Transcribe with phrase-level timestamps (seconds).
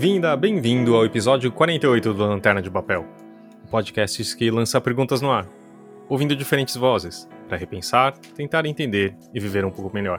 [0.00, 3.06] Bem-vinda, bem-vindo ao episódio 48 do Lanterna de Papel,
[3.62, 5.46] um podcast que lança perguntas no ar,
[6.08, 10.18] ouvindo diferentes vozes, para repensar, tentar entender e viver um pouco melhor.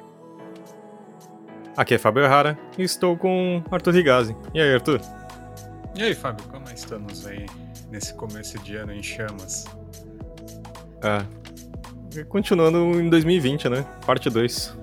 [1.75, 4.36] Aqui é Fábio Errara e estou com Arthur Rigazzi.
[4.54, 5.02] E aí, Arthur?
[5.96, 7.47] E aí, Fábio, como estamos aí
[7.89, 9.66] nesse começo de ano em chamas?
[11.02, 11.25] Ah,
[12.29, 13.83] continuando em 2020, né?
[14.05, 14.77] Parte 2.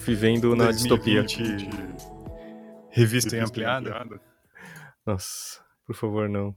[0.00, 1.93] Vivendo na 2020, distopia.
[2.94, 4.08] Revista em ampliada?
[5.04, 6.56] Nossa, por favor, não.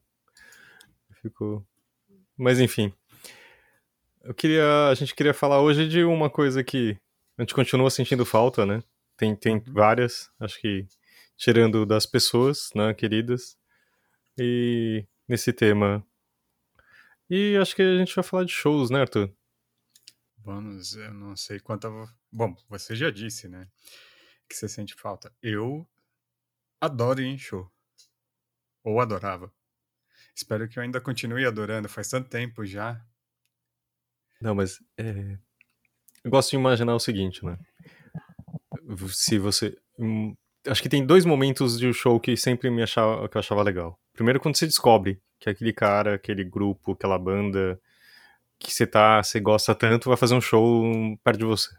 [1.19, 1.65] Ficou.
[2.37, 2.93] Mas enfim.
[4.21, 4.89] Eu queria.
[4.89, 6.95] A gente queria falar hoje de uma coisa que
[7.39, 8.83] a gente continua sentindo falta, né?
[9.17, 9.63] Tem, tem uhum.
[9.73, 10.85] várias, acho que
[11.35, 13.57] tirando das pessoas, né, queridas.
[14.37, 16.05] E nesse tema.
[17.27, 19.33] E acho que a gente vai falar de shows, né, Arthur?
[20.37, 21.89] Vamos, eu não sei quanto.
[22.31, 23.67] Bom, você já disse, né?
[24.47, 25.33] Que você sente falta.
[25.41, 25.87] Eu
[26.79, 27.69] adoro ir em show.
[28.83, 29.51] Ou adorava.
[30.35, 31.89] Espero que eu ainda continue adorando.
[31.89, 33.03] Faz tanto tempo já.
[34.39, 35.37] Não, mas é...
[36.23, 37.57] eu gosto de imaginar o seguinte, né?
[39.09, 39.77] Se você.
[39.97, 40.35] Hum,
[40.67, 43.63] acho que tem dois momentos de um show que sempre me achava, que eu achava
[43.63, 43.99] legal.
[44.13, 47.79] Primeiro, quando você descobre que aquele cara, aquele grupo, aquela banda
[48.59, 50.83] que você tá, você gosta tanto, vai fazer um show
[51.23, 51.69] perto de você.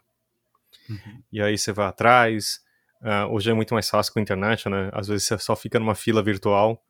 [0.88, 1.22] Uhum.
[1.32, 2.60] E aí você vai atrás.
[3.00, 4.91] Uh, hoje é muito mais fácil com a internet, né?
[4.92, 6.82] Às vezes você só fica numa fila virtual,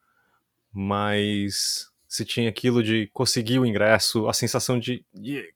[0.73, 5.53] mas se tinha aquilo de conseguir o ingresso, a sensação de, de,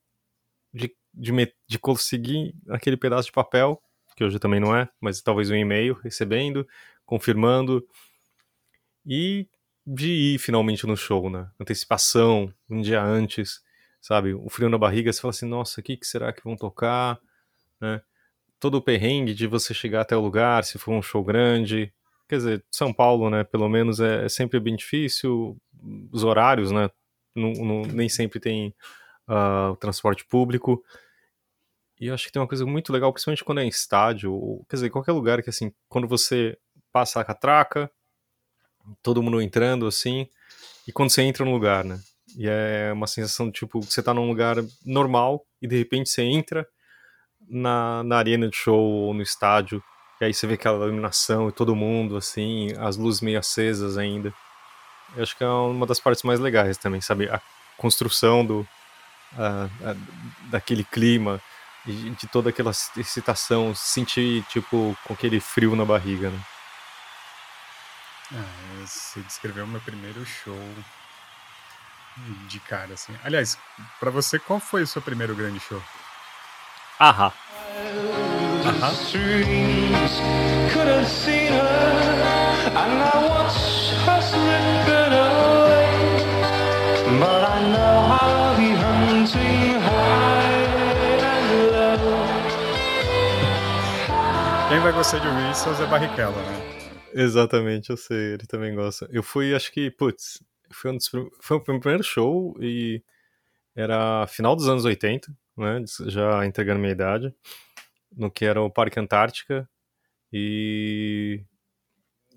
[0.71, 3.81] de, de, de conseguir aquele pedaço de papel,
[4.15, 6.67] que hoje também não é, mas talvez um e-mail recebendo,
[7.05, 7.85] confirmando,
[9.05, 9.47] e
[9.85, 11.49] de ir finalmente no show, né?
[11.59, 13.61] Antecipação, um dia antes,
[13.99, 14.33] sabe?
[14.33, 17.19] O frio na barriga, você fala assim, nossa, o que, que será que vão tocar,
[17.81, 18.01] né?
[18.63, 21.93] Todo o perrengue de você chegar até o lugar, se for um show grande.
[22.29, 25.57] Quer dizer, São Paulo, né, pelo menos é, é sempre bem difícil,
[26.09, 26.89] os horários, né,
[27.35, 28.73] não, não, nem sempre tem
[29.27, 30.81] uh, transporte público.
[31.99, 34.65] E eu acho que tem uma coisa muito legal, principalmente quando é em estádio, ou,
[34.69, 36.57] quer dizer, qualquer lugar que, assim, quando você
[36.89, 37.91] passa a catraca,
[39.01, 40.25] todo mundo entrando, assim,
[40.87, 41.99] e quando você entra no lugar, né?
[42.37, 46.65] E é uma sensação tipo, você tá num lugar normal e de repente você entra
[47.49, 49.83] na, na arena de show ou no estádio,
[50.21, 54.33] e aí você vê aquela iluminação e todo mundo, assim, as luzes meio acesas ainda.
[55.15, 57.29] Eu acho que é uma das partes mais legais também, sabe?
[57.29, 57.41] A
[57.77, 58.67] construção do,
[60.49, 61.41] daquele clima,
[61.85, 66.39] de, de, toda aquela excitação, sentir, tipo, com aquele frio na barriga, né?
[68.31, 70.57] Ah, você descreveu meu primeiro show
[72.47, 73.13] de cara, assim.
[73.23, 73.57] Aliás,
[73.99, 75.81] para você, qual foi o seu primeiro grande show?
[76.99, 77.33] Ahá.
[78.65, 78.91] Ahá.
[94.69, 96.73] Quem vai gostar de ouvir isso é o Zé Barrichello, né?
[97.13, 99.07] Exatamente, eu sei, ele também gosta.
[99.11, 101.09] Eu fui, acho que, putz, foi, um dos,
[101.41, 103.03] foi o primeiro show e
[103.75, 105.83] era final dos anos 80, né?
[106.07, 107.33] Já entregando minha idade,
[108.15, 109.69] no que era o Parque Antártica.
[110.31, 111.43] E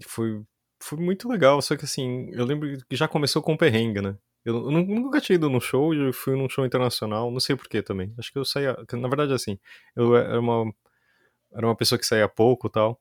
[0.06, 0.42] foi,
[0.80, 4.16] foi muito legal, só que assim, eu lembro que já começou com o perrengue, né?
[4.44, 8.14] Eu, nunca tinha ido num show, eu fui num show internacional, não sei porquê também.
[8.16, 9.58] Acho que eu saía, na verdade assim,
[9.96, 10.72] eu era uma,
[11.52, 13.00] era uma pessoa que saía pouco tal.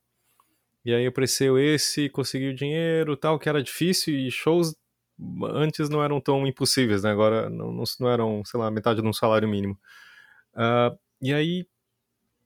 [0.83, 4.75] E aí apareceu esse, consegui o dinheiro tal, que era difícil, e shows
[5.53, 7.11] antes não eram tão impossíveis, né?
[7.11, 9.77] Agora não, não, não eram, sei lá, metade de um salário mínimo.
[10.55, 11.67] Uh, e aí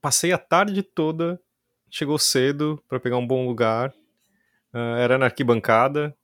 [0.00, 1.40] passei a tarde toda,
[1.90, 3.90] chegou cedo para pegar um bom lugar.
[4.72, 6.16] Uh, era na arquibancada,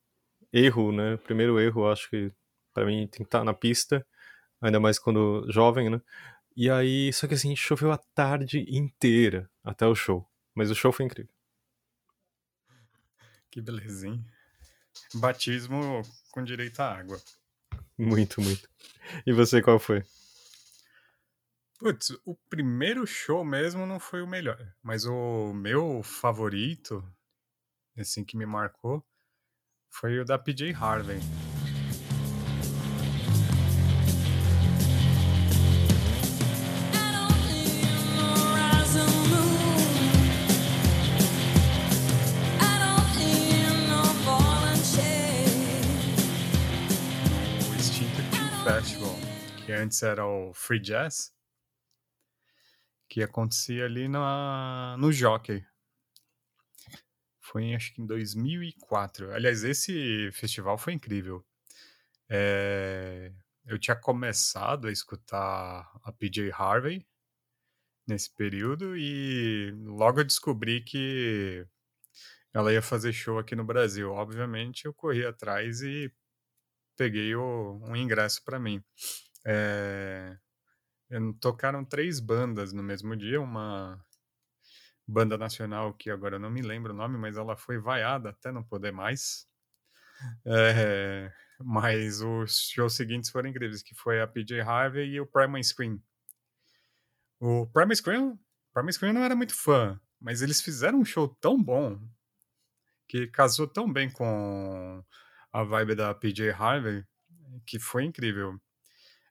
[0.52, 1.16] erro, né?
[1.18, 2.32] Primeiro erro, acho que
[2.72, 4.06] para mim tem que estar tá na pista,
[4.60, 6.00] ainda mais quando jovem, né?
[6.56, 10.26] E aí, só que assim, choveu a tarde inteira até o show.
[10.54, 11.32] Mas o show foi incrível.
[13.50, 14.24] Que belezinha.
[15.14, 17.20] Batismo com direito à água.
[17.98, 18.68] Muito, muito.
[19.26, 20.02] E você, qual foi?
[21.78, 27.04] Putz, o primeiro show mesmo não foi o melhor, mas o meu favorito,
[27.98, 29.06] assim, que me marcou,
[29.90, 31.20] foi o da PJ Harvey.
[49.86, 51.32] antes era o Free Jazz,
[53.08, 55.64] que acontecia ali na, no Jockey.
[57.40, 59.32] Foi acho que em 2004.
[59.32, 61.44] Aliás, esse festival foi incrível.
[62.28, 63.32] É,
[63.64, 67.06] eu tinha começado a escutar a PJ Harvey
[68.06, 71.66] nesse período e logo eu descobri que
[72.52, 74.10] ela ia fazer show aqui no Brasil.
[74.12, 76.12] Obviamente, eu corri atrás e
[76.96, 78.82] peguei o, um ingresso para mim.
[79.44, 80.36] É,
[81.40, 84.04] tocaram três bandas no mesmo dia, uma
[85.06, 88.50] banda nacional que agora eu não me lembro o nome, mas ela foi vaiada até
[88.50, 89.46] não poder mais.
[90.44, 91.30] É,
[91.60, 96.00] mas os shows seguintes foram incríveis, que foi a PJ Harvey e o Primal Scream.
[97.38, 98.38] O Primal Scream,
[98.72, 102.00] Primal Scream não era muito fã, mas eles fizeram um show tão bom
[103.08, 105.04] que casou tão bem com
[105.52, 107.04] a vibe da PJ Harvey
[107.66, 108.60] que foi incrível.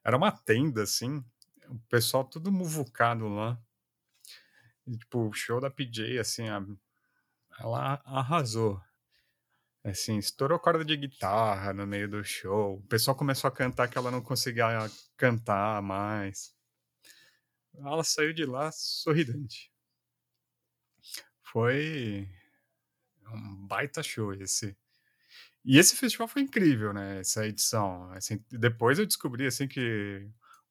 [0.04, 1.24] Era uma tenda, assim,
[1.68, 3.60] o pessoal tudo muvucado lá.
[4.86, 6.64] E, tipo, o show da PJ, assim, a,
[7.58, 8.80] ela arrasou.
[9.84, 12.76] Assim, estourou corda de guitarra no meio do show.
[12.76, 16.54] O pessoal começou a cantar que ela não conseguia cantar mais.
[17.74, 19.70] Ela saiu de lá sorridente.
[21.42, 22.28] Foi
[23.32, 24.76] um baita show esse.
[25.64, 27.20] E esse festival foi incrível, né?
[27.20, 28.10] Essa edição.
[28.12, 30.28] Assim, depois eu descobri assim que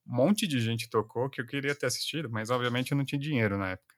[0.07, 3.19] um monte de gente tocou que eu queria ter assistido, mas obviamente eu não tinha
[3.19, 3.95] dinheiro na época.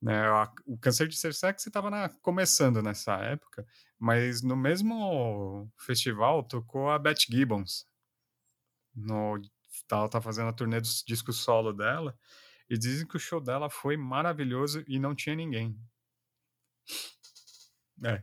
[0.00, 0.30] Né,
[0.64, 3.66] o Câncer de Ser Sexy estava começando nessa época,
[3.98, 7.84] mas no mesmo festival tocou a Beth Gibbons.
[8.94, 9.40] No,
[9.90, 12.16] ela tá fazendo a turnê dos discos solo dela,
[12.70, 15.76] e dizem que o show dela foi maravilhoso e não tinha ninguém.
[18.04, 18.22] É.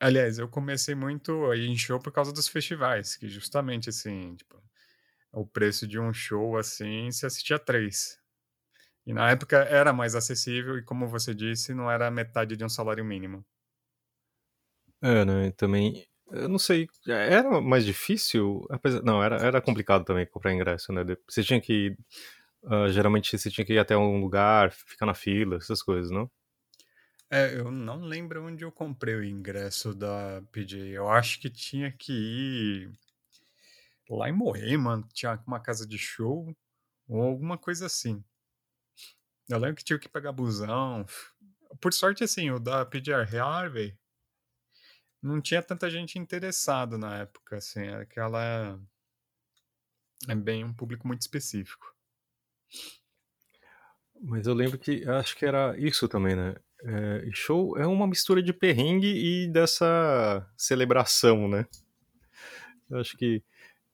[0.00, 4.60] Aliás, eu comecei muito em show por causa dos festivais, que justamente assim, tipo,
[5.32, 8.18] o preço de um show assim, se assistia três.
[9.06, 12.68] E na época era mais acessível e, como você disse, não era metade de um
[12.68, 13.44] salário mínimo.
[15.02, 15.50] É, né?
[15.52, 18.66] Também, eu não sei, era mais difícil?
[18.70, 21.02] Apesar, não, era, era complicado também comprar ingresso, né?
[21.28, 21.96] Você tinha que.
[22.62, 26.30] Uh, geralmente você tinha que ir até um lugar, ficar na fila, essas coisas, não?
[27.30, 30.88] É, eu não lembro onde eu comprei o ingresso da PJ.
[30.88, 32.90] Eu acho que tinha que ir
[34.16, 36.54] lá em Moema, tinha uma casa de show
[37.08, 38.24] ou alguma coisa assim.
[39.48, 41.04] Eu lembro que tinha que pegar busão.
[41.80, 43.98] Por sorte, assim, o da PJ Harvey
[45.22, 48.80] não tinha tanta gente interessada na época, assim, aquela
[50.28, 51.94] é bem um público muito específico.
[54.22, 56.54] Mas eu lembro que acho que era isso também, né?
[56.82, 61.66] É, show é uma mistura de perrengue e dessa celebração, né?
[62.88, 63.42] Eu acho que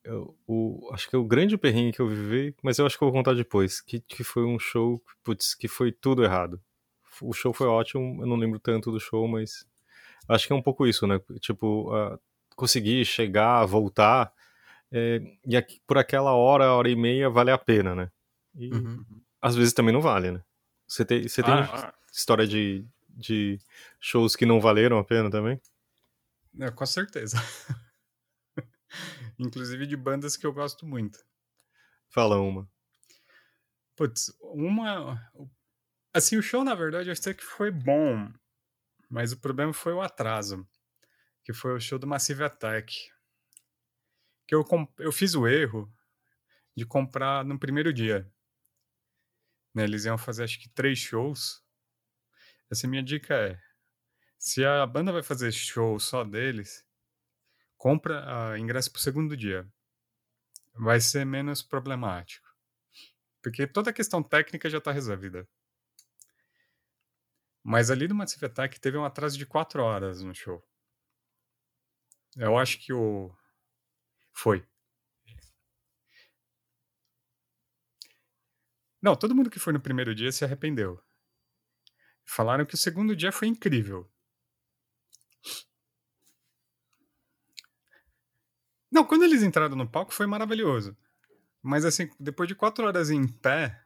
[0.06, 3.02] eu, o, acho que é o grande perrengue que eu vivi, mas eu acho que
[3.02, 6.60] eu vou contar depois, que, que foi um show, putz, que foi tudo errado.
[7.20, 9.66] O show foi ótimo, eu não lembro tanto do show, mas
[10.28, 11.20] acho que é um pouco isso, né?
[11.40, 12.18] Tipo, uh,
[12.54, 14.32] conseguir chegar, voltar,
[14.92, 18.10] é, e aqui, por aquela hora, hora e meia, vale a pena, né?
[18.54, 19.04] E uhum.
[19.42, 20.42] às vezes também não vale, né?
[20.86, 23.58] Você tem, você tem ah, história de, de
[23.98, 25.60] shows que não valeram a pena também?
[26.60, 27.36] É, com certeza.
[29.38, 31.18] Inclusive de bandas que eu gosto muito.
[32.08, 32.70] Fala uma.
[33.94, 35.20] Putz, uma.
[36.12, 38.32] Assim, o show, na verdade, eu sei que foi bom,
[39.10, 40.66] mas o problema foi o atraso,
[41.44, 42.94] que foi o show do Massive Attack.
[44.46, 44.64] Que eu,
[44.98, 45.92] eu fiz o erro
[46.76, 48.30] de comprar no primeiro dia.
[49.74, 51.62] Né, eles iam fazer acho que três shows.
[52.70, 53.60] Essa minha dica é:
[54.38, 56.85] se a banda vai fazer show só deles,
[57.86, 59.64] compra uh, ingresso para o segundo dia.
[60.74, 62.44] Vai ser menos problemático.
[63.40, 65.48] Porque toda a questão técnica já está resolvida.
[67.62, 70.68] Mas ali no Massive Attack teve um atraso de quatro horas no show.
[72.36, 73.32] Eu acho que o.
[74.32, 74.66] Foi.
[79.00, 81.00] Não, todo mundo que foi no primeiro dia se arrependeu.
[82.24, 84.12] Falaram que o segundo dia foi incrível.
[88.96, 90.96] Não, quando eles entraram no palco foi maravilhoso.
[91.62, 93.78] Mas assim, depois de quatro horas em pé,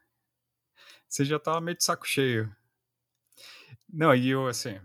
[1.09, 2.55] você já tava meio de saco cheio.
[3.93, 4.81] Não, e eu assim.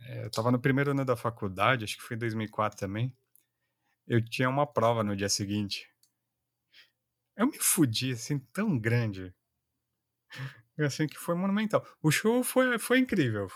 [0.00, 3.16] É, eu tava no primeiro ano da faculdade, acho que foi em 2004 também.
[4.06, 5.88] Eu tinha uma prova no dia seguinte.
[7.34, 9.34] Eu me fudi, assim, tão grande.
[10.78, 11.82] Assim, que foi monumental.
[12.02, 13.48] O show foi, foi incrível.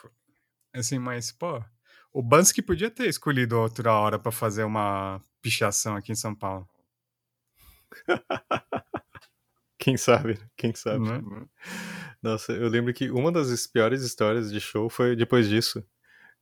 [0.73, 1.63] Assim, mas, pô,
[2.11, 6.69] o Bansky podia ter escolhido outra hora para fazer uma pichação aqui em São Paulo.
[9.79, 11.09] Quem sabe, quem sabe.
[11.09, 11.23] Né?
[12.23, 15.83] Nossa, eu lembro que uma das piores histórias de show foi depois disso.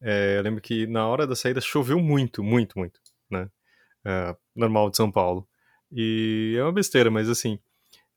[0.00, 3.48] É, eu lembro que na hora da saída choveu muito, muito, muito, né?
[4.04, 5.46] É, normal de São Paulo.
[5.92, 7.58] E é uma besteira, mas assim,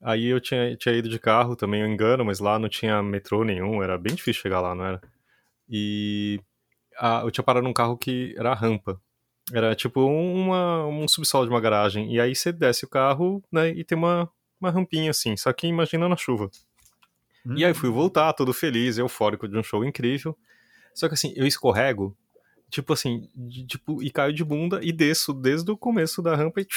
[0.02, 3.44] aí eu tinha, tinha ido de carro também, eu engano, mas lá não tinha metrô
[3.44, 5.02] nenhum, era bem difícil chegar lá, não era?
[5.70, 6.42] E
[6.98, 9.00] a, eu tinha parado num carro que era rampa.
[9.54, 12.14] Era tipo uma, um subsolo de uma garagem.
[12.14, 14.30] E aí você desce o carro, né, e tem uma,
[14.60, 16.50] uma rampinha assim, só que imagina na chuva.
[17.46, 17.56] Hum.
[17.58, 20.38] E aí fui voltar, todo feliz, eufórico de um show incrível.
[20.94, 22.16] Só que assim, eu escorrego,
[22.70, 26.62] tipo assim, de, tipo, e caio de bunda e desço desde o começo da rampa
[26.62, 26.68] e.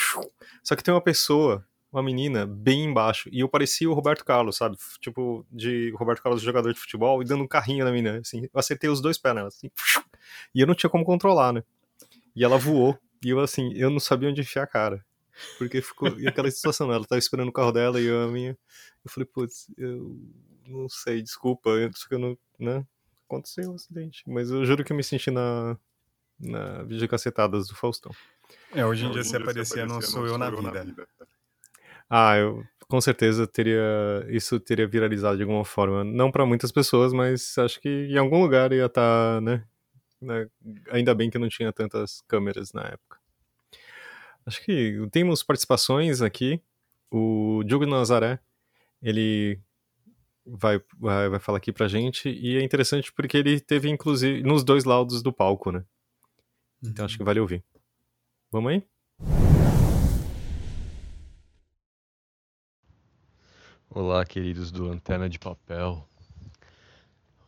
[0.63, 3.29] Só que tem uma pessoa, uma menina, bem embaixo.
[3.33, 4.77] E eu parecia o Roberto Carlos, sabe?
[5.01, 8.19] Tipo, de Roberto Carlos, jogador de futebol, e dando um carrinho na menina.
[8.19, 9.71] Assim, eu acertei os dois pés nela, assim.
[10.55, 11.63] E eu não tinha como controlar, né?
[12.35, 12.99] E ela voou.
[13.25, 15.05] E eu, assim, eu não sabia onde enfiar a cara.
[15.59, 18.57] Porque ficou e aquela situação, ela tava esperando o carro dela e eu a minha.
[19.05, 20.19] Eu falei, putz, eu
[20.67, 22.85] não sei, desculpa, só que eu não, né?
[23.27, 24.23] Aconteceu o um acidente.
[24.27, 25.77] Mas eu juro que eu me senti na,
[26.39, 28.13] na videocacetadas do Faustão.
[28.73, 30.85] É, hoje em dia se aparecer, não sou eu na vida.
[30.85, 31.09] vida.
[32.09, 33.81] Ah, eu com certeza teria
[34.29, 38.43] isso teria viralizado de alguma forma, não para muitas pessoas, mas acho que em algum
[38.43, 39.65] lugar ia estar, tá, né,
[40.23, 40.49] né?
[40.91, 43.19] Ainda bem que não tinha tantas câmeras na época.
[44.47, 46.61] Acho que temos participações aqui.
[47.11, 48.41] O Diogo Nazaré,
[49.03, 49.61] ele
[50.45, 54.65] vai, vai, vai falar aqui pra gente, e é interessante porque ele teve, inclusive, nos
[54.65, 55.85] dois laudos do palco, né?
[56.83, 57.27] Então acho que uhum.
[57.27, 57.63] vale ouvir.
[58.51, 58.83] Vamos aí?
[63.89, 66.09] Olá, queridos do Antena de Papel.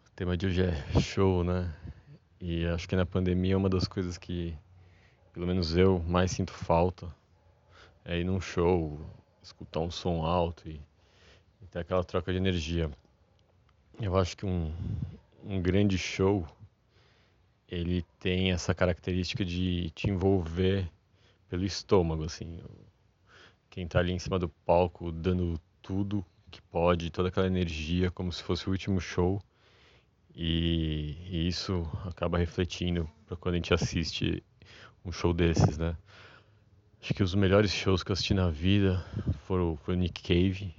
[0.06, 1.74] O tema de hoje é show, né?
[2.46, 4.54] E acho que na pandemia uma das coisas que,
[5.32, 7.08] pelo menos eu, mais sinto falta
[8.04, 9.00] é ir num show,
[9.42, 10.78] escutar um som alto e,
[11.62, 12.90] e ter aquela troca de energia.
[13.98, 14.70] Eu acho que um,
[15.42, 16.46] um grande show
[17.66, 20.86] ele tem essa característica de te envolver
[21.48, 22.60] pelo estômago, assim.
[23.70, 28.30] Quem está ali em cima do palco dando tudo que pode, toda aquela energia, como
[28.30, 29.40] se fosse o último show.
[30.34, 34.42] E, isso acaba refletindo para quando a gente assiste
[35.04, 35.96] um show desses, né?
[37.00, 39.04] Acho que os melhores shows que eu assisti na vida
[39.46, 40.74] foram o Nick Cave,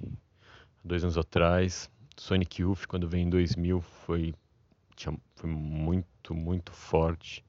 [0.83, 1.89] dois anos atrás.
[2.17, 4.33] Sonic Youth, quando veio em 2000, foi,
[4.95, 7.45] tinha, foi muito, muito forte.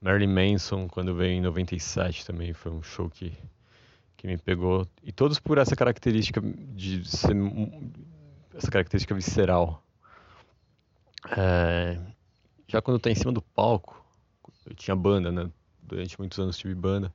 [0.00, 3.32] Marilyn Manson, quando veio em 97, também foi um show que,
[4.16, 4.86] que me pegou.
[5.02, 7.34] E todos por essa característica de ser
[8.54, 9.82] essa característica visceral
[11.30, 11.98] é,
[12.68, 14.04] já quando tá em cima do palco,
[14.66, 15.50] eu tinha banda, né?
[15.82, 17.12] Durante muitos anos tive banda.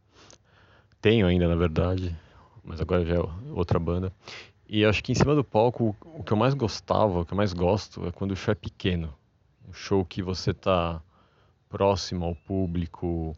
[1.01, 2.15] Tenho ainda, na verdade,
[2.63, 3.19] mas agora já é
[3.51, 4.13] outra banda.
[4.67, 7.37] E acho que em cima do palco, o que eu mais gostava, o que eu
[7.37, 9.13] mais gosto é quando o show é pequeno.
[9.67, 11.01] Um show que você tá
[11.67, 13.35] próximo ao público,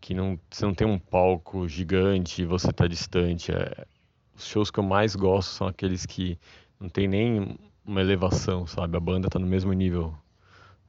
[0.00, 3.52] que não, você não tem um palco gigante e você tá distante.
[3.52, 3.86] É,
[4.34, 6.38] os shows que eu mais gosto são aqueles que
[6.80, 8.96] não tem nem uma elevação, sabe?
[8.96, 10.14] A banda está no mesmo nível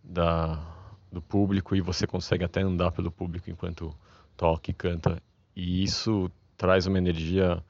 [0.03, 0.63] da,
[1.11, 3.95] do público e você consegue até andar pelo público enquanto
[4.35, 5.21] toca e canta.
[5.55, 7.63] E isso traz uma energia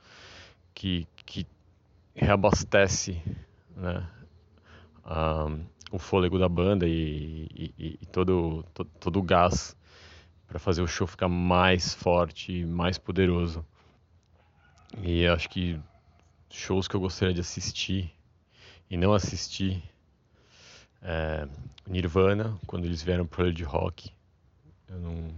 [0.73, 1.45] que, que
[2.15, 3.21] reabastece
[3.75, 4.07] né?
[5.05, 9.75] Um, o fôlego da banda e, e, e todo, todo, todo o gás
[10.47, 13.65] para fazer o show ficar mais forte, mais poderoso.
[15.01, 15.79] E acho que
[16.49, 18.11] shows que eu gostaria de assistir
[18.93, 19.83] e não assisti
[21.01, 21.47] é,
[21.87, 24.11] Nirvana quando eles vieram pro de rock.
[24.87, 25.31] Eu não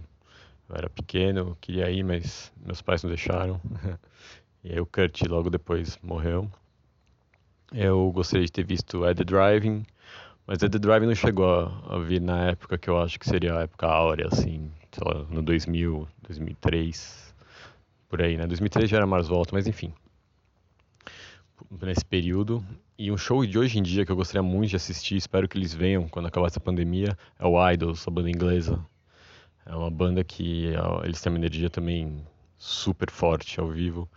[0.68, 3.58] eu era pequeno, queria ir, mas meus pais não deixaram.
[4.62, 6.50] e aí o Kurt logo depois morreu.
[7.72, 9.86] Eu gostaria de ter visto the Driving,
[10.46, 13.56] mas the Driving não chegou a, a, vir na época que eu acho que seria
[13.56, 17.34] a época áurea, assim, sei lá, no 2000, 2003,
[18.06, 18.46] por aí, né?
[18.46, 19.94] 2003 já era mais volta, mas enfim.
[21.82, 22.64] Nesse período,
[22.98, 25.56] e um show de hoje em dia que eu gostaria muito de assistir, espero que
[25.56, 28.78] eles venham quando acabar essa pandemia, é o Idols, a banda inglesa.
[29.64, 30.72] É uma banda que
[31.02, 32.24] eles têm uma energia também
[32.58, 34.08] super forte ao vivo.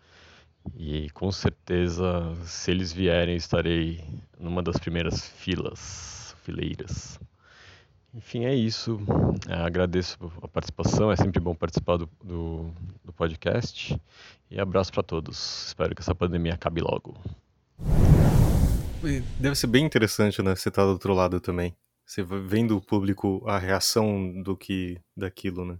[0.75, 4.03] E com certeza, se eles vierem, estarei
[4.37, 7.19] numa das primeiras filas, fileiras.
[8.13, 8.99] Enfim, é isso.
[9.47, 12.71] É, agradeço a participação, é sempre bom participar do, do,
[13.03, 13.99] do podcast.
[14.49, 15.67] E abraço para todos.
[15.67, 17.15] Espero que essa pandemia acabe logo.
[19.39, 20.55] Deve ser bem interessante, né?
[20.55, 21.75] Você tá do outro lado também.
[22.05, 25.77] Você vendo o público, a reação do que daquilo, né?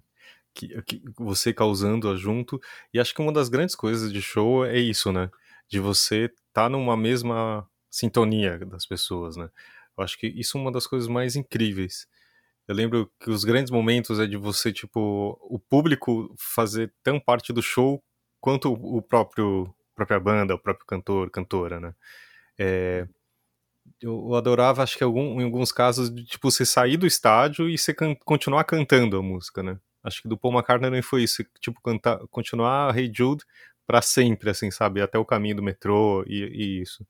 [0.53, 2.61] Que, que você causando junto.
[2.93, 5.31] E acho que uma das grandes coisas de show é isso, né?
[5.67, 9.49] De você tá numa mesma sintonia das pessoas, né?
[9.97, 12.07] Eu acho que isso é uma das coisas mais incríveis.
[12.69, 17.51] Eu lembro que os grandes momentos é de você, tipo, o público fazer tão parte
[17.51, 17.99] do show
[18.39, 21.95] quanto o próprio própria banda, o próprio cantor, cantora, né?
[22.59, 23.07] É,
[23.99, 27.75] eu adorava, acho que algum, em alguns casos, de, tipo, você sair do estádio e
[27.75, 29.79] você can continuar cantando a música, né?
[30.03, 33.43] Acho que do Paul McCartney foi isso, tipo, cantar, continuar Hey Jude
[33.87, 35.01] para sempre, assim, sabe?
[35.01, 37.03] Até o caminho do metrô e, e isso.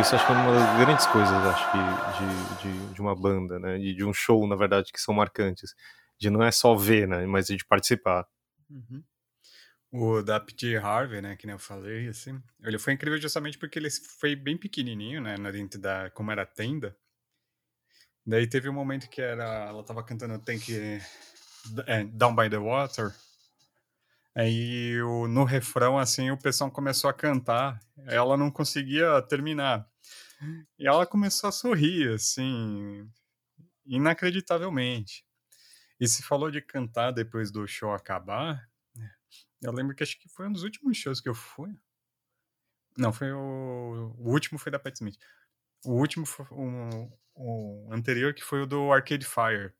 [0.00, 1.78] Isso acho que é uma das grandes coisas, acho que,
[2.18, 3.78] de, de, de uma banda, né?
[3.78, 5.74] De, de, um show, na verdade, que são marcantes.
[6.18, 7.26] De não é só ver, né?
[7.26, 8.24] Mas de participar.
[8.70, 9.02] Uhum.
[9.90, 11.34] O da PJ Harvey, né?
[11.34, 12.40] Que nem eu falei, assim.
[12.62, 15.36] Ele foi incrível justamente porque ele foi bem pequenininho, né?
[15.50, 16.10] Dentro da...
[16.10, 16.96] Como era a tenda.
[18.24, 19.66] Daí teve um momento que era...
[19.68, 20.68] Ela tava cantando Tank...
[21.86, 23.12] É, Down by the Water.
[24.38, 24.92] Aí
[25.28, 29.84] no refrão, assim, o pessoal começou a cantar, ela não conseguia terminar.
[30.78, 33.10] E ela começou a sorrir, assim,
[33.84, 35.26] inacreditavelmente.
[35.98, 38.70] E se falou de cantar depois do show acabar,
[39.60, 41.76] eu lembro que acho que foi um dos últimos shows que eu fui.
[42.96, 45.18] Não, foi o, o último foi da Pat Smith.
[45.84, 49.72] O último o, o anterior que foi o do Arcade Fire,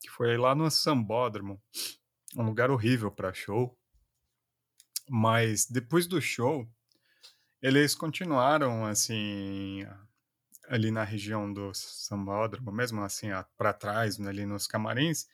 [0.00, 1.60] que foi lá no Sambódromo
[2.36, 3.76] um lugar horrível para show.
[5.08, 6.68] Mas depois do show,
[7.62, 9.86] eles continuaram assim
[10.68, 15.26] ali na região do sambódromo, mesmo assim para trás, ali nos camarins,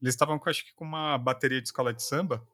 [0.00, 2.46] eles estavam acho que com uma bateria de escola de samba,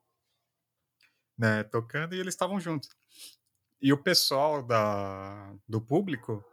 [1.36, 2.88] né, tocando e eles estavam juntos.
[3.80, 6.44] E o pessoal da do público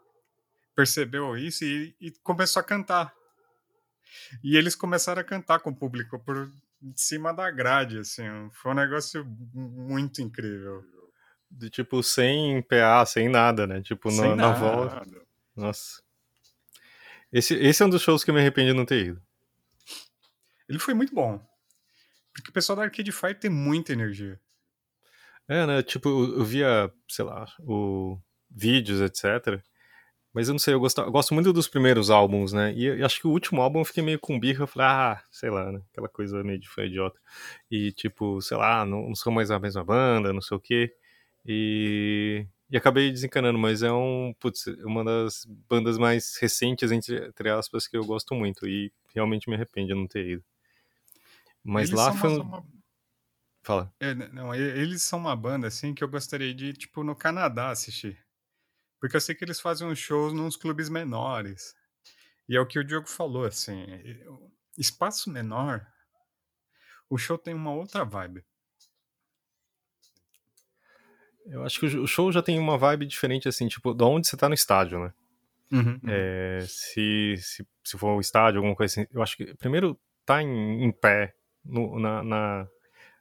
[0.75, 3.13] percebeu isso e, e começou a cantar.
[4.43, 8.23] E eles começaram a cantar com o público por de cima da grade, assim.
[8.53, 10.83] Foi um negócio muito incrível.
[11.51, 13.81] De tipo, sem PA, sem nada, né?
[13.81, 15.01] Tipo, na, na volta.
[15.55, 16.01] Nossa.
[17.31, 19.21] Esse, esse é um dos shows que eu me arrependo de não ter ido.
[20.67, 21.43] Ele foi muito bom.
[22.33, 24.39] Porque o pessoal da Arcade Fire tem muita energia.
[25.47, 25.83] É, né?
[25.83, 29.63] Tipo, eu via, sei lá, o vídeos, etc.
[30.33, 32.71] Mas eu não sei, eu gosto, eu gosto muito dos primeiros álbuns, né?
[32.73, 35.49] E acho que o último álbum eu fiquei meio com birra, eu falei, ah, sei
[35.49, 35.81] lá, né?
[35.91, 37.19] Aquela coisa meio de fã idiota.
[37.69, 40.93] E tipo, sei lá, não, não sou mais a mesma banda, não sei o quê.
[41.45, 47.49] E, e acabei desencanando, mas é um, putz, uma das bandas mais recentes, entre, entre
[47.49, 48.67] aspas, que eu gosto muito.
[48.67, 50.43] E realmente me arrependo de não ter ido.
[51.63, 52.29] Mas eles lá foi.
[52.35, 52.65] Uma, uma...
[53.63, 53.91] Fala.
[53.99, 58.17] É, não, eles são uma banda, assim, que eu gostaria de, tipo, no Canadá assistir.
[58.99, 61.73] Porque eu sei que eles fazem uns shows nos clubes menores.
[62.47, 63.85] E é o que o Diogo falou, assim,
[64.77, 65.85] espaço menor,
[67.09, 68.43] o show tem uma outra vibe.
[71.45, 74.37] Eu acho que o show já tem uma vibe diferente, assim, tipo, de onde você
[74.37, 75.13] tá no estádio, né?
[75.71, 75.99] Uhum.
[76.07, 80.41] É, se, se, se for um estádio, alguma coisa assim, eu acho que primeiro tá
[80.41, 82.67] em, em pé no, na, na,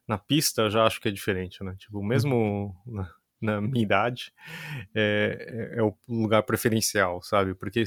[0.07, 1.75] na, pista, eu já acho que é diferente, né?
[1.79, 4.33] Tipo, mesmo uhum na minha idade,
[4.95, 7.55] é, é, é, o lugar preferencial, sabe?
[7.55, 7.85] Porque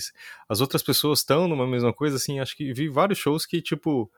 [0.48, 4.10] as outras pessoas estão numa mesma coisa, assim, acho que vi vários shows que, tipo,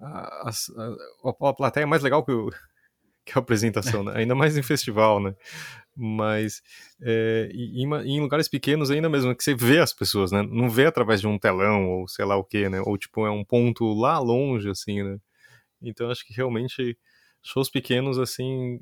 [0.00, 2.50] a, a, a plateia é mais legal que, o,
[3.24, 4.12] que a apresentação, né?
[4.16, 5.34] ainda mais em festival, né?
[5.94, 6.62] Mas
[7.02, 10.42] é, em, em, lugares pequenos ainda mesmo, que você vê as pessoas, né?
[10.42, 12.80] Não vê através de um telão ou sei lá o que, né?
[12.80, 15.18] Ou, tipo, é um ponto lá longe, assim, né?
[15.82, 16.96] Então acho que realmente
[17.42, 18.80] shows pequenos, assim,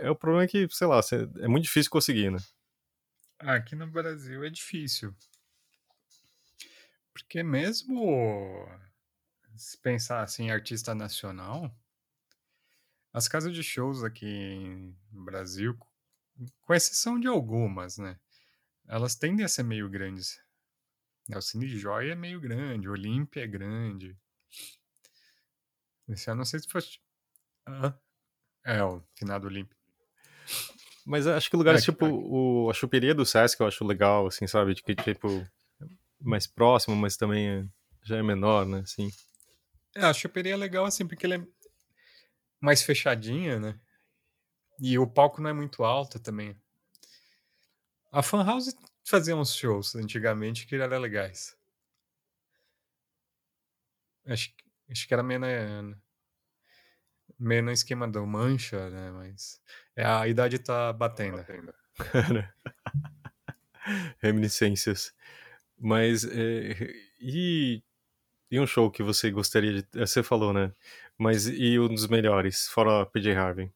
[0.00, 1.00] é o problema é que, sei lá,
[1.40, 2.38] é muito difícil conseguir, né?
[3.38, 5.14] Aqui no Brasil é difícil.
[7.12, 8.68] Porque mesmo
[9.56, 11.74] se pensar assim, artista nacional,
[13.12, 15.78] as casas de shows aqui no Brasil,
[16.62, 18.18] com exceção de algumas, né?
[18.88, 20.40] Elas tendem a ser meio grandes.
[21.34, 24.16] O Cine Joy é meio grande, o Olímpia é grande.
[26.08, 26.98] Esse ano não sei se fosse.
[27.64, 27.94] Ah,
[28.64, 29.80] é, o finado Olímpico.
[31.04, 34.46] Mas acho que lugares é, tipo o, a chuperia do Sesc eu acho legal, assim,
[34.46, 34.74] sabe?
[34.74, 35.46] De que, tipo,
[36.20, 37.68] mais próximo, mas também
[38.04, 38.80] já é menor, né?
[38.80, 39.10] Assim.
[39.94, 41.46] É, a chuperia é legal, assim, porque ele é
[42.60, 43.78] mais fechadinha, né?
[44.80, 46.56] E o palco não é muito alto também.
[48.10, 51.56] A Fan House fazia uns shows antigamente que eram legais.
[54.26, 54.52] Acho,
[54.90, 55.96] acho que era meio na,
[57.42, 59.10] meio no esquema do mancha, né?
[59.10, 59.60] Mas
[59.96, 61.38] é, a idade tá batendo.
[61.38, 61.74] batendo.
[64.18, 65.14] Reminiscências.
[65.78, 67.82] Mas, é, e,
[68.50, 69.88] e um show que você gostaria de.
[70.00, 70.72] é, Você falou, né?
[71.18, 73.72] Mas e um dos melhores, fora PJ Harvey?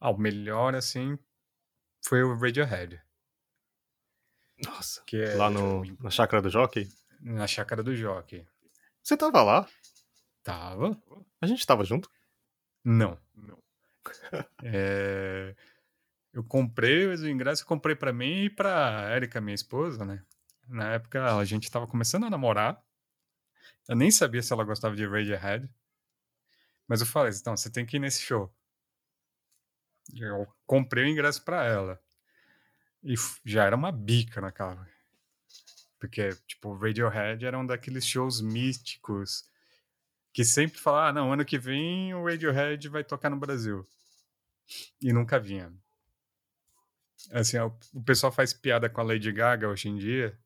[0.00, 1.18] Ah, o melhor, assim,
[2.04, 3.00] foi o Radiohead,
[4.64, 5.02] Nossa.
[5.04, 6.88] que é Lá no, na chácara do Jockey?
[7.20, 8.46] na chácara do Jockey.
[9.02, 9.68] Você tava lá?
[10.44, 10.96] Tava?
[11.40, 12.08] A gente tava junto?
[12.88, 13.18] Não.
[14.64, 15.54] É,
[16.32, 20.24] Eu comprei o ingresso, eu comprei pra mim e pra Erika, minha esposa, né?
[20.66, 22.82] Na época a gente tava começando a namorar.
[23.86, 25.68] Eu nem sabia se ela gostava de Radiohead.
[26.86, 28.50] Mas eu falei, então, você tem que ir nesse show.
[30.14, 32.00] Eu comprei o ingresso pra ela.
[33.02, 34.88] E já era uma bica naquela.
[35.98, 39.46] Porque, tipo, Radiohead era um daqueles shows místicos
[40.38, 43.84] que sempre fala, ah, não, ano que vem o Radiohead vai tocar no Brasil.
[45.02, 45.72] E nunca vinha.
[47.32, 50.38] Assim, ó, o pessoal faz piada com a Lady Gaga hoje em dia.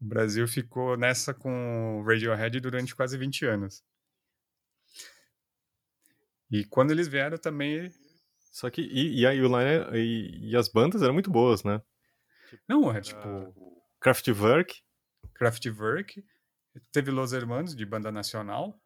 [0.00, 3.84] O Brasil ficou nessa com o Radiohead durante quase 20 anos.
[6.50, 7.92] E quando eles vieram também.
[8.50, 8.80] Só que.
[8.80, 11.82] E, e aí o line e, e as bandas eram muito boas, né?
[12.66, 13.54] Não, é tipo.
[14.00, 14.82] Kraftwerk,
[15.34, 16.24] Kraftwerk.
[16.90, 18.81] Teve Los Hermanos, de banda nacional.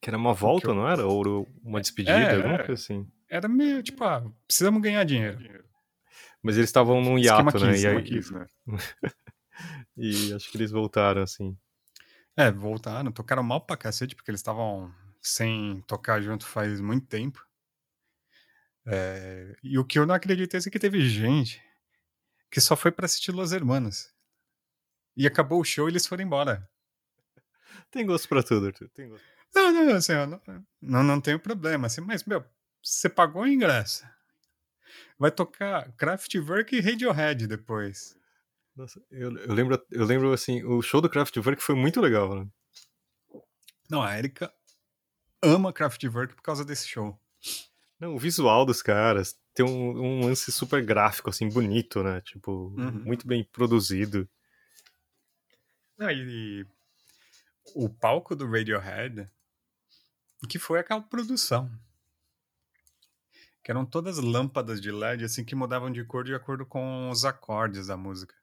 [0.00, 1.06] Que era uma volta, eu- não era?
[1.06, 2.66] Ou uma despedida, É, alguma é.
[2.66, 3.10] coisa assim.
[3.28, 5.38] Era meio tipo, ah, precisamos ganhar dinheiro.
[6.42, 7.52] Mas eles estavam num hiato, né?
[7.52, 8.46] 15, E, aí- esquema 15, né?
[9.96, 11.56] e acho que eles voltaram, assim.
[12.36, 17.44] É, voltaram, tocaram mal pra cacete, porque eles estavam sem tocar junto faz muito tempo.
[18.86, 21.60] É, e o que eu não acreditei é que teve gente
[22.50, 24.10] que só foi pra assistir Los Hermanos.
[25.16, 26.66] E acabou o show e eles foram embora.
[27.90, 28.88] Tem gosto pra tudo, Arthur.
[28.90, 29.26] Tem gosto.
[29.54, 30.40] Não, não, assim, eu não,
[30.80, 32.44] não, não tenho problema, assim, mas, meu,
[32.82, 34.06] você pagou o ingresso.
[35.18, 38.16] Vai tocar Kraftwerk e Radiohead depois.
[38.76, 42.48] Nossa, eu, eu lembro, eu lembro, assim, o show do Kraftwerk foi muito legal, né?
[43.90, 44.52] Não, a Erika
[45.42, 47.18] ama Kraftwerk por causa desse show.
[47.98, 52.20] Não, o visual dos caras tem um, um lance super gráfico, assim, bonito, né?
[52.20, 53.02] Tipo, Uhum.
[53.04, 54.28] muito bem produzido.
[55.98, 56.64] Ah, e
[57.74, 59.28] o palco do Radiohead,
[60.46, 61.70] que foi aquela produção.
[63.62, 67.24] Que eram todas lâmpadas de LED, assim, que mudavam de cor de acordo com os
[67.24, 68.34] acordes da música.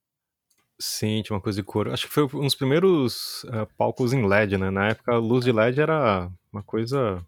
[0.77, 1.87] Sim, tinha uma coisa de cor.
[1.87, 4.69] Acho que foi um dos primeiros eh, palcos em LED, né?
[4.69, 7.25] Na época, a luz de LED era uma coisa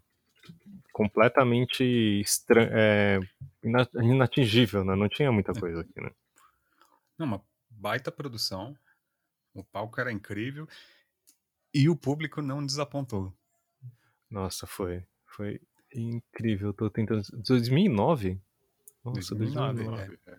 [0.92, 1.82] completamente
[2.20, 2.68] estra...
[2.70, 3.20] é,
[3.62, 4.94] ina- inatingível, né?
[4.94, 6.10] Não tinha muita coisa aqui, né?
[7.16, 8.76] Não, uma baita produção.
[9.54, 10.68] O palco era incrível.
[11.72, 13.32] E o público não desapontou.
[14.30, 15.06] Nossa, foi.
[15.26, 15.60] Foi
[15.94, 16.72] incrível.
[16.72, 17.22] Tô tentando.
[17.46, 18.40] 2009?
[19.04, 20.18] Nossa, 2009, 2009.
[20.26, 20.38] é.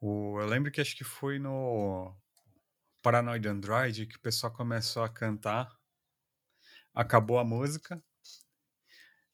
[0.00, 2.14] O, eu lembro que acho que foi no
[3.02, 5.68] Paranoid Android que o pessoal começou a cantar.
[6.94, 8.02] Acabou a música.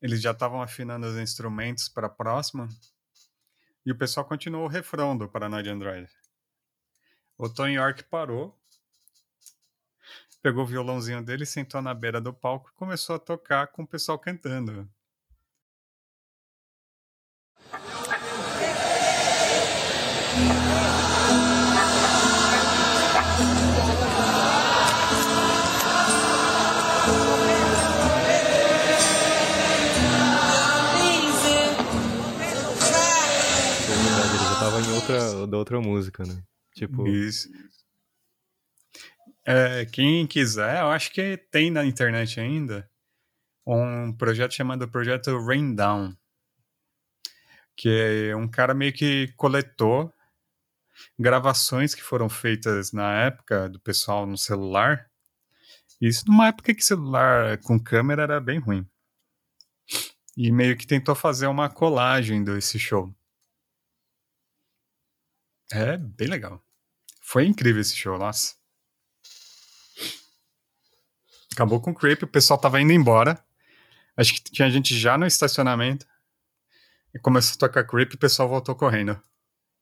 [0.00, 2.68] Eles já estavam afinando os instrumentos para a próxima.
[3.86, 6.10] E o pessoal continuou o refrão do Paranoid Android.
[7.36, 8.58] O Tony York parou,
[10.44, 13.86] pegou o violãozinho dele, sentou na beira do palco e começou a tocar com o
[13.86, 14.86] pessoal cantando.
[33.88, 36.42] Verdade, ele já tava em outra, da outra música, né?
[36.74, 37.48] Tipo, Isso.
[39.46, 42.88] É, quem quiser, eu acho que tem na internet ainda
[43.66, 46.16] um projeto chamado Projeto Rain Down,
[47.76, 50.12] que é um cara meio que coletou
[51.18, 55.10] gravações que foram feitas na época do pessoal no celular.
[56.00, 58.88] Isso numa época que celular com câmera era bem ruim.
[60.36, 63.14] E meio que tentou fazer uma colagem desse show.
[65.70, 66.62] É bem legal.
[67.20, 68.54] Foi incrível esse show, nossa.
[71.54, 73.38] Acabou com o creep, o pessoal tava indo embora.
[74.16, 76.04] Acho que tinha gente já no estacionamento.
[77.14, 79.16] E começou a tocar creep e o pessoal voltou correndo.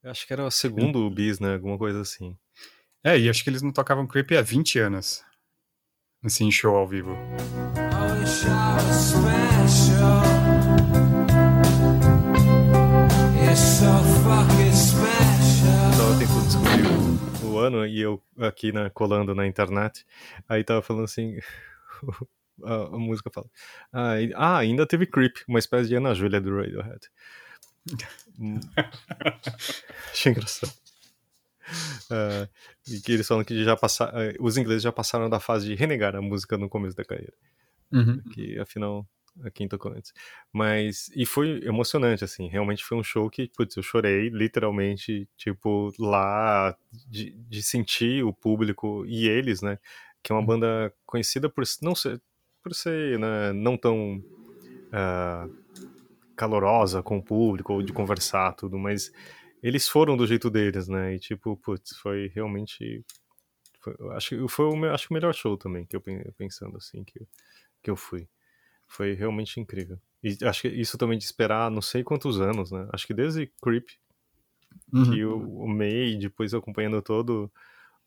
[0.03, 1.55] eu acho que era o segundo bis, né?
[1.55, 2.37] Alguma coisa assim.
[3.03, 5.25] É, e acho que eles não tocavam creep há 20 anos.
[6.23, 7.17] Assim, em show ao vivo.
[15.97, 17.32] Tava tentando descobrir o, o
[17.63, 20.05] ano e eu aqui né, colando na internet.
[20.49, 21.39] Aí tava falando assim.
[22.65, 23.47] a, a música fala.
[23.93, 27.09] Ah, e- ah, ainda teve Creep, uma espécie de Ana Júlia do Radiohead.
[28.39, 28.61] Hum.
[30.13, 30.73] Achei engraçado.
[32.11, 32.49] Uh,
[32.89, 35.75] e que eles falam que já passaram, uh, os ingleses já passaram da fase de
[35.75, 37.33] renegar a música no começo da carreira.
[37.93, 38.21] Uhum.
[38.35, 39.07] Que afinal
[39.43, 40.13] a quem tocou antes.
[40.53, 45.93] Mas, e foi emocionante, assim, realmente foi um show que, putz, eu chorei, literalmente, tipo,
[45.99, 46.77] lá,
[47.09, 49.79] de, de sentir o público e eles, né,
[50.23, 50.47] que é uma uhum.
[50.47, 52.21] banda conhecida por não ser,
[52.63, 54.23] por ser, né, não tão
[54.89, 55.63] uh,
[56.37, 59.13] calorosa com o público, ou de conversar, tudo, mas
[59.63, 63.05] eles foram do jeito deles, né, e tipo, putz, foi realmente,
[63.81, 66.03] foi, acho, foi o, acho o melhor show também, que eu
[66.37, 67.27] pensando, assim, que,
[67.83, 68.29] que eu fui.
[68.93, 69.99] Foi realmente incrível.
[70.23, 72.87] E acho que isso também de esperar não sei quantos anos, né?
[72.93, 73.89] Acho que desde Creep,
[74.93, 75.11] uhum.
[75.11, 77.51] que o, o May, depois acompanhando todo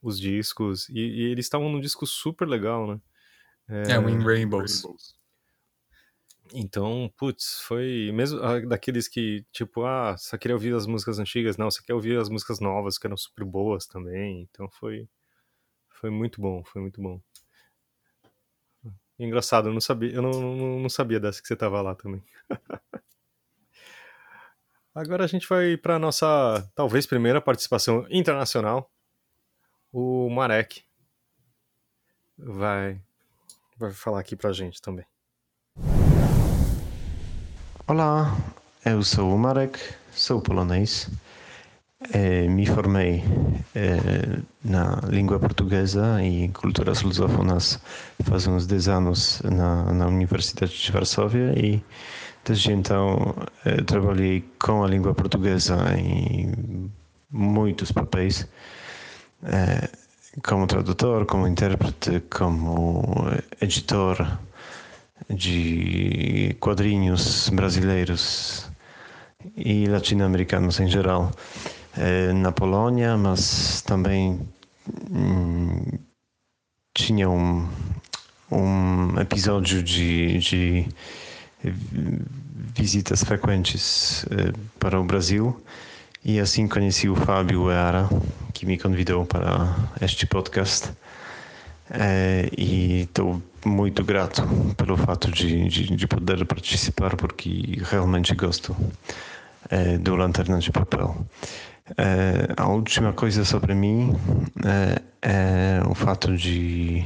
[0.02, 3.02] os discos, e, e eles estavam num disco super legal, né?
[3.68, 4.84] É, é o In Rainbows.
[4.84, 5.16] Rainbows.
[6.54, 11.72] Então, putz, foi mesmo daqueles que, tipo, ah, só queria ouvir as músicas antigas, não,
[11.72, 14.48] você quer ouvir as músicas novas, que eram super boas também.
[14.52, 15.10] Então foi
[16.00, 17.20] foi muito bom, foi muito bom.
[19.18, 22.22] Engraçado, eu não sabia, eu não, não, não sabia dessa que você tava lá também.
[24.94, 28.92] Agora a gente vai para nossa, talvez, primeira participação internacional.
[29.92, 30.84] O Marek
[32.38, 33.02] vai,
[33.78, 35.06] vai falar aqui pra gente também.
[37.88, 38.36] Olá,
[38.86, 39.80] eu sou o Marek,
[40.12, 41.10] sou polonês
[42.14, 43.24] é, me formei
[43.74, 47.80] é, na língua portuguesa e culturas lusófonas
[48.24, 51.84] faz uns 10 anos na, na Universidade de Varsóvia e
[52.44, 56.92] desde então é, trabalhei com a língua portuguesa em
[57.32, 58.48] muitos papéis
[59.44, 59.90] é,
[60.46, 63.28] como tradutor, como intérprete, como
[63.62, 64.40] editor
[65.30, 68.70] de quadrinhos brasileiros
[69.56, 71.32] e latino-americanos em geral.
[71.98, 74.42] Eh, na Polônia, mas também
[75.10, 75.98] hum,
[76.94, 77.68] tinha um,
[78.52, 80.88] um episódio de, de
[82.76, 85.58] visitas frequentes eh, para o Brasil
[86.24, 88.10] e assim conheci o Fábio Eara,
[88.54, 90.92] que me convidou para este podcast.
[91.88, 94.42] É, e estou muito grato
[94.76, 98.76] pelo fato de, de, de, poder participar, porque realmente gosto
[99.70, 101.16] é, do Lanterna de Papel.
[101.98, 104.12] É, a última coisa sobre mim
[104.66, 107.04] é, é o fato de,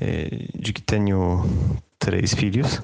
[0.00, 1.44] é, de que tenho
[1.96, 2.82] três filhos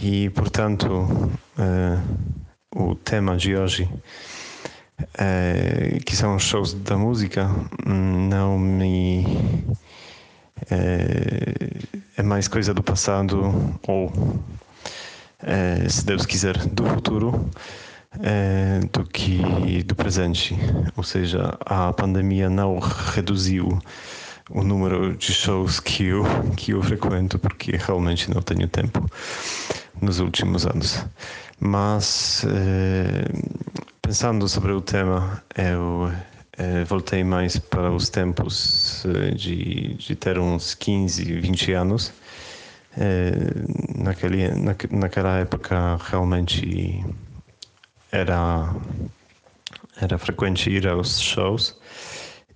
[0.00, 1.06] e, portanto,
[2.74, 3.90] o tema de hoje,
[6.06, 7.46] que são os shows da música,
[7.84, 9.26] não me.
[12.16, 14.10] é mais coisa do passado ou,
[15.90, 17.50] se Deus quiser, do futuro
[18.20, 20.56] é, do que do presente.
[20.96, 23.78] Ou seja, a pandemia não reduziu
[24.50, 26.24] o número de shows que eu,
[26.56, 29.04] que eu frequento, porque realmente não tenho tempo
[30.00, 31.04] nos últimos anos.
[31.60, 33.24] Mas, é,
[34.00, 36.10] pensando sobre o tema, eu
[36.56, 39.04] é, voltei mais para os tempos
[39.36, 42.12] de, de ter uns 15, 20 anos.
[42.96, 43.30] É,
[43.96, 47.04] naquele, na, naquela época, realmente
[48.12, 48.74] era,
[50.00, 51.76] era frequente ir aos shows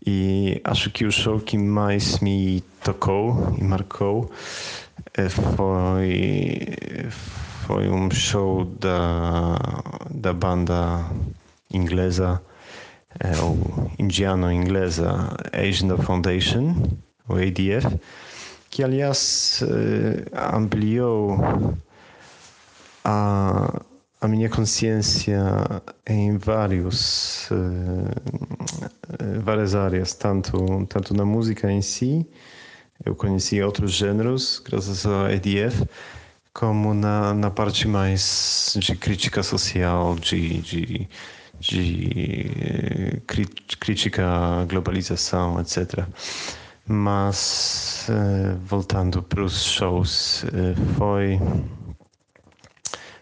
[0.05, 4.31] e acho que o show que mais me tocou e marcou
[5.15, 7.09] eh, foi
[7.67, 9.57] foi um show da
[10.11, 11.07] da banda
[11.73, 12.43] inglesa
[13.21, 16.75] é, ou indiano-inglesa Asian Foundation,
[17.29, 17.99] o ADF,
[18.71, 21.77] que aliás eh, ampliou
[23.05, 23.83] a
[24.23, 25.43] a minha consciência
[26.07, 32.25] em vários uh, várias áreas tanto tanto na música em si
[33.05, 35.85] eu conheci outros gêneros graças ao EDF
[36.55, 41.09] como na, na parte mais de crítica social de, de,
[41.59, 42.47] de
[43.17, 43.21] uh,
[43.81, 46.07] crítica à globalização etc
[46.87, 48.07] mas
[48.67, 50.45] voltando para os shows
[50.97, 51.41] foi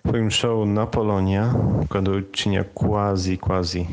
[0.04, 1.50] foi um show na Polônia,
[1.88, 3.86] quando eu tinha quase, quase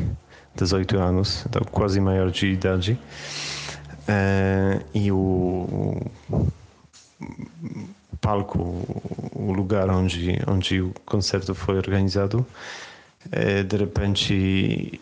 [0.55, 2.99] 18 anos, então quase maior de idade.
[4.07, 6.47] É, e o, o,
[8.21, 8.59] palco,
[9.33, 12.45] o lugar onde, onde o concerto foi organizado,
[13.31, 15.01] é, de repente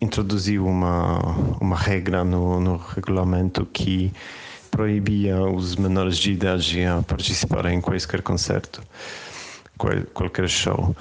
[0.00, 1.20] introduziu uma,
[1.60, 4.12] uma regra no, no regulamento que
[4.70, 8.82] proibia os menores de idade a participarem em qualquer concerto
[10.12, 10.94] qualquer show.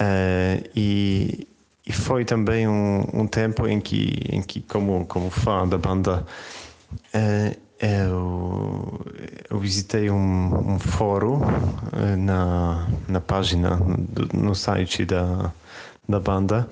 [0.00, 1.46] Uh, e,
[1.86, 6.24] e foi também um, um, tempo em que, em que como, como fã da banda,
[7.14, 9.00] uh, eu,
[9.50, 15.52] eu, visitei um, um fórum uh, na, na página, no, no site da,
[16.08, 16.68] da banda.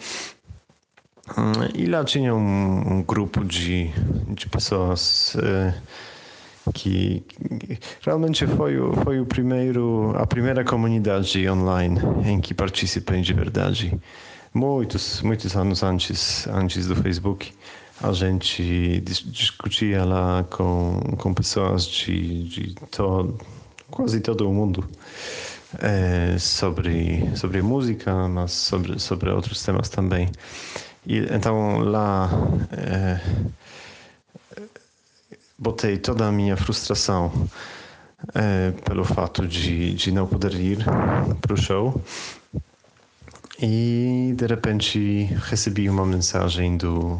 [1.75, 3.91] e lá tinha um, um, grupo de,
[4.29, 5.75] de pessoas que,
[6.75, 7.25] que,
[8.03, 14.01] realmente foi, o, foi o primeiro, a primeira comunidade online em que participei de verdade
[14.57, 17.53] muitos, muitos anos antes, antes do Facebook,
[18.03, 23.39] a gente discutia lá com, com pessoas de, de todo,
[23.91, 24.85] quase todo o mundo
[25.79, 30.29] é, sobre, sobre música, mas sobre, sobre outros temas também.
[31.07, 32.31] E, então lá
[32.73, 33.21] é,
[35.59, 37.33] botei toda a minha frustração
[38.35, 40.79] é, pelo fato de, de não poder ir
[41.40, 42.01] para o show.
[43.59, 47.19] E de repente recebi uma mensagem do,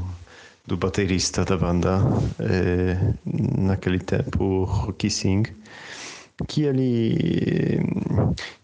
[0.67, 1.99] do baterista da banda,
[2.41, 5.45] eh, naquele tempo, Rocky Singh,
[6.47, 7.81] que ele,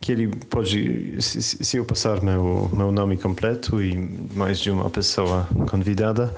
[0.00, 3.96] que ele pode, se, se eu passar meu, meu nome completo e
[4.34, 6.34] mais de uma pessoa convidada,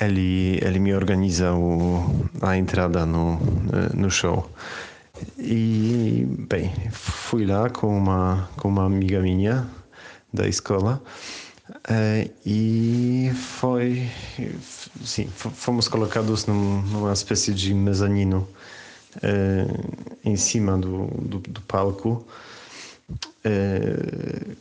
[0.00, 3.38] ele, ele me organiza o, a entrada no,
[3.72, 4.50] eh, no show.
[5.38, 9.68] E, bem, fui lá com uma, com uma amiga minha,
[10.32, 11.02] da escola.
[11.68, 14.08] Uh, e foi,
[15.04, 18.48] sim, fomos colocados num, numa espécie de mezanino
[19.16, 22.26] uh, em cima do, do, do palco.
[23.44, 24.56] Uh,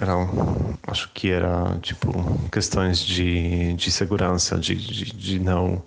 [0.00, 2.12] eram, acho que era tipo
[2.50, 5.82] questões de, de segurança, de, de, de não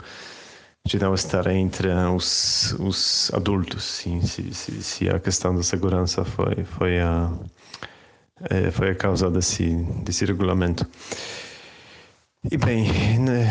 [0.83, 6.25] de não estar entre os, os adultos, sim, se, se, se a questão da segurança
[6.25, 7.31] foi foi a
[8.49, 10.87] é, foi a causa desse, desse regulamento.
[12.51, 12.87] E bem,
[13.19, 13.45] né,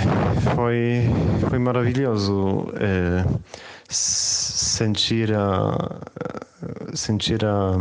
[0.57, 1.05] foi,
[1.49, 3.25] foi maravilhoso é,
[3.89, 6.01] sentir a
[6.93, 7.77] sentir a,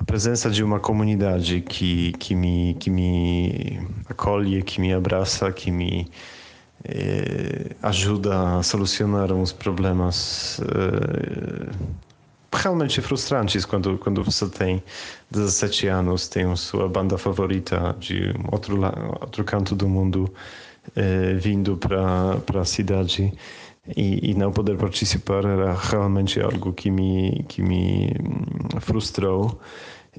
[0.00, 5.70] a presença de uma comunidade que, que, me, que me acolhe, que me abraça, que
[5.70, 6.10] me
[6.82, 14.82] é, ajuda a solucionar uns problemas é, realmente frustrantes quando, quando você tem
[15.30, 18.80] 17 anos, tem sua banda favorita de outro,
[19.20, 20.32] outro canto do mundo
[20.96, 23.32] eh, vindo para a cidade
[23.96, 29.60] e, e, não poder participar era realmente algo que me, que me hum, frustrou.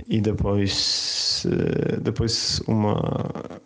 [0.08, 3.62] E depois, eh, depois uma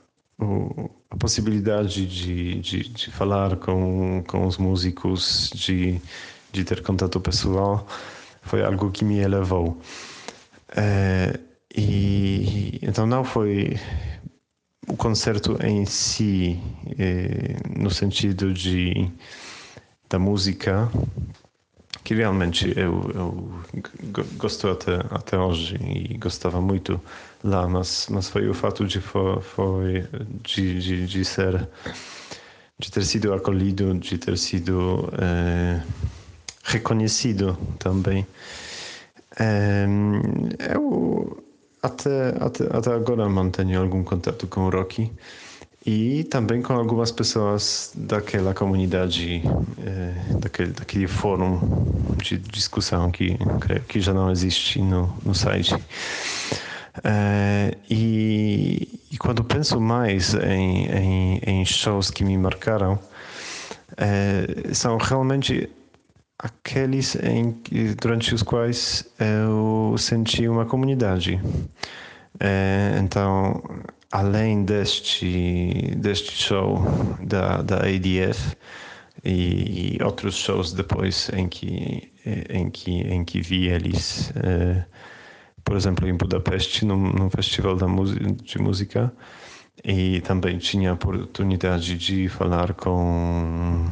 [1.10, 5.99] a possibilidade de, de, de falar com, com os músicos, de,
[6.51, 7.88] de ter contato pessoal,
[8.41, 9.77] foi algo que me elevou.
[10.75, 11.39] É,
[11.75, 13.79] e então não foi
[14.88, 16.60] o concerto em si,
[16.97, 19.10] é, no sentido de
[20.15, 20.89] da música,
[22.06, 23.62] que realmente eu, eu
[24.38, 27.01] gosto até, até hoje e gostava muito
[27.43, 30.08] lá, mas, mas foi o fato de, foi,
[30.41, 31.67] de, de, de ser
[32.78, 35.82] de ter sido acolhido, de ter sido é,
[36.63, 38.25] reconhecido também.
[40.75, 41.43] eu
[41.82, 45.12] até, até, até agora mantenho algum contato com o Rocky
[45.86, 49.43] e também com algumas pessoas daquela comunidade,
[49.86, 51.62] eh, daquele, daquele fórum
[52.17, 53.38] de discussão que
[53.88, 55.76] que já não existe no, no site.
[57.04, 62.98] Eh, e, e, quando penso mais em, em, em shows que me marcaram,
[63.98, 65.69] eh, são realmente
[66.39, 67.52] aqueles em
[68.00, 71.40] durante os quais eu senti uma comunidade.
[72.40, 73.63] É, então,
[74.15, 76.81] além deste, deste show
[77.21, 78.55] da, da ADF
[79.25, 82.13] e, outros shows depois em que,
[82.49, 84.85] em que, em que vi eles, é,
[85.65, 89.11] por exemplo, em Budapeste, num, num festival da de música,
[89.83, 93.85] e também tinha a oportunidade de falar com,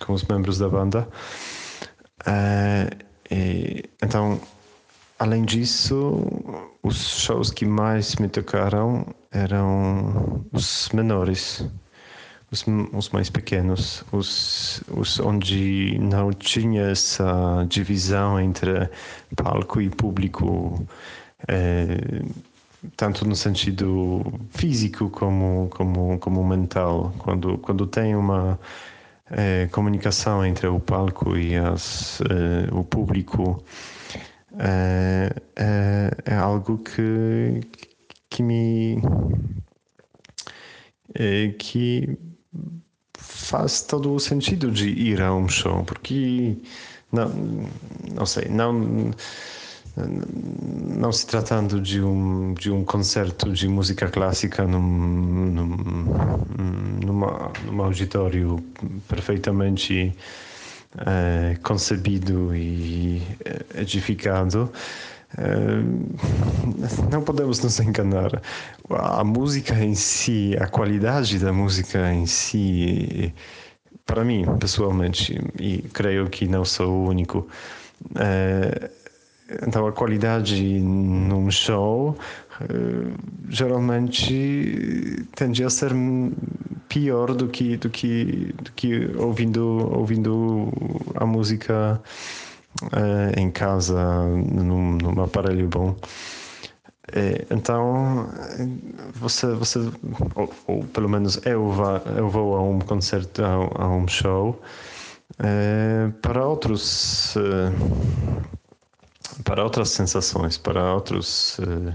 [0.00, 1.08] com os membros da banda.
[2.26, 4.40] Uh, e, então,
[5.18, 6.22] além disso,
[6.82, 11.64] os shows que mais me tocaram eram os menores,
[12.50, 18.88] os, os mais pequenos, os, os onde não tinha essa divisão entre
[19.36, 20.86] palco e público,
[21.48, 22.22] eh,
[22.96, 27.12] tanto no sentido físico como como como mental.
[27.18, 28.58] Quando quando tem uma
[29.30, 33.62] é, comunicação entre o palco e as, é, o público
[34.56, 37.60] é, é, é, algo que,
[38.30, 39.02] que me
[41.14, 42.18] é, que
[43.16, 46.56] faz todo o sentido de ir a um show, porque
[47.12, 47.30] não,
[48.14, 49.10] não sei, não
[50.06, 55.66] não se tratando de um de um concerto de música clássica num, num
[57.04, 58.62] numa, num auditório
[59.08, 60.14] perfeitamente
[60.96, 64.72] é, concebido e eh, edificado.
[65.36, 65.46] É,
[67.10, 68.40] não podemos nos enganar.
[68.90, 73.34] A música em si a qualidade da música em si
[74.06, 77.46] para mim pessoalmente e creio que não sou o único
[79.62, 82.16] então a qualidade num show
[83.48, 85.92] geralmente tende a ser
[86.88, 90.70] pior do que do que do que ouvindo ouvindo
[91.14, 92.00] a música
[92.82, 95.96] uh, em casa num, num aparelho bom.
[97.10, 98.28] É, então
[99.14, 99.78] você você
[100.34, 104.60] ou, ou, pelo menos eu vá, eu vou a um concerto a, a um show
[105.38, 107.34] é, para outros
[109.44, 111.94] para outras sensações, para outros, eh,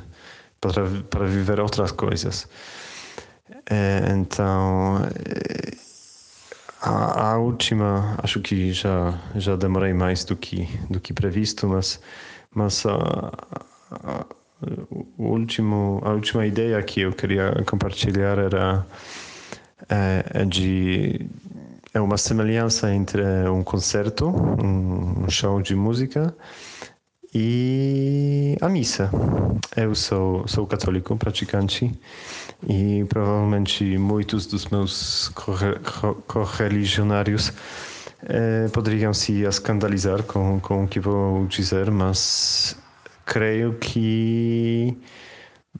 [0.64, 2.48] para, para viver outras coisas.
[3.70, 5.76] É, então, eh,
[6.82, 12.00] a, a, última, acho que já já demorei mais do que do que previsto, mas
[12.56, 13.32] mas a,
[13.92, 14.26] a,
[15.18, 18.86] o último, a última ideia que eu queria compartilhar era
[19.90, 21.30] é, de
[21.94, 26.34] é uma semelhança entre um concerto, um show de música
[27.34, 29.10] e a missa.
[29.76, 31.92] Eu sou, sou católico praticante
[32.68, 35.32] e provavelmente muitos dos meus
[36.28, 37.52] correligionários
[38.24, 42.78] eh, poderiam se escandalizar com, com o que vou dizer, mas
[43.26, 44.96] creio que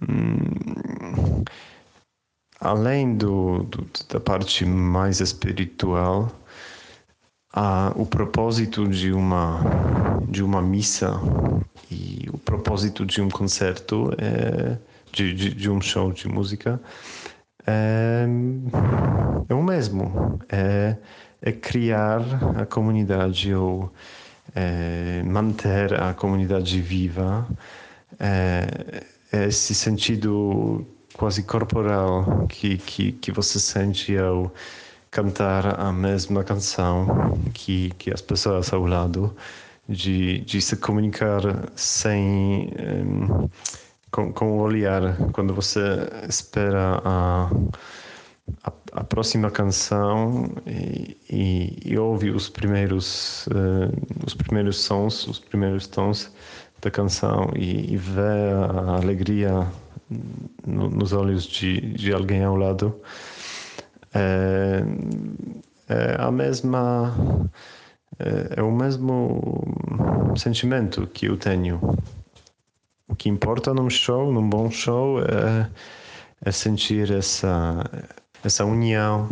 [0.02, 1.44] hum,
[2.60, 6.32] além do, do, da parte mais espiritual,
[7.54, 9.62] ah, o propósito de uma
[10.28, 11.20] de uma missa
[11.92, 14.78] e o propósito de um concerto é,
[15.12, 16.82] de, de, de um show de música
[17.68, 18.26] é,
[19.48, 20.40] é o mesmo.
[20.50, 20.98] É,
[21.42, 22.22] é criar
[22.60, 23.92] a comunidade ou
[24.56, 27.48] é, manter a comunidade viva.
[29.32, 34.54] Esse sentido quase corporal que, que, que você sente ao
[35.14, 39.34] cantar a mesma canção que, que as pessoas ao lado,
[39.88, 41.42] de, de se comunicar
[41.76, 42.72] sem.
[42.80, 43.48] Um,
[44.10, 45.80] com, com o olhar, quando você
[46.30, 47.50] espera a,
[48.64, 53.92] a, a próxima canção e, e, e, ouve os primeiros, uh,
[54.26, 56.32] os primeiros sons, os primeiros tons
[56.80, 59.68] da canção e, e vê a alegria
[60.66, 62.96] no, nos olhos de, de alguém ao lado
[64.14, 64.84] é,
[65.90, 67.50] é a mesma
[68.20, 69.64] é, é o mesmo
[70.36, 71.80] sentimento que eu tenho.
[73.08, 75.70] O que importa num show, num bom show, é,
[76.46, 77.84] é sentir essa
[78.44, 79.30] essa união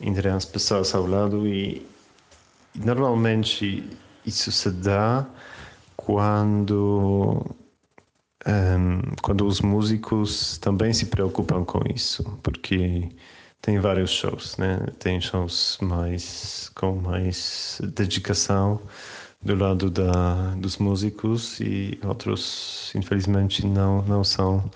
[0.00, 1.86] entre as pessoas ao lado e,
[2.74, 3.84] normalmente
[4.24, 5.26] isso se dá
[5.96, 7.44] quando
[8.46, 13.08] um, quando os músicos também se preocupam com isso, porque
[13.66, 14.78] tem vários shows, né?
[15.00, 18.80] Tem shows mais com mais dedicação
[19.42, 24.70] do lado da dos músicos e outros infelizmente não não são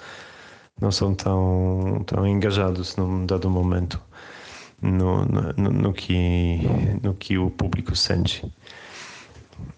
[0.81, 4.01] não são tão tão engajados num dado momento
[4.83, 6.59] no, no, no que
[7.01, 8.53] no que o público sente.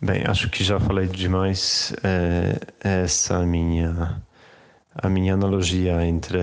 [0.01, 1.93] Bem, acho que já falei demais.
[2.03, 2.59] É,
[3.05, 4.23] essa minha
[4.95, 6.39] a minha analogia entre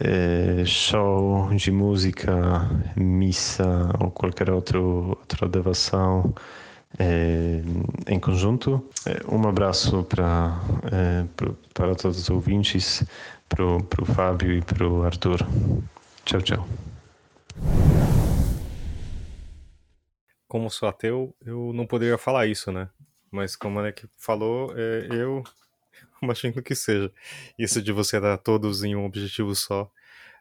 [0.00, 6.34] é, show de música, missa ou qualquer outro, outra devoção
[6.98, 7.62] é,
[8.08, 8.88] em conjunto.
[9.06, 10.58] É, um abraço para,
[10.90, 11.24] é,
[11.74, 13.04] para todos os ouvintes,
[13.48, 15.46] para o Fábio e para o Arthur.
[16.24, 16.68] Tchau, tchau.
[20.48, 22.88] Como sou ateu, eu não poderia falar isso, né?
[23.30, 25.44] Mas como a Alec falou, é, eu
[26.22, 27.12] imagino que seja.
[27.58, 29.90] Isso de você dar todos em um objetivo só.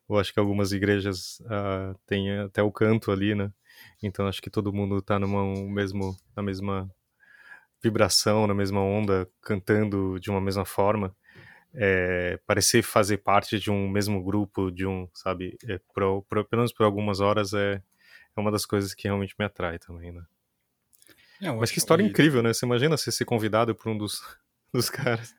[0.10, 3.52] Eu acho que algumas igrejas uh, têm até o canto ali, né?
[4.02, 6.90] Então acho que todo mundo está numa mesmo, na mesma
[7.82, 11.16] vibração, na mesma onda, cantando de uma mesma forma.
[11.74, 16.62] É, parecer fazer parte de um mesmo grupo, de um, sabe, é, pro, pro, pelo
[16.62, 17.82] menos por algumas horas é,
[18.36, 20.24] é uma das coisas que realmente me atrai também, né?
[21.42, 22.54] É, Mas que história incrível, né?
[22.54, 24.22] Você imagina você ser convidado por um dos,
[24.74, 25.39] dos caras.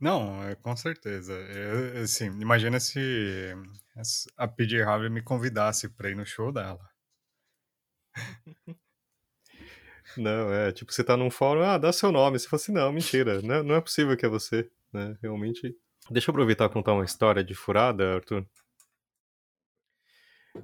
[0.00, 1.32] Não, é, com certeza.
[1.32, 3.54] Eu, assim, imagina se
[4.36, 6.88] a PJ Harvey me convidasse pra ir no show dela.
[10.16, 12.38] Não, é, tipo, você tá num fórum, ah, dá seu nome.
[12.38, 15.16] Você fala assim, não, mentira, não, não é possível que é você, né?
[15.20, 15.76] Realmente.
[16.10, 18.46] Deixa eu aproveitar e contar uma história de furada, Arthur.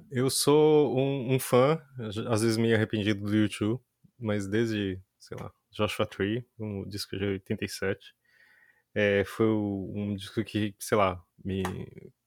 [0.09, 1.81] Eu sou um, um fã,
[2.29, 3.81] às vezes meio arrependido do YouTube,
[4.17, 8.13] mas desde, sei lá, Joshua Tree, um disco de 87,
[8.93, 11.63] é, foi um disco que, sei lá, me,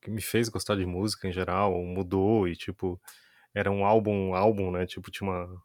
[0.01, 3.01] que me fez gostar de música em geral, mudou e, tipo,
[3.55, 4.87] era um álbum, álbum, né?
[4.87, 5.63] Tipo, tinha uma,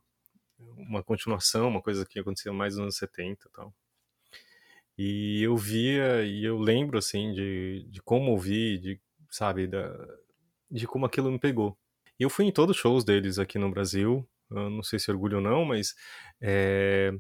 [0.60, 3.74] uma continuação, uma coisa que acontecia mais nos anos 70 e tal.
[4.98, 9.90] E eu via, e eu lembro, assim, de, de como ouvi, de, sabe, da,
[10.70, 11.78] de como aquilo me pegou.
[12.20, 15.10] E eu fui em todos os shows deles aqui no Brasil, eu não sei se
[15.10, 15.96] orgulho ou não, mas
[16.42, 17.14] é,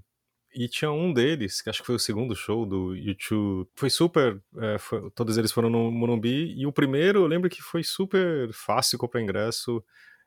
[0.53, 3.69] e tinha um deles, que acho que foi o segundo show do YouTube.
[3.75, 4.41] Foi super.
[4.57, 6.53] É, foi, todos eles foram no Morumbi.
[6.57, 9.83] E o primeiro, eu lembro que foi super fácil comprar ingresso.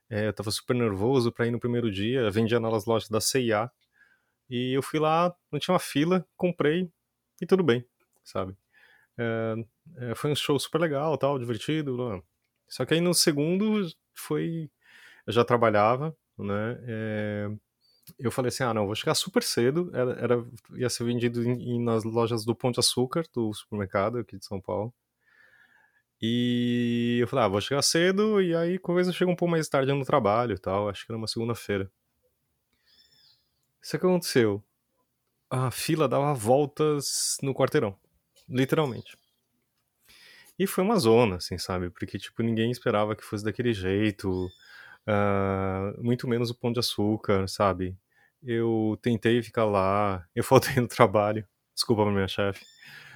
[0.08, 2.30] É, eu tava super nervoso para ir no primeiro dia.
[2.30, 3.70] Vendia nas lojas da CIA.
[4.48, 6.88] E eu fui lá, não tinha uma fila, comprei
[7.40, 7.84] e tudo bem,
[8.22, 8.54] sabe?
[9.18, 12.22] É, foi um show super legal, tal, divertido.
[12.68, 14.70] Só que aí no segundo foi.
[15.26, 16.78] Eu já trabalhava, né?
[18.18, 19.90] Eu falei assim, ah, não, vou chegar super cedo.
[19.94, 24.18] Era, era ia ser vendido em, em, nas lojas do Pão de Açúcar, do supermercado
[24.18, 24.92] aqui de São Paulo.
[26.20, 29.68] E eu falei, ah, vou chegar cedo e aí talvez eu chegue um pouco mais
[29.68, 30.88] tarde no trabalho e tal.
[30.88, 31.90] Acho que era uma segunda-feira.
[33.82, 34.62] Isso que aconteceu.
[35.50, 37.98] A fila dava voltas no quarteirão.
[38.48, 39.18] Literalmente.
[40.58, 41.90] E foi uma zona, assim, sabe?
[41.90, 44.48] Porque, tipo, ninguém esperava que fosse daquele jeito.
[45.06, 47.96] Uh, muito menos o Pão de Açúcar, sabe?
[48.42, 52.64] Eu tentei ficar lá, eu faltei no trabalho, desculpa pra minha chefe,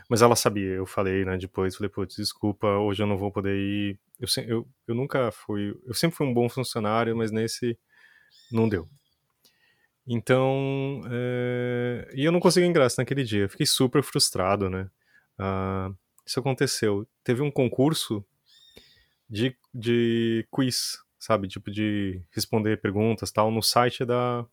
[0.09, 3.57] mas ela sabia, eu falei, né, depois, falei, putz, desculpa, hoje eu não vou poder
[3.57, 3.99] ir.
[4.20, 7.78] Eu, eu, eu nunca fui, eu sempre fui um bom funcionário, mas nesse
[8.51, 8.89] não deu.
[10.07, 14.89] Então, é, e eu não consegui ingresso naquele dia, fiquei super frustrado, né?
[15.39, 17.07] Uh, isso aconteceu.
[17.24, 18.24] Teve um concurso
[19.28, 21.49] de, de quiz sabe?
[21.49, 24.47] Tipo de responder perguntas tal, no site da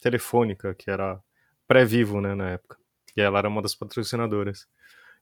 [0.00, 1.20] Telefônica, que era
[1.66, 2.78] pré-vivo, né, na época.
[3.16, 4.66] E ela era uma das patrocinadoras.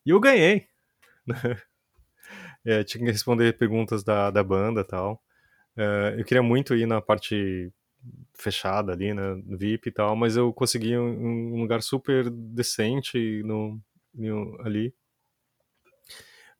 [0.05, 0.69] E eu ganhei,
[1.27, 1.61] né?
[2.65, 5.23] É, tinha que responder perguntas da, da banda tal.
[5.77, 7.73] É, eu queria muito ir na parte
[8.35, 13.81] fechada ali, né, VIP e tal, mas eu consegui um, um lugar super decente no,
[14.15, 14.95] no ali.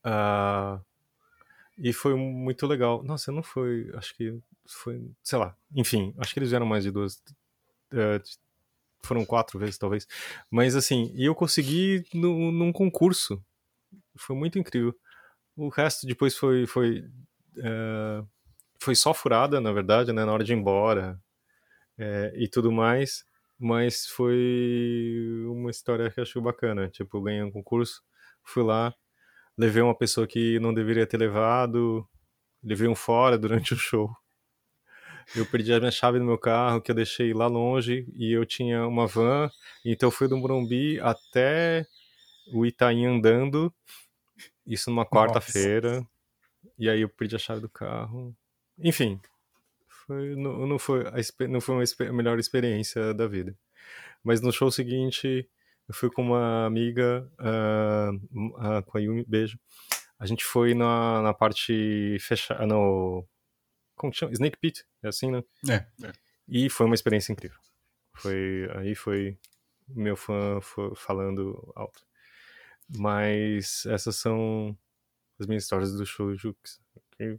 [0.05, 0.81] Uh,
[1.79, 3.03] e foi muito legal.
[3.03, 3.91] Nossa, não foi.
[3.95, 5.11] Acho que foi.
[5.23, 5.57] Sei lá.
[5.75, 7.17] Enfim, acho que eles vieram mais de duas.
[7.93, 8.21] Uh,
[9.03, 10.07] foram quatro vezes, talvez.
[10.51, 13.43] Mas assim, e eu consegui no, num concurso.
[14.17, 14.95] Foi muito incrível.
[15.57, 16.67] O resto depois foi.
[16.67, 17.01] Foi,
[17.59, 18.27] uh,
[18.81, 20.25] foi só furada, na verdade, né?
[20.25, 21.21] Na hora de ir embora
[21.99, 23.25] é, e tudo mais.
[23.59, 26.89] Mas foi uma história que eu achei bacana.
[26.89, 28.03] Tipo, eu ganhei um concurso,
[28.43, 28.95] fui lá,
[29.57, 32.07] levei uma pessoa que não deveria ter levado,
[32.63, 34.11] levei um fora durante o show.
[35.35, 38.47] Eu perdi a minha chave no meu carro, que eu deixei lá longe, e eu
[38.47, 39.51] tinha uma van,
[39.85, 41.85] então eu fui do Morumbi até
[42.53, 43.75] o Itaim andando,
[44.65, 46.07] isso numa quarta-feira,
[46.79, 48.37] e aí eu perdi a chave do carro.
[48.79, 49.21] Enfim,
[49.89, 53.57] foi, não, não, foi a, não foi uma, melhor experiência da vida.
[54.23, 55.49] Mas no show seguinte,
[55.89, 59.59] eu fui com uma amiga, uh, uh, com a Yumi, beijo.
[60.19, 63.25] A gente foi na, na parte fechada, no...
[63.95, 64.33] Como que chama?
[64.33, 65.43] Snake Pit, é assim, né?
[65.69, 66.13] É, é.
[66.49, 67.59] E foi uma experiência incrível.
[68.15, 69.39] Foi, aí foi
[69.89, 70.61] meu fã
[70.97, 72.05] falando alto.
[72.97, 74.77] Mas essas são
[75.39, 76.81] as minhas histórias do show Jux.
[77.13, 77.39] Que,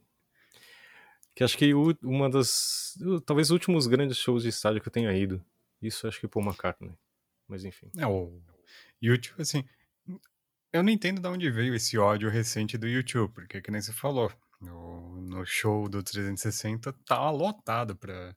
[1.36, 2.98] que acho que uma das.
[3.26, 5.44] Talvez os últimos grandes shows de estádio que eu tenha ido.
[5.82, 6.92] Isso acho que Paul McCartney.
[7.48, 7.90] Mas enfim.
[7.98, 8.42] É, o
[9.02, 9.64] YouTube, assim,
[10.74, 13.94] eu não entendo de onde veio esse ódio recente do YouTube, porque que nem você
[13.94, 18.36] falou, no, no show do 360 tá lotado pra...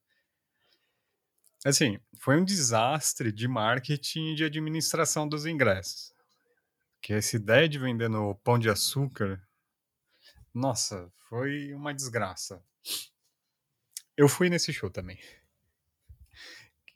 [1.64, 6.14] Assim, foi um desastre de marketing e de administração dos ingressos.
[7.02, 9.42] Que essa ideia de vender no Pão de Açúcar,
[10.54, 12.64] nossa, foi uma desgraça.
[14.16, 15.18] Eu fui nesse show também.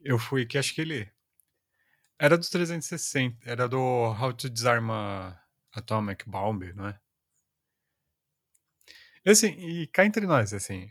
[0.00, 1.10] Eu fui, que acho que ele
[2.24, 5.38] era do 360, era do How to Disarm a
[5.74, 6.98] Atomic Bomb, não é?
[9.26, 10.90] Assim, e cá entre nós, assim,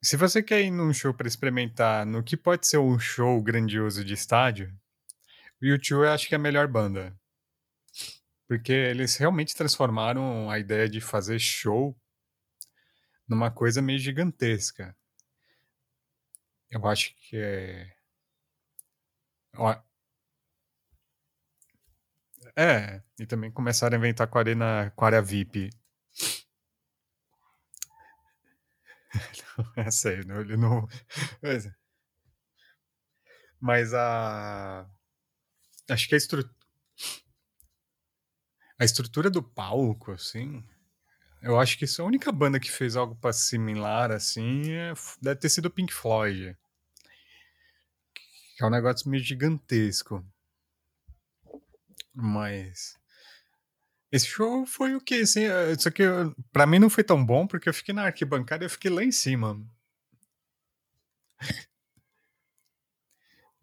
[0.00, 4.04] se você quer ir num show para experimentar no que pode ser um show grandioso
[4.04, 4.72] de estádio,
[5.60, 7.12] o U2 eu acho que é a melhor banda.
[8.46, 11.96] Porque eles realmente transformaram a ideia de fazer show
[13.26, 14.96] numa coisa meio gigantesca.
[16.70, 17.96] Eu acho que é.
[22.56, 25.70] É, e também começaram a inventar com a arena, com a área VIP.
[29.76, 30.88] É sério, não, ele não.
[33.60, 34.86] Mas, a.
[35.88, 36.54] Acho que a estrutura.
[38.78, 40.64] A estrutura do palco, assim.
[41.40, 45.40] Eu acho que isso a única banda que fez algo para similar, assim, é, deve
[45.40, 46.56] ter sido o Pink Floyd.
[48.56, 50.24] Que é um negócio meio gigantesco.
[52.14, 52.96] Mas.
[54.10, 55.16] Esse show foi o quê?
[55.16, 58.04] Assim, é, só que eu- pra mim não foi tão bom, porque eu fiquei na
[58.04, 59.60] arquibancada e eu fiquei lá em cima.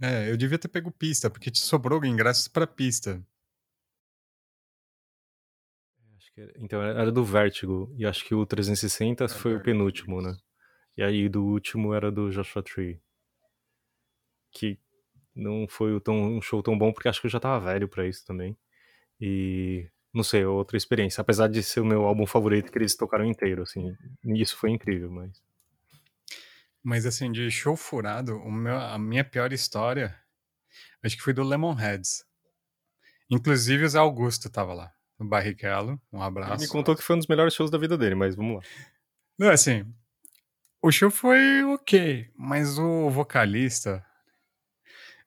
[0.02, 3.22] É, eu devia ter pego pista, porque te sobrou ingressos pra pista.
[6.34, 10.36] Que era- então era do Vertigo, e acho que o 360 foi o penúltimo, né?
[10.98, 13.02] E aí do último era do Joshua Tree.
[14.52, 14.78] Que
[15.36, 18.08] não foi tão, um show tão bom, porque acho que eu já tava velho pra
[18.08, 18.58] isso também.
[19.20, 21.22] E não sei, é outra experiência.
[21.22, 23.96] Apesar de ser o meu álbum favorito, que eles tocaram inteiro, assim.
[24.26, 25.42] E isso foi incrível, mas.
[26.84, 30.16] Mas assim, de show furado, meu- a minha pior história,
[31.04, 32.26] acho que foi do Lemonheads.
[33.30, 34.92] Inclusive o Zé Augusto tava lá.
[35.20, 36.62] O Barrichello, um Ele abraço.
[36.64, 38.62] me contou que foi um dos melhores shows da vida dele, mas vamos lá.
[39.38, 39.86] Não, assim,
[40.82, 44.04] o show foi ok, mas o vocalista,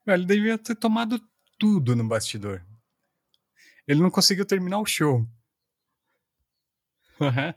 [0.07, 1.21] ele devia ter tomado
[1.59, 2.65] tudo no bastidor.
[3.87, 5.27] Ele não conseguiu terminar o show.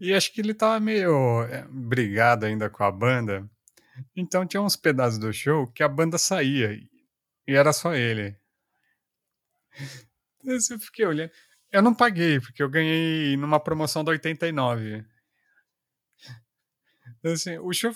[0.00, 3.48] e acho que ele tava meio é, brigado ainda com a banda.
[4.16, 6.72] Então tinha uns pedaços do show que a banda saía
[7.46, 8.36] e era só ele.
[10.44, 11.30] Eu fiquei olhando.
[11.70, 15.04] Eu não paguei, porque eu ganhei numa promoção da 89.
[17.18, 17.94] Então, assim, o show,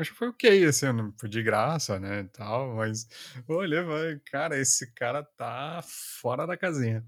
[0.00, 3.08] o show foi ok, assim, eu não- de graça, né, e tal, mas
[3.82, 7.04] e falei, cara, esse cara tá fora da casinha.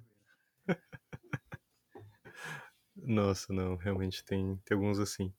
[2.97, 5.32] Nossa, não, realmente tem, tem alguns assim.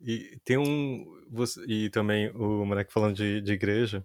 [0.00, 1.06] E tem um.
[1.30, 4.04] você- e também o moleque falando de, de igreja.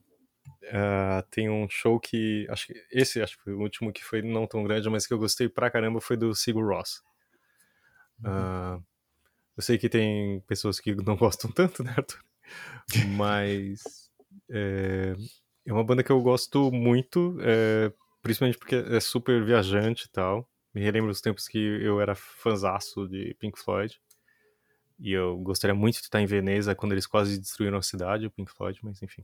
[0.73, 2.47] ah, tem um show que.
[2.49, 5.13] Acho que esse acho que foi o último que foi não tão grande, mas que
[5.13, 7.03] eu gostei pra caramba foi do Sigur Ross.
[8.23, 8.79] Ah,
[9.57, 12.23] eu sei que tem pessoas que não gostam tanto, né, Arthur?
[13.15, 14.09] Mas
[14.49, 15.15] é,
[15.65, 17.91] é uma banda que eu gosto muito, é,
[18.21, 20.47] principalmente porque é super viajante e tal.
[20.73, 23.99] Me relembra os tempos que eu era fanzaço de Pink Floyd.
[24.99, 28.31] E eu gostaria muito de estar em Veneza quando eles quase destruíram a cidade, o
[28.31, 29.23] Pink Floyd, mas enfim.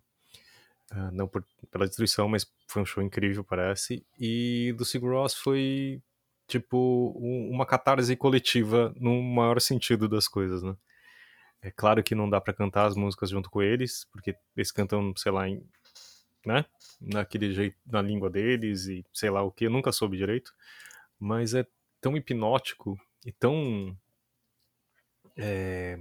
[0.92, 4.06] Ah, não por- pela destruição, mas foi um show incrível, parece.
[4.20, 6.02] E do Sigur Rós foi,
[6.48, 10.76] tipo, um- uma catarse coletiva no maior sentido das coisas, né?
[11.64, 15.14] É claro que não dá pra cantar as músicas junto com eles, porque eles cantam,
[15.16, 15.66] sei lá, em,
[16.46, 16.66] né?
[17.00, 20.54] Naquele jeito, na língua deles e sei lá o que, eu nunca soube direito.
[21.18, 21.66] Mas é
[22.02, 23.98] tão hipnótico e tão
[25.38, 25.98] é,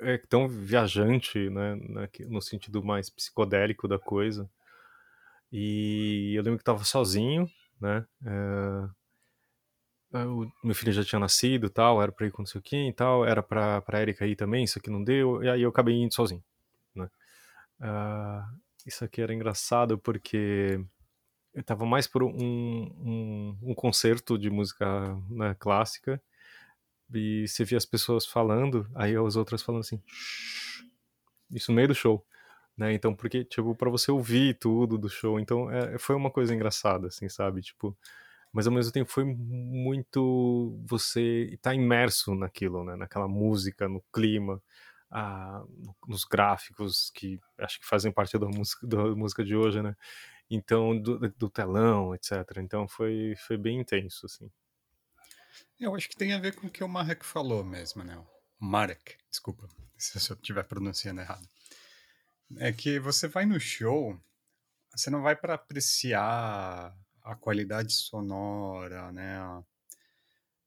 [0.00, 1.76] é tão viajante, né,
[2.26, 4.50] no sentido mais psicodélico da coisa.
[5.52, 7.46] E eu lembro que tava sozinho,
[7.78, 8.06] né?
[8.24, 8.88] é,
[10.12, 12.88] o meu filho já tinha nascido, tal, era pra ir com não sei o que
[12.88, 15.70] e tal, era pra, pra Erika ir também, isso aqui não deu, e aí eu
[15.70, 16.42] acabei indo sozinho,
[16.94, 17.08] né?
[17.80, 18.48] Ah,
[18.86, 20.80] isso aqui era engraçado porque
[21.54, 24.86] eu tava mais por um, um, um concerto de música
[25.28, 26.20] né, clássica
[27.12, 30.00] e você via as pessoas falando, aí as outras falando assim,
[31.50, 32.24] isso no meio do show,
[32.76, 32.92] né?
[32.92, 37.08] Então, porque, tipo, pra você ouvir tudo do show, então é, foi uma coisa engraçada,
[37.08, 37.62] assim, sabe?
[37.62, 37.96] Tipo,
[38.52, 42.96] mas ao mesmo tempo foi muito você estar imerso naquilo, né?
[42.96, 44.62] Naquela música, no clima,
[45.10, 49.82] ah, no- nos gráficos que acho que fazem parte da música, da música de hoje,
[49.82, 49.96] né?
[50.50, 52.58] Então, do, do telão, etc.
[52.62, 54.50] Então foi, foi bem intenso, assim.
[55.78, 58.22] Eu acho que tem a ver com o que o Marek falou mesmo, né?
[58.58, 61.48] Marek, desculpa se eu estiver pronunciando errado.
[62.58, 64.18] É que você vai no show,
[64.94, 69.38] você não vai para apreciar a qualidade sonora, né?
[69.38, 69.62] A-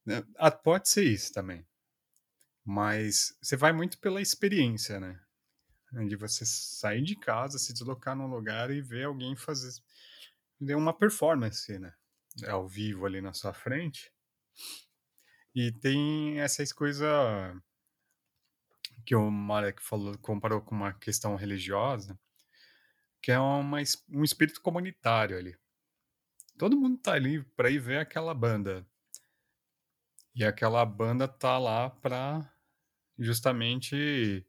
[0.05, 0.23] né?
[0.37, 1.65] Ah, Pode ser isso também.
[2.65, 5.19] Mas você vai muito pela experiência, né?
[6.07, 9.81] De você sair de casa, se deslocar num lugar e ver alguém fazer
[10.75, 11.93] uma performance, né?
[12.47, 14.11] Ao vivo ali na sua frente.
[15.55, 17.07] E tem essas coisas
[19.05, 22.19] que o Marek falou, comparou com uma questão religiosa,
[23.21, 25.55] que é uma, um espírito comunitário ali.
[26.57, 28.85] Todo mundo tá ali para ir ver aquela banda.
[30.35, 32.51] E aquela banda tá lá para
[33.17, 34.45] justamente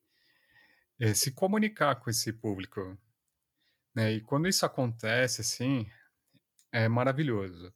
[0.98, 2.98] é, se comunicar com esse público.
[3.94, 4.14] Né?
[4.14, 5.86] E quando isso acontece, assim,
[6.72, 7.72] é maravilhoso.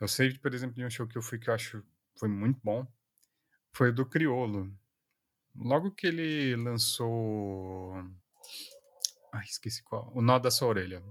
[0.00, 1.84] Eu sei, por exemplo, de um show que eu fui que eu acho
[2.18, 2.86] foi muito bom,
[3.72, 4.72] foi o do Criolo.
[5.54, 7.94] Logo que ele lançou.
[9.32, 10.10] Ai, esqueci qual.
[10.14, 11.02] O Nó da Sua Orelha.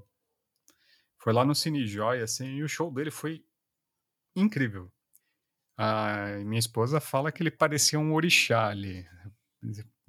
[1.20, 3.44] Foi lá no Cine Joy, assim, e o show dele foi
[4.36, 4.92] incrível.
[6.46, 9.06] Minha esposa fala que ele parecia um orixá ali.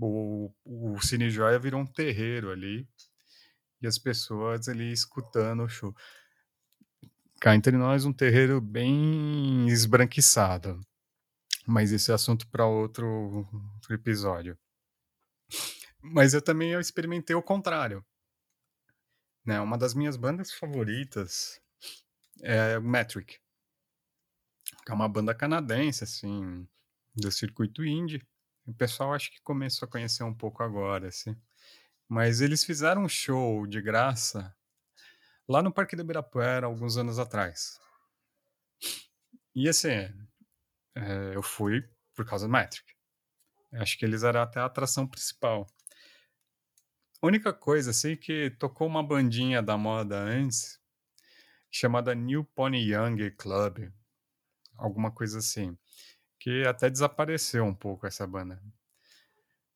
[0.00, 2.88] O, o Cine Joia virou um terreiro ali.
[3.82, 5.94] E as pessoas ali escutando o show.
[7.40, 10.80] Cá entre nós, um terreiro bem esbranquiçado.
[11.66, 13.06] Mas esse é assunto para outro,
[13.74, 14.58] outro episódio.
[16.02, 18.04] Mas eu também experimentei o contrário.
[19.50, 19.60] Né?
[19.60, 21.60] Uma das minhas bandas favoritas
[22.40, 23.40] é Metric.
[24.86, 26.68] Que é uma banda canadense, assim,
[27.16, 28.24] do circuito indie.
[28.64, 31.36] O pessoal acho que começou a conhecer um pouco agora, assim.
[32.08, 34.56] Mas eles fizeram um show de graça
[35.48, 37.80] lá no Parque do Ibirapuera alguns anos atrás.
[39.52, 39.88] E assim,
[40.94, 41.82] é, eu fui
[42.14, 42.84] por causa do Metric.
[43.72, 45.66] Acho que eles eram até a atração principal.
[47.22, 50.80] A única coisa, assim, que tocou uma bandinha da moda antes,
[51.70, 53.92] chamada New Pony Young Club,
[54.76, 55.76] alguma coisa assim,
[56.38, 58.62] que até desapareceu um pouco essa banda.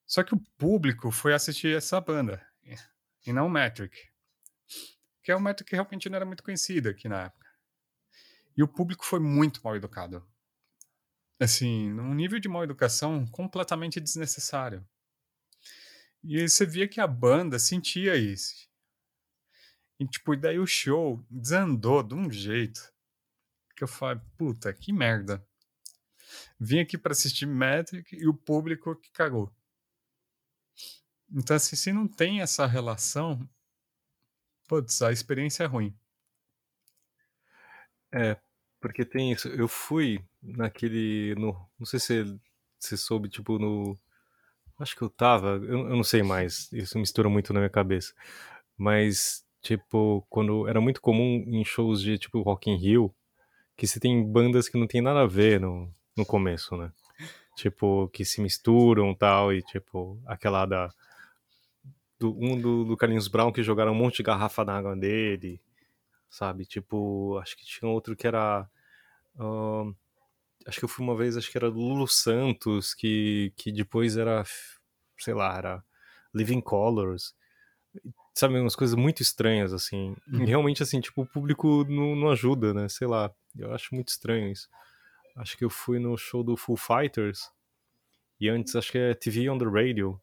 [0.07, 2.45] Só que o público foi assistir essa banda,
[3.26, 3.97] e não o Metric,
[5.22, 7.47] que é um Metric que realmente não era muito conhecido aqui na época.
[8.57, 10.26] E o público foi muito mal educado
[11.38, 14.86] assim, num nível de mal educação completamente desnecessário.
[16.27, 18.66] E você via que a banda sentia isso.
[20.01, 22.93] E, tipo, daí o show desandou de um jeito
[23.77, 25.47] que eu falei, puta, que merda.
[26.59, 29.53] Vim aqui para assistir Metric e o público que cagou.
[31.31, 33.47] Então, assim, se não tem essa relação,
[34.66, 35.95] putz, a experiência é ruim.
[38.12, 38.37] É,
[38.81, 39.49] porque tem isso.
[39.49, 41.35] Eu fui naquele.
[41.35, 42.41] No, não sei se
[42.79, 43.99] você soube, tipo, no.
[44.79, 45.57] Acho que eu tava.
[45.57, 46.72] Eu, eu não sei mais.
[46.72, 48.12] Isso mistura muito na minha cabeça.
[48.77, 50.68] Mas, tipo, quando.
[50.68, 53.14] Era muito comum em shows de tipo Rock in Rio
[53.77, 56.93] que você tem bandas que não tem nada a ver no, no começo, né?
[57.57, 60.91] Tipo, que se misturam tal, e tipo, aquela da.
[62.18, 65.61] Do, um do, do Carlinhos Brown que jogaram um monte de garrafa d'água dele,
[66.31, 66.64] sabe?
[66.64, 68.68] Tipo, acho que tinha outro que era
[69.37, 69.95] Uh,
[70.67, 74.17] acho que eu fui uma vez, acho que era do Lulu Santos, que, que depois
[74.17, 74.45] era,
[75.19, 75.85] sei lá, era
[76.35, 77.35] Living Colors.
[78.35, 80.17] Sabe, umas coisas muito estranhas, assim.
[80.27, 80.45] E uhum.
[80.45, 82.89] realmente, assim, tipo, o público não, não ajuda, né?
[82.89, 84.69] Sei lá, eu acho muito estranho isso.
[85.37, 87.51] Acho que eu fui no show do Full Fighters,
[88.41, 90.21] e antes acho que é TV on the Radio.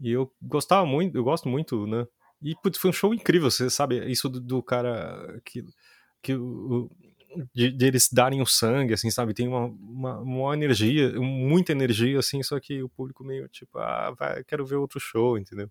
[0.00, 2.06] E eu gostava muito, eu gosto muito, né?
[2.42, 5.64] E putz, foi um show incrível, você sabe, isso do, do cara que,
[6.22, 6.90] que o,
[7.54, 9.34] de, de, eles darem o sangue, assim, sabe?
[9.34, 14.14] Tem uma, uma, uma, energia, muita energia, assim, só que o público meio tipo, ah,
[14.18, 15.70] vai, quero ver outro show, entendeu?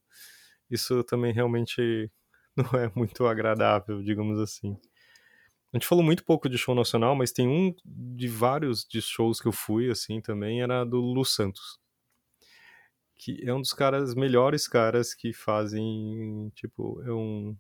[0.70, 2.12] Isso também realmente
[2.56, 4.78] não é muito agradável, digamos assim.
[5.74, 9.41] A gente falou muito pouco de show nacional, mas tem um de vários de shows
[9.41, 11.80] que eu fui, assim, também, era do Lu Santos.
[13.18, 17.56] Que é um dos caras, melhores caras que fazem, tipo, é um...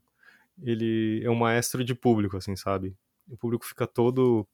[0.61, 2.95] Ele é um maestro de público, assim, sabe?
[3.27, 4.47] O público fica todo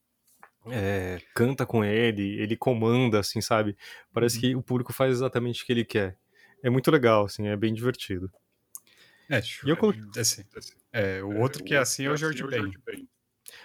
[0.66, 3.76] é, canta com ele, ele comanda, assim, sabe?
[4.12, 4.40] Parece uhum.
[4.40, 6.16] que o público faz exatamente o que ele quer.
[6.62, 8.30] É muito legal, assim, é bem divertido.
[9.28, 9.94] É, e eu colo...
[10.16, 10.44] assim,
[10.92, 12.70] é, o outro que é assim é o George Ben,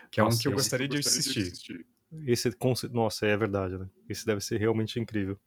[0.09, 1.51] que é um que eu gostaria de assistir.
[2.25, 2.55] Esse,
[2.91, 3.87] nossa, é verdade, né?
[4.07, 5.37] Esse deve ser realmente incrível.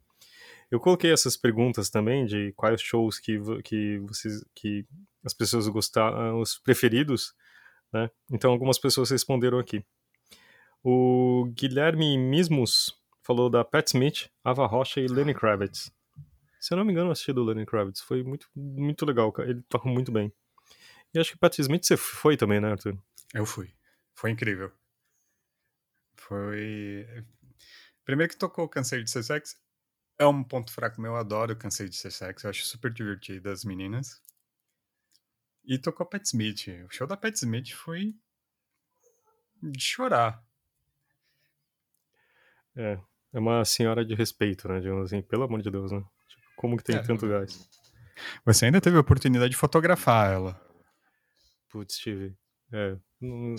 [0.71, 4.87] Eu coloquei essas perguntas também de quais shows que, que vocês que
[5.25, 7.35] as pessoas gostaram, os preferidos,
[7.93, 8.11] né?
[8.31, 9.85] Então, algumas pessoas responderam aqui.
[10.83, 15.93] O Guilherme Mismus falou da Pat Smith, Ava Rocha e Lenny Kravitz.
[16.59, 18.01] Se eu não me engano, eu assisti do Lenny Kravitz.
[18.01, 19.51] Foi muito, muito legal, cara.
[19.51, 20.33] Ele toca muito bem.
[21.15, 22.97] E acho que Pat Smith você foi também, né, Arthur?
[23.35, 23.73] Eu fui.
[24.15, 24.71] Foi incrível.
[26.17, 27.07] Foi.
[28.05, 29.57] Primeiro que tocou Cansei de Ser Sexy.
[30.19, 32.45] É um ponto fraco meu, eu adoro Cansei de Ser Sexy.
[32.45, 34.21] Eu acho super divertido as meninas.
[35.65, 36.69] E tocou Pat Smith.
[36.87, 38.15] O show da Pat Smith foi
[39.63, 40.43] de chorar.
[42.77, 42.99] É,
[43.33, 44.81] é uma senhora de respeito, né?
[44.81, 46.03] Digamos assim, pelo amor de Deus, né?
[46.29, 47.69] Tipo, como que tem é, tanto gás?
[48.45, 50.61] Você ainda teve a oportunidade de fotografar ela.
[51.71, 52.35] Putz, tive.
[52.73, 53.55] É, não...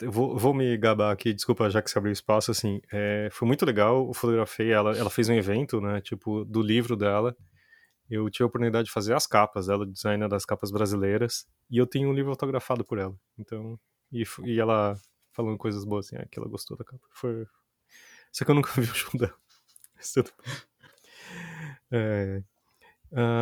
[0.00, 3.46] eu vou, vou me gabar aqui, desculpa, já que você abriu espaço, assim, é, foi
[3.46, 7.36] muito legal, eu fotografei ela, ela fez um evento, né, tipo, do livro dela,
[8.12, 11.86] eu tive a oportunidade de fazer as capas, ela designer das capas brasileiras, e eu
[11.86, 13.80] tenho um livro autografado por ela, então,
[14.12, 15.00] e, e ela
[15.32, 17.46] falando coisas boas, assim, ah, que ela gostou da capa, foi...
[18.30, 19.34] Só que eu nunca vi o show dela.
[21.90, 22.42] É,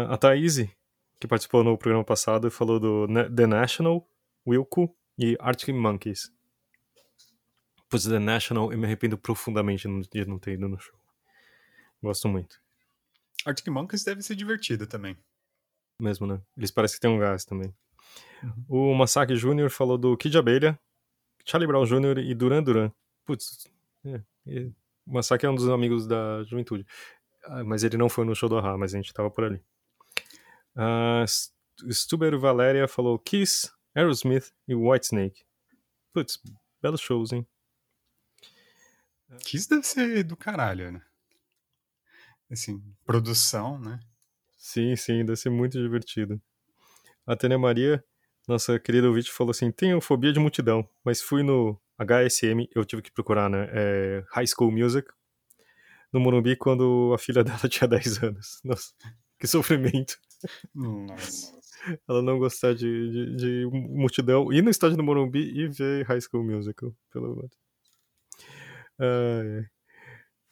[0.08, 0.58] a Thaís,
[1.18, 4.08] que participou no programa passado, falou do The National,
[4.46, 6.32] Wilco e Arctic Monkeys.
[7.88, 10.98] Pois The National, eu me arrependo profundamente de não ter ido no show.
[12.02, 12.60] Gosto muito.
[13.47, 15.16] Arctic Monkeys deve ser divertido também.
[16.01, 16.41] Mesmo, né?
[16.57, 17.74] Eles parecem que tem um gás também.
[18.43, 18.93] Uhum.
[18.93, 19.68] O Masaki Jr.
[19.70, 20.78] falou do Kid Abelha,
[21.45, 22.18] Charlie Brown Jr.
[22.18, 22.91] e Duran Duran.
[23.24, 23.66] Putz,
[24.05, 24.70] é, é,
[25.07, 26.86] o Masaki é um dos amigos da juventude.
[27.45, 29.62] Ah, mas ele não foi no show do Ahá, mas a gente tava por ali.
[30.76, 35.45] Uh, Stuber Valéria falou Kiss, Aerosmith e Whitesnake.
[36.12, 36.38] Putz,
[36.80, 37.47] belos shows, hein?
[39.45, 41.03] Kiss deve ser do caralho, né?
[42.51, 44.01] Assim, produção, né?
[44.59, 46.40] Sim, sim, deve ser muito divertido.
[47.26, 48.05] A Tânia Maria,
[48.48, 53.03] nossa querida ouvinte, falou assim: tenho fobia de multidão, mas fui no HSM, eu tive
[53.03, 53.68] que procurar, né?
[53.72, 55.09] É High School Music,
[56.12, 58.61] no Morumbi, quando a filha dela tinha 10 anos.
[58.64, 58.92] Nossa,
[59.38, 60.18] que sofrimento.
[60.74, 61.59] Nossa.
[62.09, 66.20] Ela não gostar de, de, de, multidão, ir no estádio do Morumbi e ver High
[66.20, 67.51] School Musical, pelo amor.
[68.98, 69.64] Ah,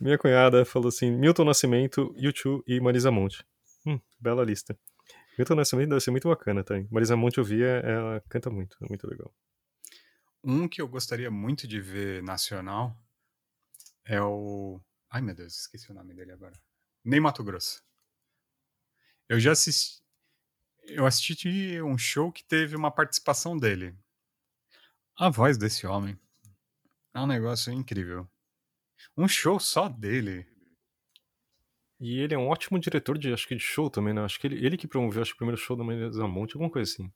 [0.01, 3.45] Minha cunhada falou assim: Milton Nascimento, YouTube e Marisa Monte.
[3.85, 4.79] Hum, bela lista.
[5.37, 6.75] Milton Nascimento deve ser muito bacana, tá?
[6.91, 9.33] Marisa Monte eu via, ela canta muito, é muito legal.
[10.43, 12.97] Um que eu gostaria muito de ver nacional
[14.05, 14.81] é o.
[15.11, 16.55] Ai meu Deus, esqueci o nome dele agora.
[17.05, 17.83] Nem Mato Grosso.
[19.29, 20.03] Eu já assisti.
[20.85, 23.95] Eu assisti um show que teve uma participação dele.
[25.17, 26.19] A voz desse homem
[27.13, 28.29] é um negócio incrível.
[29.17, 30.47] Um show só dele.
[32.01, 34.23] E ele é um ótimo diretor de, acho que de show também, né?
[34.23, 36.91] Acho que ele, ele que promoveu acho, o primeiro show da Marisa Monte, alguma coisa
[36.93, 37.13] assim.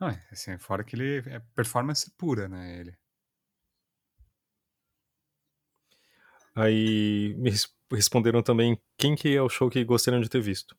[0.00, 2.80] Ah, assim, fora que ele é performance pura, né?
[2.80, 2.98] Ele.
[6.54, 7.50] Aí me
[7.92, 10.76] responderam também quem que é o show que gostariam de ter visto.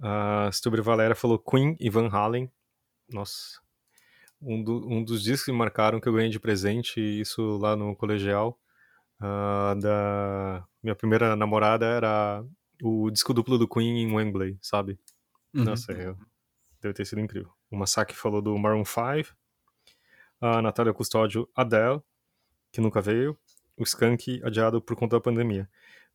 [0.00, 2.50] A Stubri Valera falou Queen e Van Halen.
[3.08, 3.60] Nossa.
[4.40, 7.96] Um, do, um, dos discos que marcaram que eu ganhei de presente, isso lá no
[7.96, 8.58] colegial,
[9.20, 12.44] uh, da minha primeira namorada era
[12.82, 14.98] o disco duplo do Queen em Wembley, sabe?
[15.52, 15.64] Uhum.
[15.64, 16.16] Nossa, eu,
[16.80, 17.52] deve ter sido incrível.
[17.70, 19.34] O Masaki falou do Maroon 5,
[20.40, 22.00] a Natália Custódio, Adele,
[22.72, 23.36] que nunca veio,
[23.76, 25.68] o Skank adiado por conta da pandemia.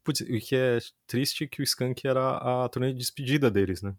[0.03, 3.81] Putz, o que é triste é que o Skank era a turnê de despedida deles,
[3.81, 3.95] né?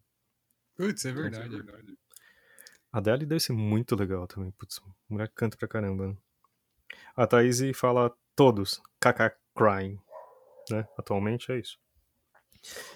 [0.76, 1.98] Putz, é verdade, é verdade.
[2.94, 4.52] A Adele deve ser muito legal também.
[4.52, 6.06] Putz, mulher canta pra caramba.
[6.06, 6.16] Né?
[7.16, 9.98] A Thaís fala todos, KK Crying.
[10.70, 10.86] Né?
[10.96, 11.76] Atualmente é isso.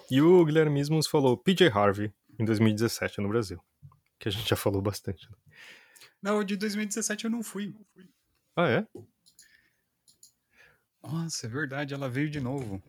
[0.09, 3.61] E o Guilherme Mismos falou PJ Harvey em 2017 no Brasil.
[4.21, 5.29] Que a gente já falou bastante.
[5.29, 5.37] Né?
[6.23, 7.75] Não, de 2017 eu não fui.
[8.55, 8.87] Ah, é?
[11.03, 12.81] Nossa, é verdade, ela veio de novo.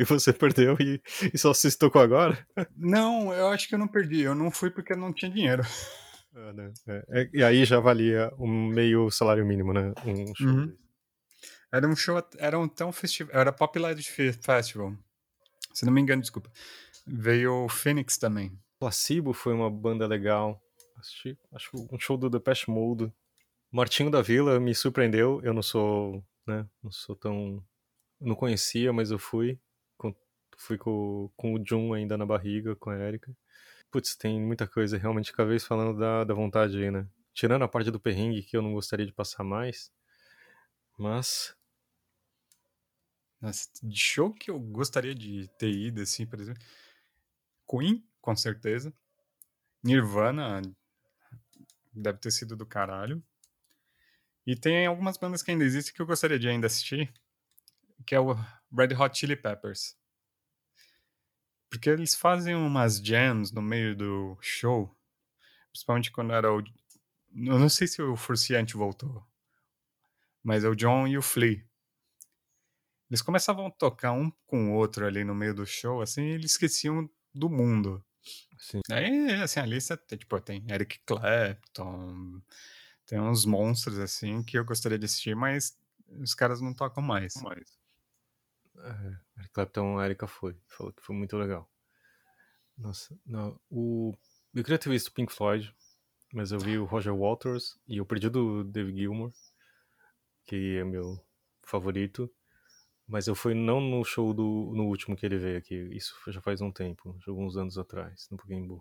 [0.00, 0.98] E você perdeu e,
[1.34, 2.46] e só se estocou agora?
[2.74, 4.22] Não, eu acho que eu não perdi.
[4.22, 5.62] Eu não fui porque eu não tinha dinheiro.
[6.34, 6.72] Ah, né?
[6.88, 9.92] é, é, e aí já valia um meio salário mínimo, né?
[10.06, 10.46] Um show.
[10.46, 10.76] Uhum.
[11.70, 14.96] Era um show, era um tão festival, era Pop Light Festival.
[15.74, 16.50] Se não me engano, desculpa.
[17.06, 18.58] Veio o Phoenix também.
[18.78, 20.62] Placebo foi uma banda legal.
[20.96, 23.12] Assisti, acho um show do Depeche Mode.
[23.70, 25.42] Martinho da Vila me surpreendeu.
[25.44, 26.66] Eu não sou, né?
[26.82, 27.62] Não sou tão.
[28.18, 29.58] Não conhecia, mas eu fui.
[30.60, 33.34] Fui com, com o Jun ainda na barriga, com a Erika.
[33.90, 34.98] Putz, tem muita coisa.
[34.98, 37.08] Realmente, cada vez falando da, da vontade aí, né?
[37.32, 39.90] Tirando a parte do perrengue que eu não gostaria de passar mais.
[40.98, 41.56] Mas.
[43.40, 46.62] Nossa, de show que eu gostaria de ter ido, assim, por exemplo.
[47.66, 48.92] Queen, com certeza.
[49.82, 50.60] Nirvana
[51.90, 53.22] deve ter sido do caralho.
[54.46, 57.10] E tem algumas bandas que ainda existem que eu gostaria de ainda assistir,
[58.04, 58.34] que é o
[58.70, 59.98] Red Hot Chili Peppers.
[61.70, 64.94] Porque eles fazem umas jams no meio do show,
[65.70, 66.58] principalmente quando era o...
[67.32, 69.24] Eu não sei se o Forciante voltou,
[70.42, 71.64] mas é o John e o Flea.
[73.08, 76.32] Eles começavam a tocar um com o outro ali no meio do show, assim, e
[76.32, 78.04] eles esqueciam do mundo.
[78.58, 78.80] Sim.
[78.90, 82.42] Aí, assim, a lista tipo, tem Eric Clapton,
[83.06, 85.76] tem uns monstros assim que eu gostaria de assistir, mas
[86.20, 87.34] os caras não tocam mais.
[87.42, 87.79] mais.
[88.78, 90.56] É, Eric Clapton, a Erika foi.
[90.68, 91.70] Falou que foi muito legal.
[92.76, 94.14] Nossa, não, o...
[94.54, 95.74] eu queria ter visto Pink Floyd.
[96.32, 99.32] mas eu vi o Roger Waters e eu perdi do David Gilmour,
[100.46, 101.22] que é meu
[101.62, 102.30] favorito.
[103.06, 106.40] Mas eu fui não no show do no último que ele veio aqui, isso já
[106.40, 108.80] faz um tempo, alguns anos atrás, no Pokémon.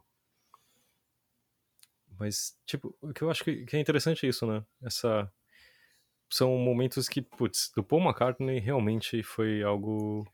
[2.20, 4.64] Mas, tipo, o que eu acho que, que é interessante é isso, né?
[4.84, 5.32] Essa.
[6.30, 10.28] São momentos que, putz, do Paul McCartney realmente foi algo.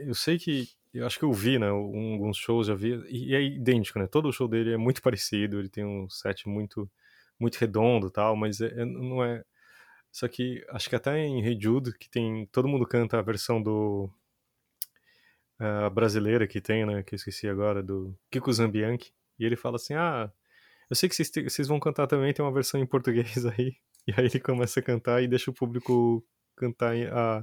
[0.00, 0.68] Eu sei que.
[0.92, 1.72] Eu acho que eu vi, né?
[1.72, 3.02] Um, alguns shows, já vi.
[3.08, 4.06] E é idêntico, né?
[4.06, 6.90] Todo show dele é muito parecido, ele tem um set muito,
[7.38, 9.44] muito redondo tal, mas é, é, não é.
[10.12, 12.46] Só que acho que até em Hey Jude, que tem.
[12.52, 14.10] Todo mundo canta a versão do.
[15.60, 17.02] Uh, brasileira que tem, né?
[17.02, 19.12] Que eu esqueci agora, do Kiko Zambianchi.
[19.38, 20.30] E ele fala assim: ah
[20.90, 23.76] eu sei que vocês vão cantar também, tem uma versão em português aí.
[24.06, 26.22] E aí ele começa a cantar e deixa o público
[26.56, 27.38] cantar a,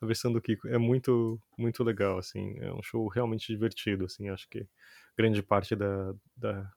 [0.00, 0.68] a versão do Kiko.
[0.68, 2.56] É muito, muito legal, assim.
[2.60, 4.28] É um show realmente divertido, assim.
[4.28, 4.66] Acho que
[5.16, 6.72] grande parte da, da,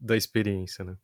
[0.00, 0.96] da experiência, né?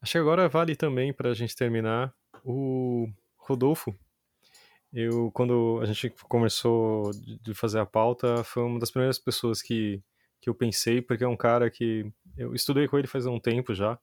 [0.00, 3.94] Acho que agora vale também para a gente terminar o Rodolfo.
[4.92, 10.02] Eu, quando a gente começou de fazer a pauta, foi uma das primeiras pessoas que,
[10.40, 13.74] que eu pensei, porque é um cara que eu estudei com ele faz um tempo
[13.74, 13.98] já,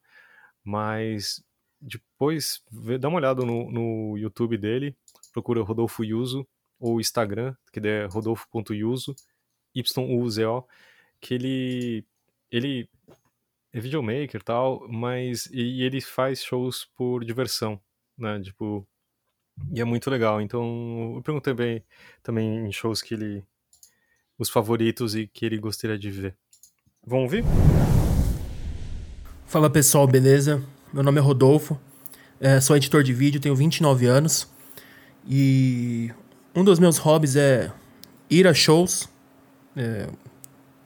[0.62, 1.42] mas
[1.80, 2.62] depois
[3.00, 4.96] dá uma olhada no, no YouTube dele,
[5.32, 6.46] procura Rodolfo Yuzo,
[6.78, 9.14] ou Instagram, que é rodolfo.yuzo,
[9.74, 10.64] Y-U-Z-O,
[11.20, 12.04] que ele,
[12.50, 12.88] ele
[13.72, 17.80] é videomaker e tal, mas e, e ele faz shows por diversão,
[18.16, 18.86] né, tipo,
[19.72, 21.84] e é muito legal, então eu perguntei bem
[22.22, 23.44] também em shows que ele,
[24.38, 26.36] os favoritos e que ele gostaria de ver.
[27.04, 27.44] Vamos ouvir?
[29.46, 30.62] Fala pessoal, beleza?
[30.92, 31.78] Meu nome é Rodolfo,
[32.40, 34.48] é, sou editor de vídeo, tenho 29 anos
[35.28, 36.10] e
[36.54, 37.72] um dos meus hobbies é
[38.30, 39.08] ir a shows.
[39.76, 40.06] É,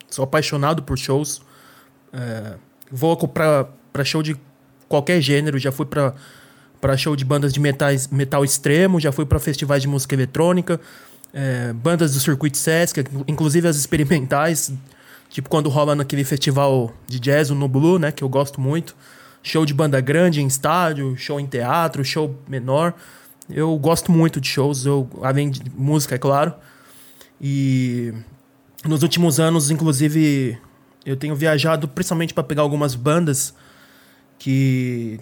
[0.09, 1.43] sou apaixonado por shows.
[2.13, 2.55] É,
[2.91, 4.37] vou para show de
[4.89, 6.15] qualquer gênero, já fui para
[6.81, 10.81] para show de bandas de metais, metal extremo, já fui para festivais de música eletrônica,
[11.31, 14.73] é, bandas do circuito Sesc, inclusive as experimentais
[15.31, 18.11] Tipo quando rola naquele festival de jazz, No Blue, né?
[18.11, 18.97] Que eu gosto muito.
[19.43, 22.95] Show de banda grande em estádio, show em teatro, show menor.
[23.49, 26.55] Eu gosto muito de shows, eu, além de música, é claro.
[27.41, 28.13] E
[28.85, 30.59] nos últimos anos, inclusive,
[31.05, 33.55] eu tenho viajado principalmente para pegar algumas bandas
[34.39, 35.21] que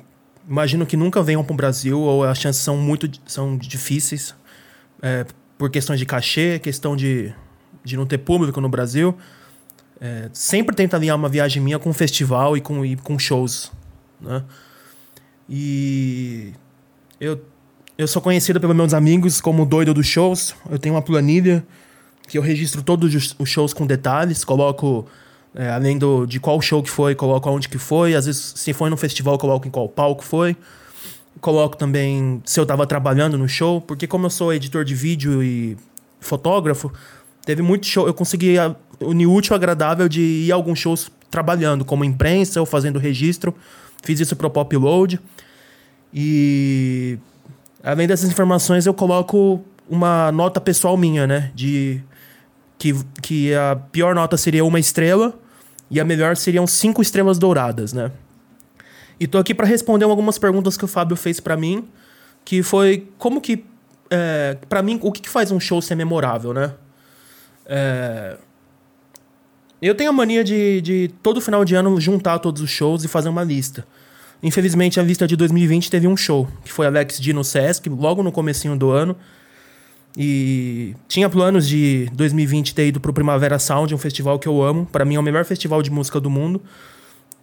[0.48, 4.34] imagino que nunca venham para o Brasil ou as chances são muito são difíceis
[5.02, 5.26] é,
[5.58, 7.32] por questões de cachê, questão de,
[7.84, 9.16] de não ter público no Brasil.
[10.00, 13.72] É, sempre tento alinhar uma viagem minha com um festival e com, e com shows,
[14.20, 14.42] né?
[15.48, 16.52] E
[17.20, 17.40] eu,
[17.96, 20.54] eu sou conhecido pelos meus amigos como doido dos shows.
[20.70, 21.66] Eu tenho uma planilha
[22.28, 25.06] que eu registro todos os shows com detalhes, coloco
[25.54, 28.14] é, além do, de qual show que foi, coloco onde que foi.
[28.14, 30.56] Às vezes, se foi no festival, coloco em qual palco foi.
[31.40, 35.42] Coloco também se eu estava trabalhando no show, porque como eu sou editor de vídeo
[35.42, 35.76] e
[36.20, 36.92] fotógrafo,
[37.44, 38.06] teve muito show.
[38.06, 38.56] Eu consegui
[39.00, 43.54] unir útil agradável de ir a alguns shows trabalhando, como imprensa ou fazendo registro.
[44.02, 45.20] Fiz isso pro Pop Load.
[46.12, 47.18] E
[47.82, 51.50] além dessas informações, eu coloco uma nota pessoal minha, né?
[51.54, 52.02] De
[52.78, 55.38] que, que a pior nota seria uma estrela
[55.90, 58.10] e a melhor seriam cinco estrelas douradas, né?
[59.20, 61.88] E tô aqui para responder algumas perguntas que o Fábio fez para mim,
[62.44, 63.64] que foi como que
[64.10, 66.72] é, para mim o que, que faz um show ser memorável, né?
[67.66, 68.36] É,
[69.86, 73.08] eu tenho a mania de, de todo final de ano juntar todos os shows e
[73.08, 73.86] fazer uma lista.
[74.42, 78.22] Infelizmente, a lista de 2020 teve um show, que foi Alex D no Sesc, logo
[78.22, 79.16] no comecinho do ano.
[80.16, 84.86] E tinha planos de 2020 ter ido pro Primavera Sound, um festival que eu amo.
[84.86, 86.60] para mim é o melhor festival de música do mundo.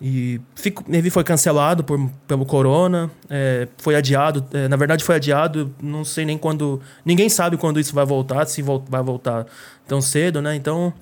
[0.01, 4.45] E fico, ele foi cancelado por, pelo corona, é, foi adiado.
[4.53, 5.73] É, na verdade, foi adiado.
[5.81, 6.81] Não sei nem quando.
[7.05, 9.45] Ninguém sabe quando isso vai voltar, se vai voltar
[9.87, 10.55] tão cedo, né?
[10.55, 10.93] Então,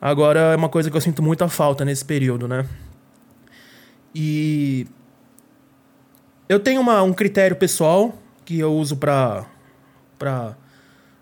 [0.00, 2.64] Agora é uma coisa que eu sinto muita falta nesse período, né?
[4.14, 4.86] E
[6.48, 9.46] eu tenho uma, um critério pessoal que eu uso para
[10.18, 10.56] para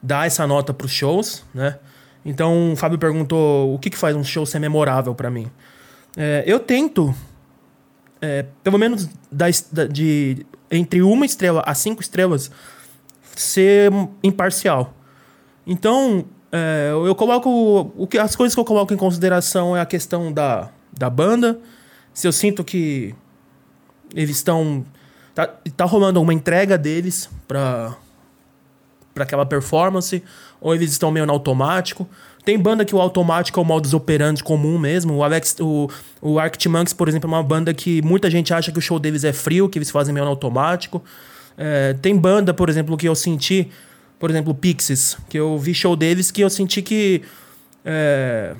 [0.03, 1.79] dar essa nota para os shows, né?
[2.25, 5.51] Então o Fábio perguntou o que, que faz um show ser memorável para mim.
[6.17, 7.15] É, eu tento,
[8.21, 9.47] é, pelo menos da,
[9.87, 12.51] de entre uma estrela a cinco estrelas,
[13.35, 14.95] ser imparcial.
[15.67, 17.93] Então é, eu coloco.
[17.97, 21.59] O que, as coisas que eu coloco em consideração é a questão da, da banda.
[22.15, 23.15] Se eu sinto que
[24.15, 24.85] eles estão.
[25.35, 27.95] Tá, tá rolando uma entrega deles pra,
[29.13, 30.23] para aquela performance,
[30.61, 32.09] ou eles estão meio no automático.
[32.43, 35.15] Tem banda que o automático é o modus operandi comum mesmo.
[35.17, 35.91] O Alex, o,
[36.23, 38.99] o Arctic Monkeys, por exemplo, é uma banda que muita gente acha que o show
[38.99, 41.03] deles é frio, que eles fazem meio no automático.
[41.59, 43.71] É, tem banda, por exemplo, que eu senti,
[44.19, 47.23] por exemplo, Pixies, que eu vi show deles que eu senti que
[47.85, 48.55] é,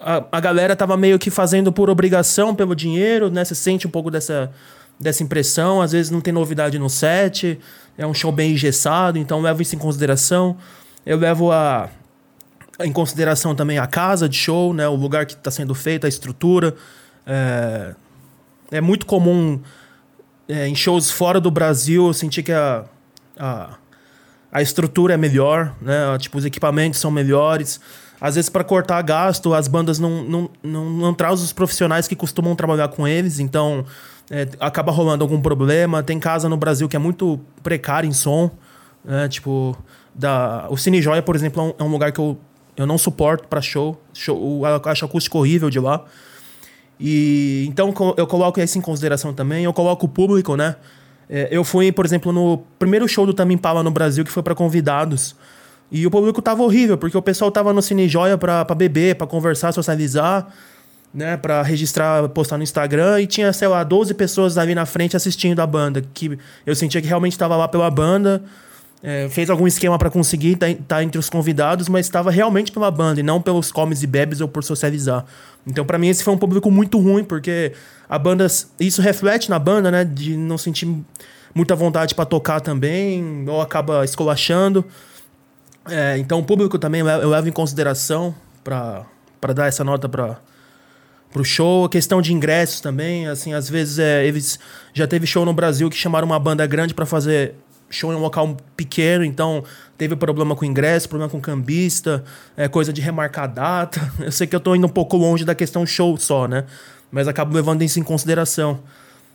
[0.00, 3.44] a, a galera tava meio que fazendo por obrigação, pelo dinheiro, né?
[3.44, 4.52] Você sente um pouco dessa,
[4.98, 5.80] dessa impressão.
[5.80, 7.58] Às vezes não tem novidade no set,
[7.96, 10.56] é um show bem engessado, então levo isso em consideração.
[11.04, 11.88] Eu levo a,
[12.80, 14.86] em consideração também a casa de show, né?
[14.88, 16.74] O lugar que está sendo feito, a estrutura.
[17.26, 17.94] É,
[18.70, 19.60] é muito comum
[20.48, 22.84] é, em shows fora do Brasil eu sentir que a,
[23.38, 23.76] a,
[24.50, 26.16] a estrutura é melhor, né?
[26.18, 27.80] Tipo, os equipamentos são melhores.
[28.20, 32.16] Às vezes, para cortar gasto, as bandas não, não, não, não trazem os profissionais que
[32.16, 33.84] costumam trabalhar com eles, então
[34.30, 36.02] é, acaba rolando algum problema.
[36.02, 38.50] Tem casa no Brasil que é muito precária em som,
[39.04, 39.28] né?
[39.28, 39.76] Tipo,
[40.14, 42.36] da, o Cine Joia, por exemplo, é um é lugar que eu,
[42.76, 44.00] eu não suporto para show.
[44.12, 44.66] show.
[44.66, 46.04] Eu acho acústico horrível de lá.
[46.98, 49.64] E então eu coloco isso em consideração também.
[49.64, 50.74] Eu coloco o público, né?
[51.28, 54.42] É, eu fui, por exemplo, no primeiro show do Tamim Pala no Brasil, que foi
[54.42, 55.36] para convidados.
[55.90, 59.14] E o público tava horrível, porque o pessoal tava no Cine Joia pra, pra beber,
[59.16, 60.48] pra conversar, socializar,
[61.12, 61.36] né?
[61.36, 63.20] Pra registrar, postar no Instagram.
[63.20, 66.02] E tinha, sei lá, 12 pessoas ali na frente assistindo a banda.
[66.12, 68.42] Que eu sentia que realmente tava lá pela banda.
[69.00, 72.72] É, fez algum esquema para conseguir estar tá, tá entre os convidados, mas estava realmente
[72.72, 75.24] pela banda e não pelos comes e bebes ou por socializar.
[75.64, 77.72] Então, para mim, esse foi um público muito ruim, porque
[78.08, 78.46] a banda.
[78.80, 80.04] Isso reflete na banda, né?
[80.04, 80.88] De não sentir
[81.54, 84.84] muita vontade para tocar também, ou acaba esculachando.
[85.90, 89.06] É, então o público também eu levo em consideração para
[89.54, 90.38] dar essa nota para
[91.34, 91.86] o show.
[91.86, 94.58] A questão de ingressos também, assim, às vezes é, eles
[94.92, 97.54] já teve show no Brasil que chamaram uma banda grande para fazer
[97.90, 99.64] show em um local pequeno, então
[99.96, 102.22] teve problema com ingresso, problema com cambista,
[102.56, 104.12] é, coisa de remarcar data.
[104.20, 106.64] Eu sei que eu tô indo um pouco longe da questão show só, né?
[107.10, 108.80] Mas acabo levando isso em consideração.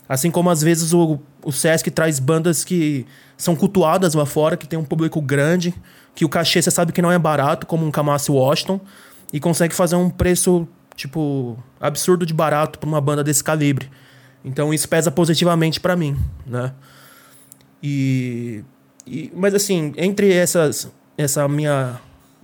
[0.07, 3.05] Assim como às vezes o, o Sesc traz bandas que
[3.37, 5.73] são cultuadas lá fora, que tem um público grande,
[6.13, 8.79] que o cachê você sabe que não é barato, como um Kamasi Washington,
[9.31, 13.89] e consegue fazer um preço, tipo, absurdo de barato para uma banda desse calibre.
[14.45, 16.73] Então isso pesa positivamente para mim, né?
[17.83, 18.63] E,
[19.05, 21.99] e, mas assim, entre essas essa minha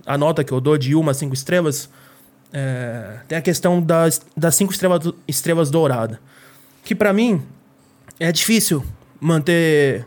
[0.06, 1.88] a nota que eu dou de uma a cinco estrelas,
[2.52, 6.18] é, tem a questão das, das cinco estrelas, estrelas douradas.
[6.84, 7.42] Que para mim
[8.18, 8.84] é difícil
[9.20, 10.06] manter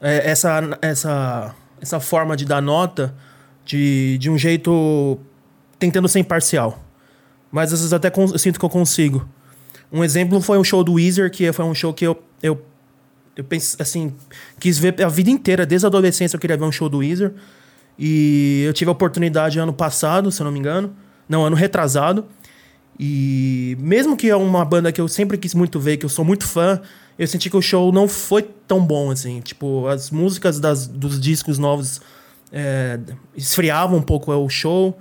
[0.00, 3.14] é, essa, essa essa forma de dar nota
[3.64, 5.18] de, de um jeito
[5.78, 6.82] tentando ser imparcial.
[7.50, 9.28] Mas às vezes até sinto que eu consigo.
[9.90, 12.62] Um exemplo foi um show do Weezer, que foi um show que eu, eu,
[13.38, 14.12] eu pensei, assim,
[14.58, 17.32] quis ver a vida inteira, desde a adolescência eu queria ver um show do Weezer.
[17.96, 20.92] E eu tive a oportunidade ano passado, se eu não me engano.
[21.28, 22.26] Não, ano retrasado.
[22.98, 26.24] E mesmo que é uma banda que eu sempre quis muito ver, que eu sou
[26.24, 26.80] muito fã,
[27.16, 29.40] eu senti que o show não foi tão bom, assim.
[29.40, 32.00] Tipo, as músicas das, dos discos novos
[32.52, 32.98] é,
[33.36, 34.98] esfriavam um pouco o show.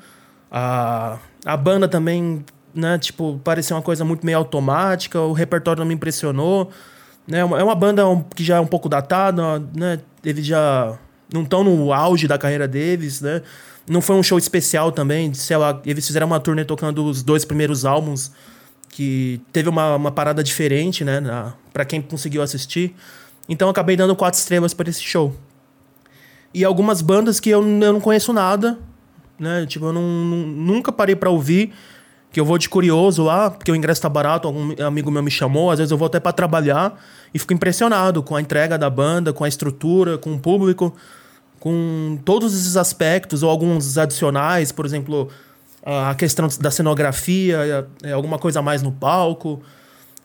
[0.51, 5.19] A, a banda também, né, tipo, parecia uma coisa muito meio automática.
[5.19, 6.71] O repertório não me impressionou.
[7.27, 8.03] Né, é uma banda
[8.35, 9.99] que já é um pouco datada, né?
[10.23, 10.97] Eles já
[11.31, 13.41] não estão no auge da carreira deles, né?
[13.89, 17.45] Não foi um show especial também, sei lá, eles fizeram uma turnê tocando os dois
[17.45, 18.31] primeiros álbuns
[18.89, 21.21] que teve uma, uma parada diferente, né,
[21.71, 22.95] para quem conseguiu assistir.
[23.47, 25.35] Então acabei dando quatro estrelas para esse show.
[26.53, 28.77] E algumas bandas que eu, eu não conheço nada,
[29.39, 29.65] né?
[29.65, 31.71] Tipo, eu não, nunca parei para ouvir,
[32.37, 35.31] que eu vou de curioso lá, porque o ingresso tá barato, algum amigo meu me
[35.31, 37.03] chamou, às vezes eu vou até para trabalhar
[37.33, 40.95] e fico impressionado com a entrega da banda, com a estrutura, com o público,
[41.59, 45.29] com todos esses aspectos ou alguns adicionais, por exemplo,
[45.83, 49.59] a questão da cenografia, é, alguma coisa a mais no palco.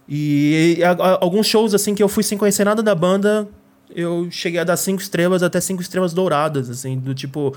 [0.06, 3.48] E, e a, a, alguns shows assim que eu fui sem conhecer nada da banda,
[3.88, 7.56] eu cheguei a dar cinco estrelas até cinco estrelas douradas, assim, do tipo.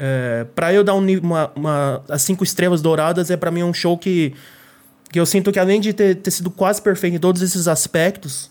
[0.00, 3.74] É, para eu dar um, uma, uma, as cinco estrelas douradas é para mim um
[3.74, 4.32] show que,
[5.10, 8.48] que eu sinto que além de ter, ter sido quase perfeito em todos esses aspectos,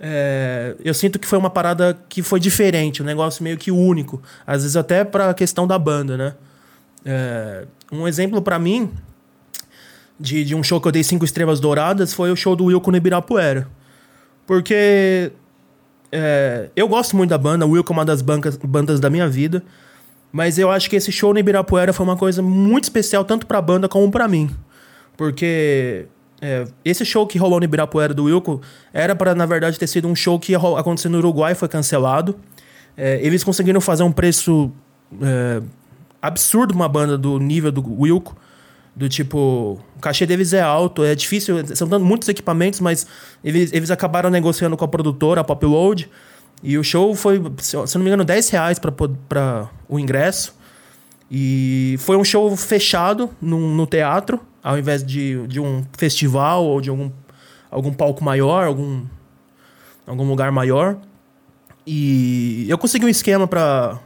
[0.00, 4.22] é, eu sinto que foi uma parada que foi diferente, um negócio meio que único.
[4.46, 6.34] Às vezes até para a questão da banda, né?
[7.04, 8.90] É, um exemplo para mim
[10.18, 12.90] de, de um show que eu dei cinco estrelas douradas foi o show do Wilco
[12.90, 13.68] no Ibirapuera.
[14.46, 15.30] Porque
[16.10, 19.28] é, eu gosto muito da banda, o Wilco é uma das bancas, bandas da minha
[19.28, 19.62] vida.
[20.36, 23.58] Mas eu acho que esse show no Ibirapuera foi uma coisa muito especial, tanto pra
[23.62, 24.50] banda como para mim.
[25.16, 26.08] Porque
[26.42, 28.60] é, esse show que rolou no Ibirapuera do Wilco
[28.92, 32.36] era para na verdade, ter sido um show que ia acontecer no Uruguai, foi cancelado.
[32.94, 34.70] É, eles conseguiram fazer um preço
[35.22, 35.62] é,
[36.20, 38.36] absurdo uma banda do nível do Wilco.
[38.94, 43.06] Do tipo, o cachê deles é alto, é difícil, são dando muitos equipamentos, mas
[43.42, 46.10] eles, eles acabaram negociando com a produtora, a Popload,
[46.62, 50.54] e o show foi, se não me engano, 10 reais para o ingresso.
[51.30, 56.80] E foi um show fechado no, no teatro, ao invés de, de um festival ou
[56.80, 57.10] de algum,
[57.70, 59.04] algum palco maior, algum,
[60.06, 60.96] algum lugar maior.
[61.86, 64.00] E eu consegui um esquema para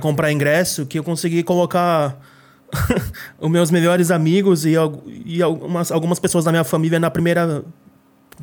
[0.00, 2.18] comprar ingresso que eu consegui colocar
[3.38, 4.74] os meus melhores amigos e,
[5.24, 7.64] e algumas, algumas pessoas da minha família na primeira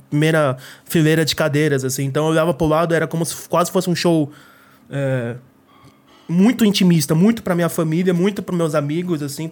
[0.10, 2.03] primeira fileira de cadeiras, assim.
[2.06, 4.32] Então eu olhava pro lado, era como se quase fosse um show
[4.90, 5.36] é,
[6.28, 9.52] muito intimista, muito pra minha família, muito pros meus amigos, assim.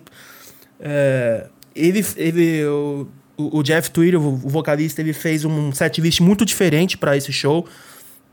[0.80, 6.98] É, ele, ele o, o Jeff Twitter, o vocalista, ele fez um setlist muito diferente
[6.98, 7.68] para esse show.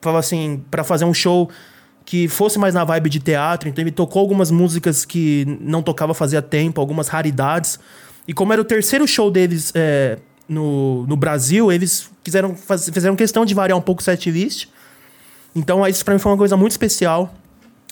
[0.00, 1.50] Falou assim, para fazer um show
[2.04, 6.14] que fosse mais na vibe de teatro, então ele tocou algumas músicas que não tocava
[6.14, 7.78] fazia tempo, algumas raridades.
[8.26, 10.18] E como era o terceiro show deles é,
[10.48, 14.68] no, no Brasil, eles quiseram faz, fizeram questão de variar um pouco o setlist.
[15.54, 17.34] Então isso para mim foi uma coisa muito especial.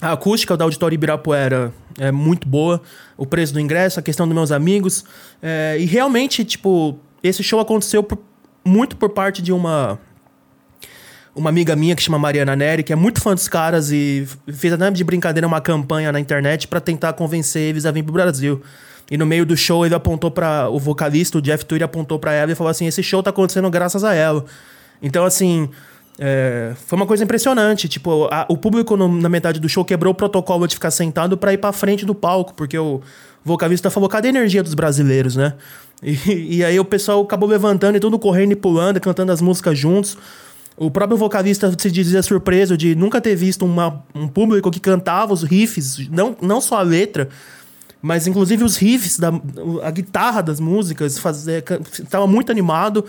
[0.00, 2.82] A acústica do Auditório Ibirapuera é muito boa.
[3.16, 5.04] O preço do ingresso, a questão dos meus amigos.
[5.42, 8.18] É, e realmente, tipo, esse show aconteceu por,
[8.64, 9.98] muito por parte de uma
[11.34, 14.72] uma amiga minha que chama Mariana Neri, que é muito fã dos caras e fez
[14.72, 18.62] até de brincadeira uma campanha na internet para tentar convencer eles a vir pro Brasil.
[19.10, 22.32] E no meio do show ele apontou para o vocalista, o Jeff Tweedy, apontou para
[22.32, 24.44] ela e falou assim: "Esse show tá acontecendo graças a ela".
[25.00, 25.68] Então assim,
[26.18, 27.88] é, foi uma coisa impressionante.
[27.88, 31.36] Tipo, a, o público no, na metade do show quebrou o protocolo de ficar sentado
[31.36, 33.00] para ir para frente do palco, porque o
[33.44, 35.54] vocalista falou: cadê a energia dos brasileiros, né?
[36.02, 39.78] E, e, aí o pessoal acabou levantando e tudo correndo e pulando, cantando as músicas
[39.78, 40.16] juntos.
[40.76, 45.32] O próprio vocalista se dizia surpreso de nunca ter visto uma, um público que cantava
[45.32, 47.30] os riffs, não, não só a letra,
[48.06, 49.32] mas inclusive os riffs, da,
[49.82, 51.20] a guitarra das músicas,
[51.98, 53.04] estava muito animado.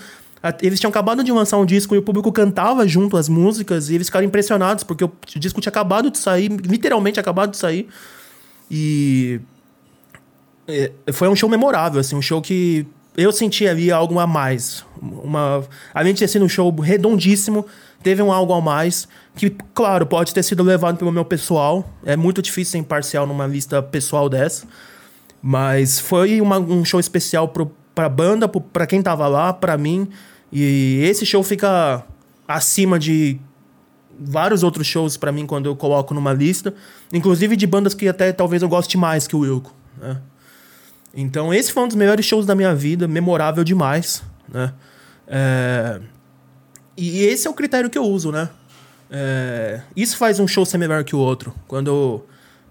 [0.59, 3.95] Eles tinham acabado de lançar um disco e o público cantava junto as músicas e
[3.95, 7.87] eles ficaram impressionados porque o disco tinha acabado de sair, literalmente acabado de sair.
[8.71, 9.39] E
[10.67, 12.87] é, foi um show memorável, assim, um show que
[13.17, 14.85] eu senti ali algo a mais.
[15.01, 17.65] Uma, além de ter sido um show redondíssimo,
[18.03, 21.91] teve um algo a mais que, claro, pode ter sido levado pelo meu pessoal.
[22.05, 24.67] É muito difícil ser imparcial numa lista pessoal dessa.
[25.41, 29.77] Mas foi uma, um show especial pro, pra banda, pro, pra quem tava lá, pra
[29.77, 30.07] mim.
[30.51, 32.03] E esse show fica
[32.47, 33.39] acima de
[34.19, 36.71] vários outros shows para mim quando eu coloco numa lista.
[37.11, 39.73] Inclusive de bandas que até talvez eu goste mais que o Wilco.
[39.99, 40.17] Né?
[41.19, 44.71] Então, esse foi um dos melhores shows da minha vida, memorável demais, né?
[45.27, 45.99] É...
[46.95, 48.47] E esse é o critério que eu uso, né?
[49.09, 49.81] É...
[49.95, 51.55] Isso faz um show ser melhor que o outro.
[51.67, 52.23] Quando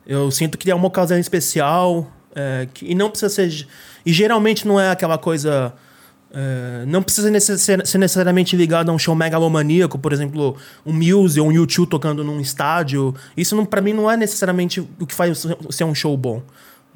[0.07, 2.69] eu, sinto que é uma ocasião especial é...
[2.73, 2.87] que...
[2.87, 3.67] e não precisa ser...
[4.07, 5.73] E geralmente não é aquela coisa...
[6.33, 6.85] É...
[6.87, 11.53] não precisa ser necessariamente ligado a um show megalomaníaco, por exemplo, um Muse ou um
[11.53, 13.13] YouTube tocando num estádio.
[13.37, 16.45] Isso, para mim, não é necessariamente o que faz ser um show bom.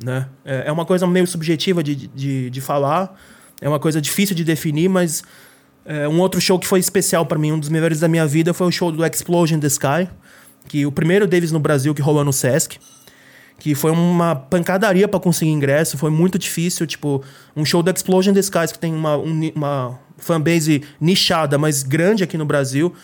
[0.02, 0.26] Né?
[0.44, 3.14] É, é uma coisa meio subjetiva de, de, de falar,
[3.60, 5.22] é uma coisa difícil de definir, mas
[5.84, 8.54] é, um outro show que foi especial para mim, um dos melhores da minha vida,
[8.54, 10.08] foi o show do Explosion in the Sky,
[10.68, 12.78] que o primeiro deles no Brasil que rolou no Sesc,
[13.58, 17.22] que foi uma pancadaria para conseguir ingresso, foi muito difícil, tipo,
[17.54, 21.82] um show do Explosion in the Skies que tem uma, um, uma fanbase nichada, mas
[21.82, 22.94] grande aqui no Brasil,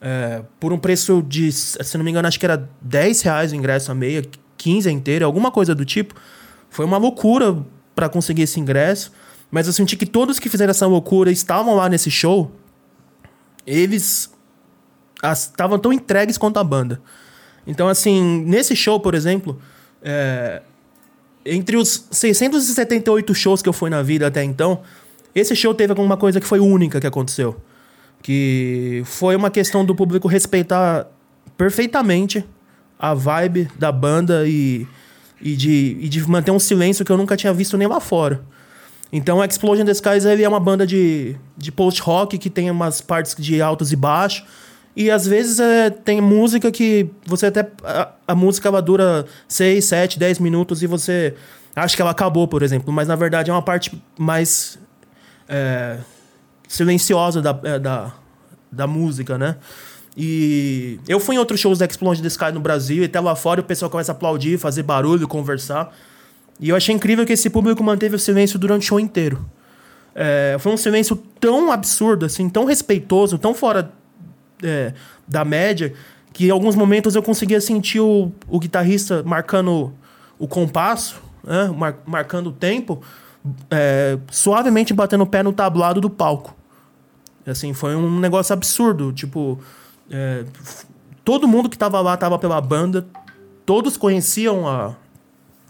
[0.00, 3.56] é, por um preço de, se não me engano, acho que era 10 reais o
[3.56, 4.22] ingresso a meia,
[4.56, 6.14] 15 a inteira, alguma coisa do tipo.
[6.76, 9.10] Foi uma loucura para conseguir esse ingresso,
[9.50, 12.52] mas eu senti que todos que fizeram essa loucura estavam lá nesse show,
[13.66, 14.30] eles
[15.24, 17.00] estavam tão entregues quanto a banda.
[17.66, 19.58] Então, assim, nesse show, por exemplo,
[20.02, 20.60] é,
[21.46, 24.82] entre os 678 shows que eu fui na vida até então,
[25.34, 27.56] esse show teve alguma coisa que foi única que aconteceu.
[28.20, 31.06] Que foi uma questão do público respeitar
[31.56, 32.44] perfeitamente
[32.98, 34.86] a vibe da banda e
[35.40, 38.40] e de, e de manter um silêncio que eu nunca tinha visto nem lá fora.
[39.12, 43.34] Então, Explosion the Skies ele é uma banda de, de post-rock que tem umas partes
[43.38, 44.44] de altos e baixos.
[44.96, 47.70] E às vezes é, tem música que você até.
[47.84, 51.34] A, a, música ela dura 6, 7, 10 minutos e você
[51.74, 52.92] acha que ela acabou, por exemplo.
[52.92, 54.78] Mas na verdade é uma parte mais
[55.46, 55.98] é,
[56.66, 58.12] silenciosa da, é, da,
[58.72, 59.56] da música, né?
[60.16, 63.36] E eu fui em outros shows da Explosion the Sky no Brasil, e até lá
[63.36, 65.94] fora o pessoal começa a aplaudir, fazer barulho, conversar.
[66.58, 69.44] E eu achei incrível que esse público manteve o silêncio durante o show inteiro.
[70.14, 73.92] É, foi um silêncio tão absurdo, assim, tão respeitoso, tão fora
[74.62, 74.94] é,
[75.28, 75.92] da média,
[76.32, 79.92] que em alguns momentos eu conseguia sentir o, o guitarrista marcando
[80.38, 83.02] o compasso, né, mar, marcando o tempo,
[83.70, 86.56] é, suavemente batendo o pé no tablado do palco.
[87.46, 89.12] Assim, foi um negócio absurdo.
[89.12, 89.58] Tipo,
[90.10, 90.44] é,
[91.24, 93.06] todo mundo que tava lá tava pela banda,
[93.64, 94.94] todos conheciam a.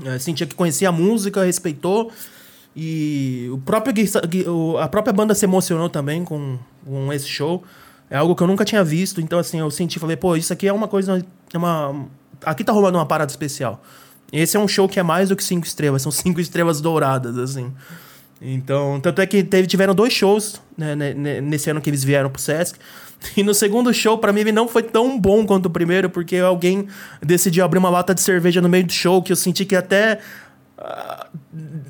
[0.04, 2.12] É, sentia que conhecia a música, respeitou.
[2.74, 3.94] E o próprio,
[4.78, 7.64] a própria banda se emocionou também com, com esse show.
[8.10, 9.20] É algo que eu nunca tinha visto.
[9.20, 11.24] Então, assim, eu senti, falei, pô, isso aqui é uma coisa.
[11.54, 12.06] É uma,
[12.44, 13.82] aqui tá rolando uma parada especial.
[14.32, 17.38] Esse é um show que é mais do que cinco estrelas, são cinco estrelas douradas,
[17.38, 17.72] assim.
[18.40, 22.40] Então, tanto é que teve, tiveram dois shows né, nesse ano que eles vieram pro
[22.40, 22.78] Sesc.
[23.36, 26.36] E no segundo show, para mim, ele não foi tão bom quanto o primeiro, porque
[26.36, 26.86] alguém
[27.22, 30.20] decidiu abrir uma lata de cerveja no meio do show, que eu senti que até.
[30.78, 31.26] Ah,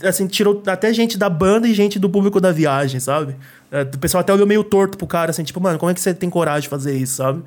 [0.04, 3.36] assim, tirou até gente da banda e gente do público da viagem, sabe?
[3.70, 6.00] É, o pessoal até olhou meio torto pro cara, assim, tipo, mano, como é que
[6.00, 7.42] você tem coragem de fazer isso, sabe?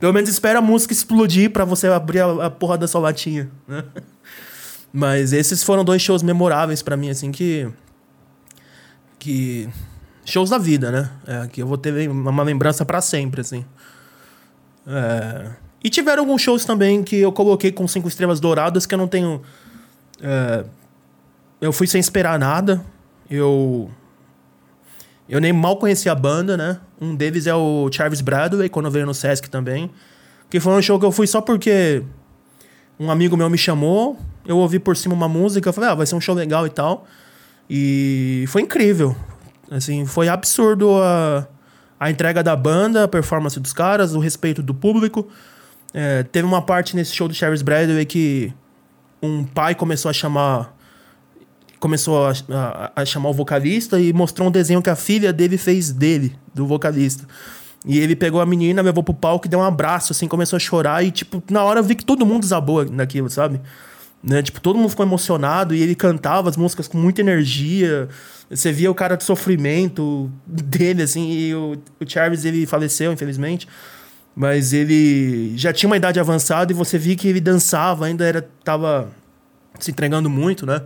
[0.00, 3.50] Pelo menos espera a música explodir para você abrir a, a, porra da sua latinha,
[3.68, 3.84] né?
[4.92, 7.68] Mas esses foram dois shows memoráveis para mim, assim, que.
[9.20, 9.68] Que.
[10.24, 11.10] Shows da vida, né?
[11.26, 13.64] É, que eu vou ter uma lembrança para sempre, assim.
[14.86, 15.50] É...
[15.82, 19.08] E tiveram alguns shows também que eu coloquei com cinco estrelas douradas que eu não
[19.08, 19.40] tenho.
[20.20, 20.64] É...
[21.60, 22.84] Eu fui sem esperar nada.
[23.30, 23.90] Eu.
[25.28, 26.80] Eu nem mal conheci a banda, né?
[27.00, 29.90] Um deles é o Charles Bradley, quando veio no Sesc também.
[30.48, 32.02] Que foi um show que eu fui só porque
[32.98, 36.04] um amigo meu me chamou, eu ouvi por cima uma música, eu falei, ah, vai
[36.04, 37.06] ser um show legal e tal.
[37.72, 39.14] E foi incrível.
[39.70, 41.46] Assim, foi absurdo a,
[42.00, 45.28] a entrega da banda, a performance dos caras, o respeito do público.
[45.94, 48.52] É, teve uma parte nesse show do Charles Bradley que
[49.22, 50.76] um pai começou a chamar
[51.78, 55.56] começou a, a, a, chamar o vocalista e mostrou um desenho que a filha dele
[55.56, 57.24] fez dele, do vocalista.
[57.86, 60.60] E ele pegou a menina, levou pro palco e deu um abraço, assim, começou a
[60.60, 61.02] chorar.
[61.02, 63.62] E, tipo, na hora eu vi que todo mundo desabou naquilo, sabe?
[64.22, 64.42] Né?
[64.42, 68.08] Tipo, todo mundo ficou emocionado e ele cantava as músicas com muita energia.
[68.50, 71.30] Você via o cara de sofrimento dele, assim.
[71.30, 73.66] E o, o Charles, ele faleceu, infelizmente.
[74.34, 78.48] Mas ele já tinha uma idade avançada e você via que ele dançava, ainda era
[78.62, 79.10] tava
[79.78, 80.82] se entregando muito, né?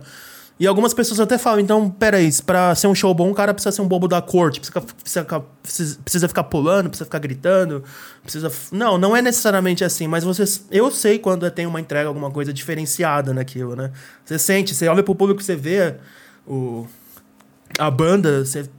[0.57, 3.75] E algumas pessoas até falam, então, peraí, pra ser um show bom, o cara precisa
[3.75, 5.25] ser um bobo da corte, precisa,
[5.61, 7.83] precisa, precisa ficar pulando, precisa ficar gritando,
[8.23, 8.49] precisa...
[8.71, 12.53] Não, não é necessariamente assim, mas você, eu sei quando tem uma entrega, alguma coisa
[12.53, 13.91] diferenciada naquilo, né?
[14.23, 15.95] Você sente, você olha pro público, você vê
[16.47, 16.87] o,
[17.77, 18.69] a banda, você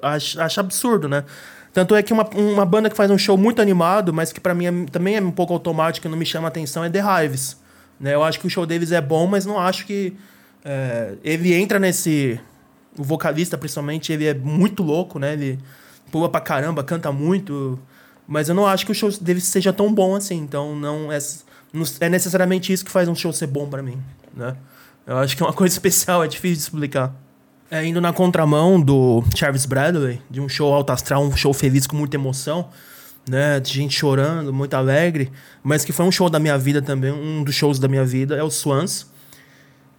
[0.00, 1.24] acha, acha absurdo, né?
[1.72, 4.54] Tanto é que uma, uma banda que faz um show muito animado, mas que para
[4.54, 7.56] mim é, também é um pouco automático e não me chama atenção, é The Hives.
[7.98, 8.14] Né?
[8.14, 10.16] Eu acho que o show deles é bom, mas não acho que
[10.64, 12.40] é, ele entra nesse.
[12.96, 15.34] O vocalista, principalmente, ele é muito louco, né?
[15.34, 15.58] Ele
[16.10, 17.78] pula pra caramba, canta muito.
[18.26, 20.36] Mas eu não acho que o show dele seja tão bom assim.
[20.36, 21.18] Então não é,
[21.72, 24.00] não é necessariamente isso que faz um show ser bom para mim,
[24.34, 24.56] né?
[25.06, 27.14] Eu acho que é uma coisa especial, é difícil de explicar.
[27.70, 31.86] É, indo na contramão do Charles Bradley, de um show alto astral, um show feliz
[31.86, 32.70] com muita emoção,
[33.28, 33.60] né?
[33.60, 35.30] De gente chorando, muito alegre,
[35.62, 38.36] mas que foi um show da minha vida também, um dos shows da minha vida,
[38.36, 39.12] é o Swans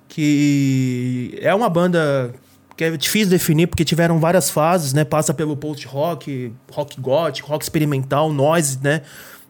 [0.08, 2.34] que é uma banda
[2.76, 5.06] que é difícil definir porque tiveram várias fases, né?
[5.06, 9.02] Passa pelo post-rock, rock gótico, rock experimental, noise, né?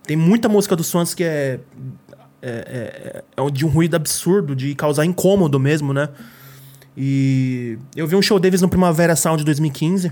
[0.04, 1.60] Tem muita música do Swans que é,
[2.42, 6.10] é, é, é, de um ruído absurdo, de causar incômodo mesmo, né?
[6.96, 10.12] E eu vi um show deles no Primavera Sound 2015,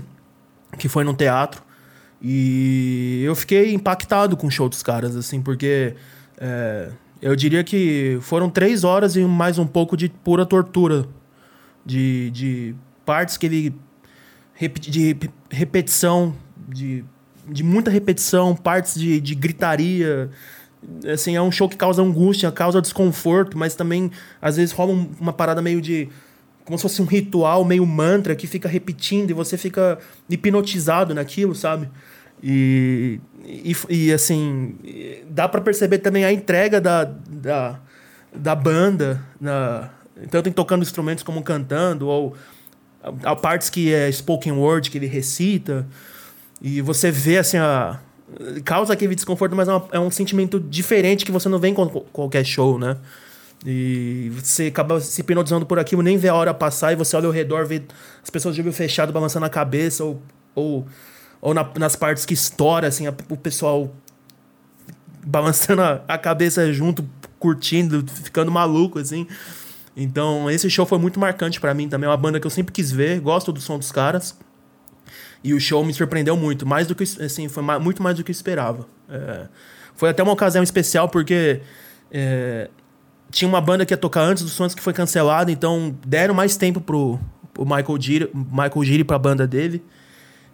[0.76, 1.62] que foi num teatro,
[2.20, 5.94] e eu fiquei impactado com o show dos caras, assim, porque
[6.38, 6.88] é,
[7.24, 11.08] eu diria que foram três horas e mais um pouco de pura tortura.
[11.82, 13.74] De, de partes que ele.
[14.78, 15.16] de
[15.50, 16.36] repetição,
[16.68, 17.02] de,
[17.48, 20.28] de muita repetição, partes de, de gritaria.
[21.10, 24.10] Assim, é um show que causa angústia, causa desconforto, mas também
[24.42, 26.10] às vezes rola uma parada meio de
[26.62, 29.98] como se fosse um ritual, meio mantra que fica repetindo e você fica
[30.28, 31.88] hipnotizado naquilo, sabe?
[32.42, 34.76] E, e, e assim,
[35.28, 37.80] dá para perceber também a entrega da, da,
[38.34, 39.90] da banda, na,
[40.30, 42.36] tanto em tocando instrumentos como cantando, ou
[43.02, 45.86] a, a partes que é spoken word, que ele recita.
[46.60, 48.00] E você vê assim a.
[48.64, 51.74] Causa aquele desconforto, mas é, uma, é um sentimento diferente que você não vê em
[51.74, 52.96] qualquer show, né?
[53.64, 57.26] E você acaba se hipnotizando por aquilo, nem vê a hora passar, e você olha
[57.26, 57.82] ao redor, vê
[58.22, 60.22] as pessoas de olho fechado balançando a cabeça, ou,
[60.54, 60.86] ou
[61.44, 63.94] ou na, nas partes que estoura, assim, a, o pessoal
[65.26, 67.06] balançando a, a, cabeça junto,
[67.38, 69.26] curtindo, ficando maluco, assim.
[69.94, 72.06] Então, esse show foi muito marcante para mim também.
[72.06, 74.34] É uma banda que eu sempre quis ver, gosto do som dos caras.
[75.44, 78.30] E o show me surpreendeu muito, mais do que, assim, foi muito mais do que
[78.30, 78.86] eu esperava.
[79.10, 79.46] É,
[79.94, 81.60] Foi até uma ocasião especial porque
[82.10, 82.70] é,
[83.30, 86.56] tinha uma banda que ia tocar antes do Sons que foi cancelada, então deram mais
[86.56, 87.20] tempo pro,
[87.52, 89.84] pro Michael Giri, Michael Giri pra banda dele.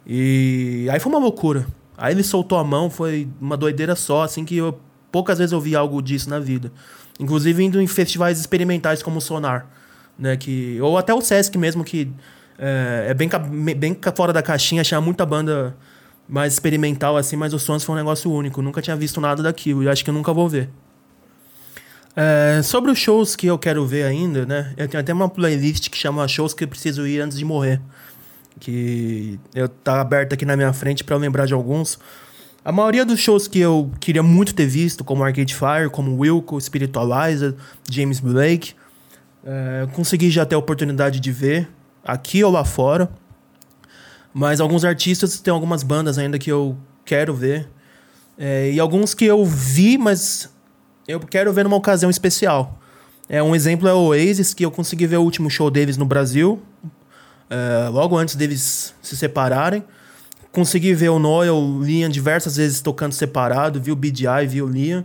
[0.05, 1.65] E aí foi uma loucura.
[1.97, 4.79] Aí ele soltou a mão, foi uma doideira só, assim que eu
[5.11, 6.71] poucas vezes eu vi algo disso na vida.
[7.19, 9.67] Inclusive indo em festivais experimentais como o Sonar,
[10.17, 12.11] né, que ou até o Sesc mesmo que
[12.57, 13.29] é, é bem,
[13.75, 15.75] bem fora da caixinha, achava muita banda
[16.27, 18.61] mais experimental assim, mas o Sons foi um negócio único.
[18.61, 20.69] Nunca tinha visto nada daquilo e acho que nunca vou ver.
[22.15, 24.73] É, sobre os shows que eu quero ver ainda, né?
[24.75, 27.81] Eu tenho até uma playlist que chama Shows que eu preciso ir antes de morrer.
[28.59, 31.97] Que eu tá aberta aqui na minha frente para lembrar de alguns.
[32.63, 36.61] A maioria dos shows que eu queria muito ter visto, como Arcade Fire, como Wilco,
[36.61, 37.55] Spiritualizer,
[37.89, 38.75] James Blake,
[39.43, 41.67] é, consegui já ter a oportunidade de ver
[42.03, 43.09] aqui ou lá fora.
[44.33, 47.67] Mas alguns artistas tem algumas bandas ainda que eu quero ver.
[48.37, 50.49] É, e alguns que eu vi, mas
[51.07, 52.79] eu quero ver numa ocasião especial.
[53.27, 56.05] É, um exemplo é o Oasis, que eu consegui ver o último show deles no
[56.05, 56.61] Brasil,
[57.51, 59.83] é, logo antes deles se separarem.
[60.53, 64.67] Consegui ver o Noel, o Liam diversas vezes tocando separado, vi o BDI, vi o
[64.67, 65.03] Liam.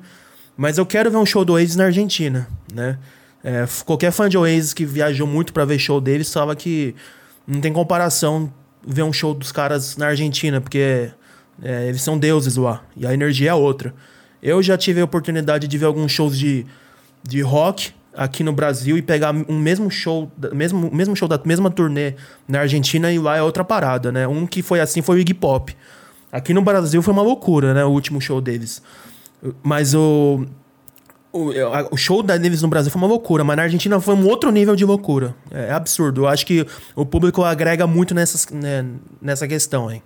[0.57, 2.99] Mas eu quero ver um show do Oasis na Argentina, né?
[3.43, 6.95] É, qualquer fã de Oasis que viajou muito para ver show deles sabe que
[7.47, 8.53] não tem comparação
[8.85, 11.11] ver um show dos caras na Argentina, porque
[11.63, 13.95] é, eles são deuses lá, e a energia é outra.
[14.43, 16.67] Eu já tive a oportunidade de ver alguns shows de,
[17.23, 21.71] de rock aqui no Brasil e pegar um mesmo show, mesmo, mesmo show da mesma
[21.71, 22.15] turnê
[22.49, 24.27] na Argentina e lá é outra parada, né?
[24.27, 25.77] Um que foi assim foi o Iggy Pop.
[26.33, 27.85] Aqui no Brasil foi uma loucura, né?
[27.85, 28.83] O último show deles.
[29.63, 30.45] Mas o,
[31.33, 34.51] o, show da deles no Brasil foi uma loucura, mas na Argentina foi um outro
[34.51, 35.35] nível de loucura.
[35.51, 36.23] É, é absurdo.
[36.23, 38.87] Eu acho que o público agrega muito nessas, né,
[39.21, 40.03] nessa questão aí.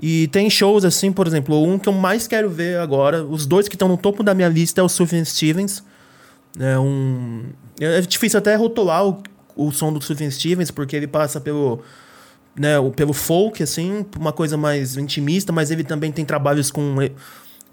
[0.00, 3.68] E tem shows assim, por exemplo, um que eu mais quero ver agora, os dois
[3.68, 5.82] que estão no topo da minha lista é o Sufjan Stevens.
[6.58, 7.46] É um
[7.80, 9.22] é difícil até rotular o,
[9.56, 11.80] o som do Sufjan Stevens porque ele passa pelo
[12.56, 16.96] né, pelo folk assim, uma coisa mais intimista, mas ele também tem trabalhos com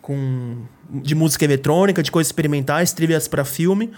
[0.01, 0.57] com
[0.89, 3.91] de música eletrônica, de coisas experimentais, trilhas para filme.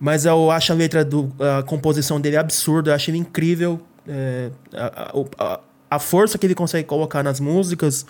[0.00, 3.80] Mas eu acho a letra do a composição dele absurda, eu acho ele incrível.
[4.08, 5.60] É, a, a,
[5.90, 8.06] a força que ele consegue colocar nas músicas.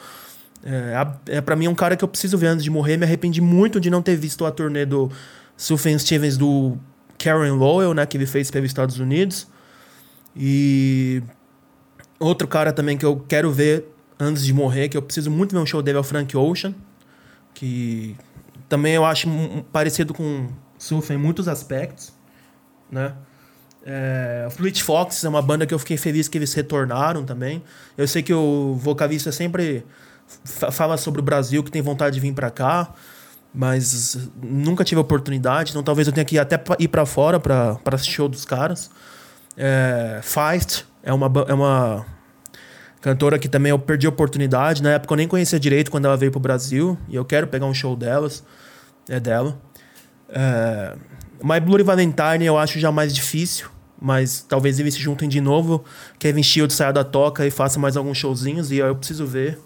[0.64, 2.96] É, é para mim um cara que eu preciso ver antes de morrer.
[2.96, 5.10] Me arrependi muito de não ter visto a turnê do
[5.56, 6.76] Sufjan Stevens do
[7.18, 9.46] Karen Lowell, né, que ele fez pelos Estados Unidos.
[10.34, 11.22] E
[12.18, 13.84] outro cara também que eu quero ver
[14.18, 16.74] antes de morrer, que eu preciso muito ver um show dele é o Frank Ocean,
[17.54, 18.16] que
[18.68, 19.28] também eu acho
[19.72, 22.12] parecido com Sufjan em muitos aspectos,
[22.90, 23.14] né?
[23.88, 27.62] É, Fleet Fox é uma banda que eu fiquei feliz que eles retornaram também.
[27.96, 29.86] Eu sei que o vocalista sempre
[30.72, 32.92] fala sobre o Brasil, que tem vontade de vir para cá,
[33.56, 38.12] mas nunca tive oportunidade, então talvez eu tenha que até ir para fora para assistir
[38.12, 38.90] show dos caras.
[39.56, 42.04] É, Feist é uma, é uma
[43.00, 44.82] cantora que também eu perdi a oportunidade.
[44.82, 47.64] Na época eu nem conhecia direito quando ela veio pro Brasil, e eu quero pegar
[47.64, 48.44] um show delas,
[49.08, 49.58] é dela.
[50.28, 50.94] É,
[51.42, 55.82] My Bloody Valentine eu acho já mais difícil, mas talvez eles se juntem de novo.
[56.18, 59.58] Kevin Shield saia da toca e faça mais alguns showzinhos e eu preciso ver.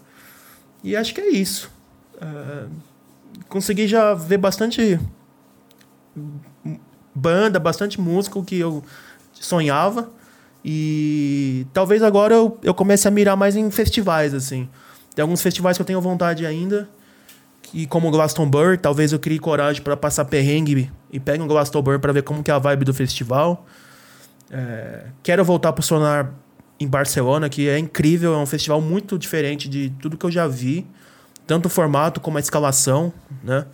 [0.85, 1.69] E acho que é isso.
[2.23, 2.71] Uh,
[3.49, 4.99] consegui já ver bastante
[7.15, 8.83] banda, bastante músico que eu
[9.33, 10.11] sonhava.
[10.65, 14.69] E talvez agora eu, eu comece a mirar mais em festivais, assim.
[15.15, 16.89] Tem alguns festivais que eu tenho vontade ainda.
[17.73, 22.13] E como Glastonbury, talvez eu crie coragem para passar perrengue e pegue um Glastonbury para
[22.13, 23.67] ver como que é a vibe do festival.
[24.51, 26.35] É, quero voltar pro Sonar
[26.81, 30.49] em Barcelona, que é incrível, é um festival muito diferente de tudo que eu já
[30.49, 30.87] vi,
[31.51, 33.13] tanto o formato como a escalação,
[33.43, 33.67] né?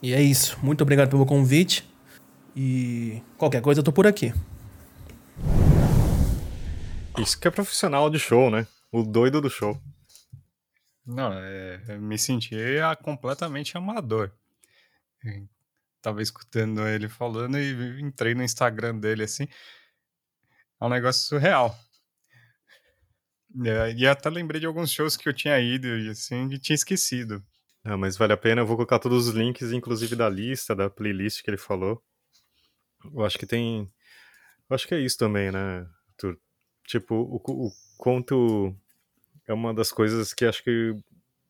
[0.00, 0.56] E é isso.
[0.62, 1.84] Muito obrigado pelo convite.
[2.54, 4.32] E qualquer coisa eu tô por aqui.
[7.18, 8.68] Isso que é profissional de show, né?
[8.92, 9.76] O doido do show.
[11.04, 12.54] Não, é, me senti
[13.02, 14.30] completamente amador
[16.00, 19.48] tava escutando ele falando e entrei no Instagram dele assim.
[20.80, 21.76] É um negócio surreal.
[23.64, 26.74] É, e até lembrei de alguns shows que eu tinha ido e assim, e tinha
[26.74, 27.42] esquecido.
[27.84, 30.90] Não, mas vale a pena, eu vou colocar todos os links, inclusive da lista, da
[30.90, 32.02] playlist que ele falou.
[33.04, 33.90] Eu acho que tem.
[34.68, 36.38] Eu acho que é isso também, né, Arthur?
[36.86, 38.74] Tipo, o, o conto
[39.46, 40.96] é uma das coisas que acho que.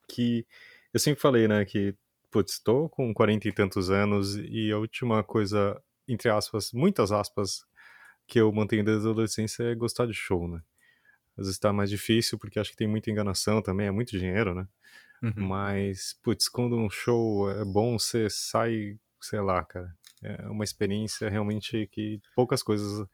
[0.08, 0.46] que
[0.92, 1.94] eu sempre falei, né, que
[2.34, 7.64] putz, tô com 40 e tantos anos e a última coisa, entre aspas, muitas aspas,
[8.26, 10.60] que eu mantenho desde a adolescência é gostar de show, né?
[11.36, 14.54] Às vezes tá mais difícil porque acho que tem muita enganação também, é muito dinheiro,
[14.54, 14.66] né?
[15.22, 15.32] Uhum.
[15.48, 19.94] Mas, putz, quando um show é bom, você sai, sei lá, cara.
[20.22, 23.06] É uma experiência realmente que poucas coisas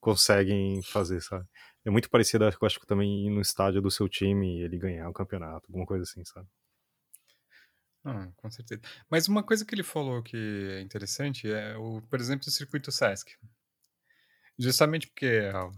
[0.00, 1.46] conseguem fazer, sabe?
[1.84, 4.78] É muito parecido, eu acho que também ir no estádio do seu time e ele
[4.78, 6.46] ganhar o campeonato, alguma coisa assim, sabe?
[8.04, 8.82] Ah, com certeza.
[9.10, 12.92] Mas uma coisa que ele falou que é interessante é, o, por exemplo, o circuito
[12.92, 13.34] Sesc.
[14.58, 15.72] Justamente porque ó,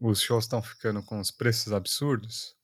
[0.00, 2.56] os shows estão ficando com os preços absurdos,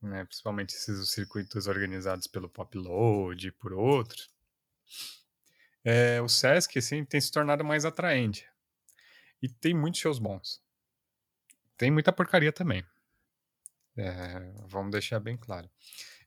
[0.00, 0.24] né?
[0.24, 4.30] principalmente esses circuitos organizados pelo Popload e por outros,
[5.84, 8.48] é, o Sesc assim, tem se tornado mais atraente.
[9.42, 10.62] E tem muitos shows bons.
[11.76, 12.84] Tem muita porcaria também.
[13.96, 15.68] É, vamos deixar bem claro.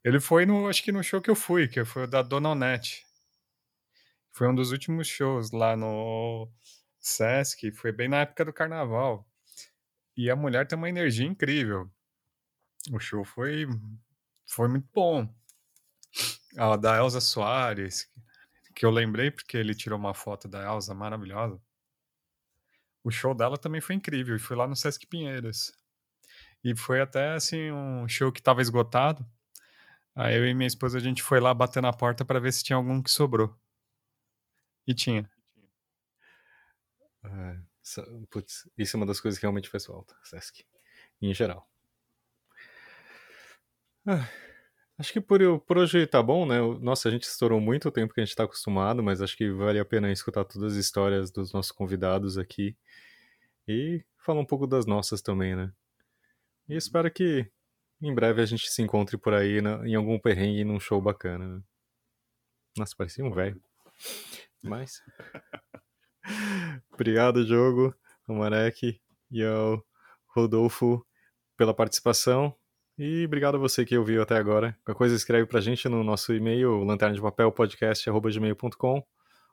[0.03, 2.49] Ele foi no, acho que no show que eu fui, que foi o da Dona
[2.49, 3.05] Onete.
[4.31, 6.51] Foi um dos últimos shows lá no
[6.99, 9.25] Sesc, foi bem na época do carnaval.
[10.15, 11.89] E a mulher tem uma energia incrível.
[12.91, 13.67] O show foi,
[14.45, 15.27] foi muito bom.
[16.57, 18.09] A da Elza Soares,
[18.73, 21.61] que eu lembrei porque ele tirou uma foto da Elza maravilhosa.
[23.03, 25.71] O show dela também foi incrível, e foi lá no Sesc Pinheiros.
[26.63, 29.23] E foi até assim um show que estava esgotado.
[30.15, 32.63] Aí eu e minha esposa a gente foi lá bater na porta para ver se
[32.63, 33.55] tinha algum que sobrou.
[34.87, 35.29] E tinha.
[37.23, 37.59] É,
[38.29, 40.65] putz, isso é uma das coisas que realmente faz falta, Sesc.
[41.21, 41.69] Em geral.
[44.07, 44.27] Ah,
[44.97, 46.59] acho que por, por hoje tá bom, né?
[46.81, 49.49] Nossa, a gente estourou muito o tempo que a gente tá acostumado, mas acho que
[49.51, 52.75] vale a pena escutar todas as histórias dos nossos convidados aqui.
[53.67, 55.71] E falar um pouco das nossas também, né?
[56.69, 57.49] E espero que
[58.01, 61.57] em breve a gente se encontre por aí na, em algum perrengue num show bacana.
[61.57, 61.63] Né?
[62.77, 63.61] Nossa, parecia um velho.
[64.61, 65.01] Mas.
[66.91, 67.93] Obrigado, jogo,
[68.27, 68.99] ao Marek
[69.31, 69.83] e ao
[70.27, 71.05] Rodolfo
[71.57, 72.55] pela participação.
[72.97, 74.77] E obrigado a você que ouviu até agora.
[74.83, 79.05] Qualquer coisa escreve pra gente no nosso e-mail, lanterna de papel podcast.gmail.com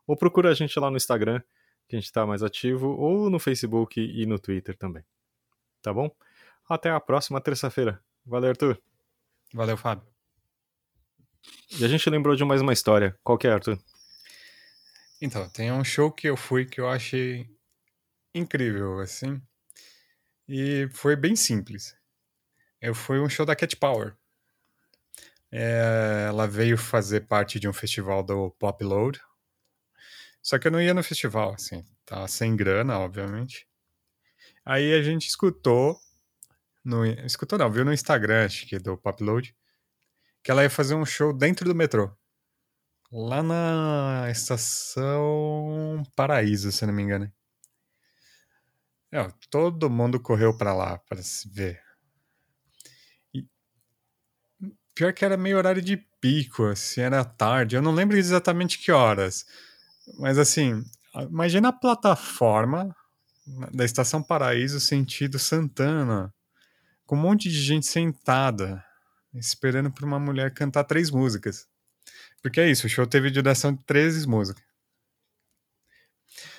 [0.07, 1.41] ou procura a gente lá no Instagram,
[1.89, 5.05] que a gente tá mais ativo, ou no Facebook e no Twitter também.
[5.81, 6.11] Tá bom?
[6.69, 8.01] Até a próxima terça-feira.
[8.25, 8.81] Valeu, Arthur.
[9.53, 10.07] Valeu, Fábio.
[11.79, 13.19] E a gente lembrou de mais uma história.
[13.23, 13.79] Qual que é, Arthur?
[15.25, 17.49] Então, tem um show que eu fui que eu achei
[18.35, 19.41] incrível, assim.
[20.49, 21.97] E foi bem simples.
[22.81, 24.17] Eu fui um show da Cat Power.
[25.53, 29.21] É, ela veio fazer parte de um festival do Pop Load.
[30.43, 31.85] Só que eu não ia no festival, assim.
[32.05, 33.69] Tá sem grana, obviamente.
[34.65, 36.01] Aí a gente escutou
[36.85, 39.55] no, escutou não, viu no Instagram, acho que do Popload,
[40.43, 42.13] que ela ia fazer um show dentro do metrô.
[43.13, 47.31] Lá na estação Paraíso, se não me engano.
[49.13, 51.79] É, todo mundo correu para lá para se ver.
[53.35, 53.47] E,
[54.95, 57.77] pior que era meio horário de pico, assim, era tarde.
[57.77, 59.45] Eu não lembro exatamente que horas.
[60.19, 60.83] Mas assim,
[61.29, 62.97] imagina a plataforma
[63.75, 66.33] da Estação Paraíso sentido Santana
[67.05, 68.83] com um monte de gente sentada,
[69.35, 71.71] esperando por uma mulher cantar três músicas.
[72.43, 74.65] Porque é isso, o show teve duração de 13 músicas.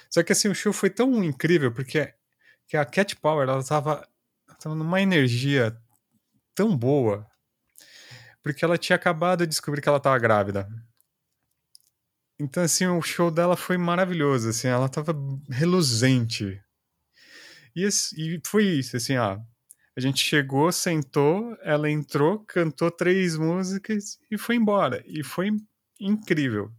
[0.10, 2.14] Só que assim, o show foi tão incrível porque
[2.68, 4.08] que a Cat Power, ela tava,
[4.60, 5.78] tava numa energia
[6.56, 7.28] tão boa,
[8.42, 10.68] porque ela tinha acabado de descobrir que ela tava grávida.
[12.40, 15.14] Então, assim, o show dela foi maravilhoso, assim, ela tava
[15.50, 16.62] reluzente.
[17.76, 19.40] E, e foi isso, assim, ó,
[19.96, 25.04] a gente chegou, sentou, ela entrou, cantou três músicas e foi embora.
[25.06, 25.52] E foi
[26.00, 26.72] incrível.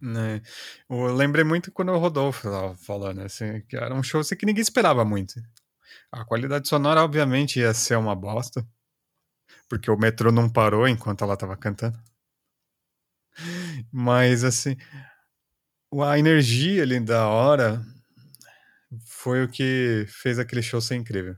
[0.00, 0.40] Né?
[0.88, 4.46] Eu lembrei muito quando o Rodolfo estava falando, assim, que era um show assim, que
[4.46, 5.34] ninguém esperava muito.
[6.10, 8.66] A qualidade sonora, obviamente, ia ser uma bosta,
[9.68, 11.98] porque o metrô não parou enquanto ela estava cantando.
[13.92, 14.76] Mas, assim,
[16.02, 17.84] a energia ali da hora
[19.06, 21.36] foi o que fez aquele show ser incrível.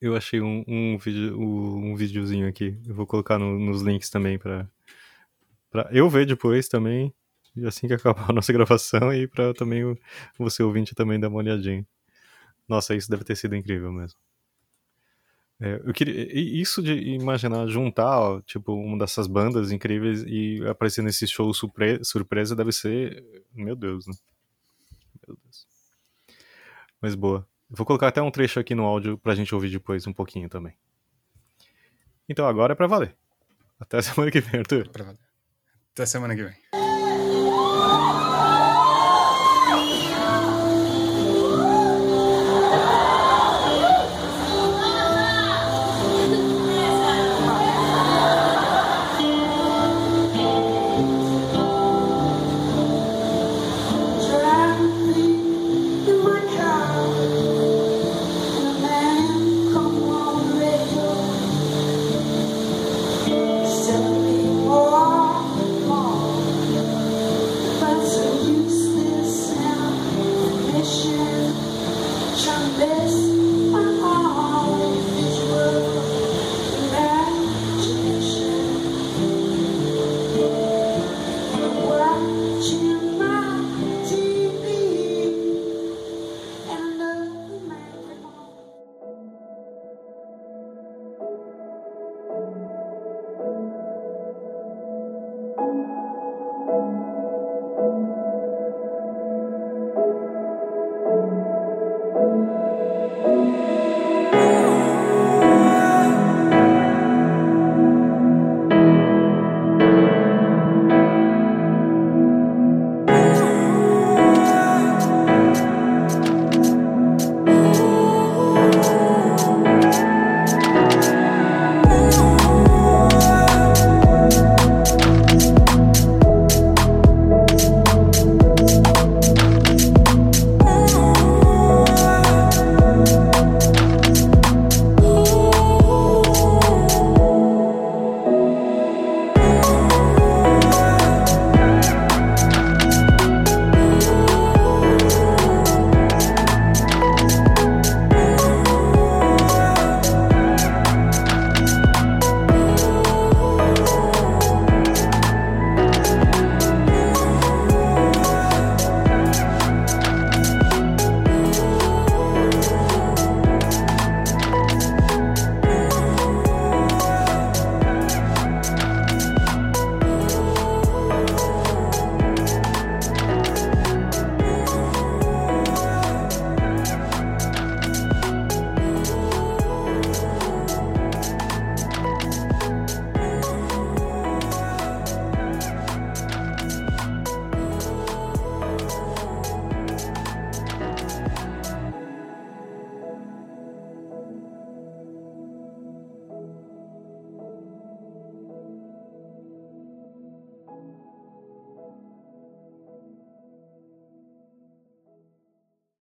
[0.00, 2.78] Eu achei um, um, vídeo, um videozinho aqui.
[2.86, 4.68] Eu vou colocar no, nos links também pra,
[5.74, 7.12] pra eu ver depois também,
[7.66, 9.82] assim que acabar a nossa gravação, e pra também
[10.38, 11.84] você ouvinte também dar uma olhadinha.
[12.68, 14.16] Nossa, isso deve ter sido incrível mesmo.
[15.60, 21.02] É, eu queria, isso de imaginar juntar, ó, tipo, uma dessas bandas incríveis e aparecer
[21.02, 24.14] nesse show surpre surpresa deve ser, meu Deus, né?
[25.26, 25.66] Meu Deus.
[27.00, 27.44] Mas boa.
[27.68, 30.74] Vou colocar até um trecho aqui no áudio pra gente ouvir depois um pouquinho também.
[32.28, 33.16] Então agora é pra valer.
[33.80, 34.88] Até semana que vem, Arthur.
[35.94, 36.83] Até semana que vem.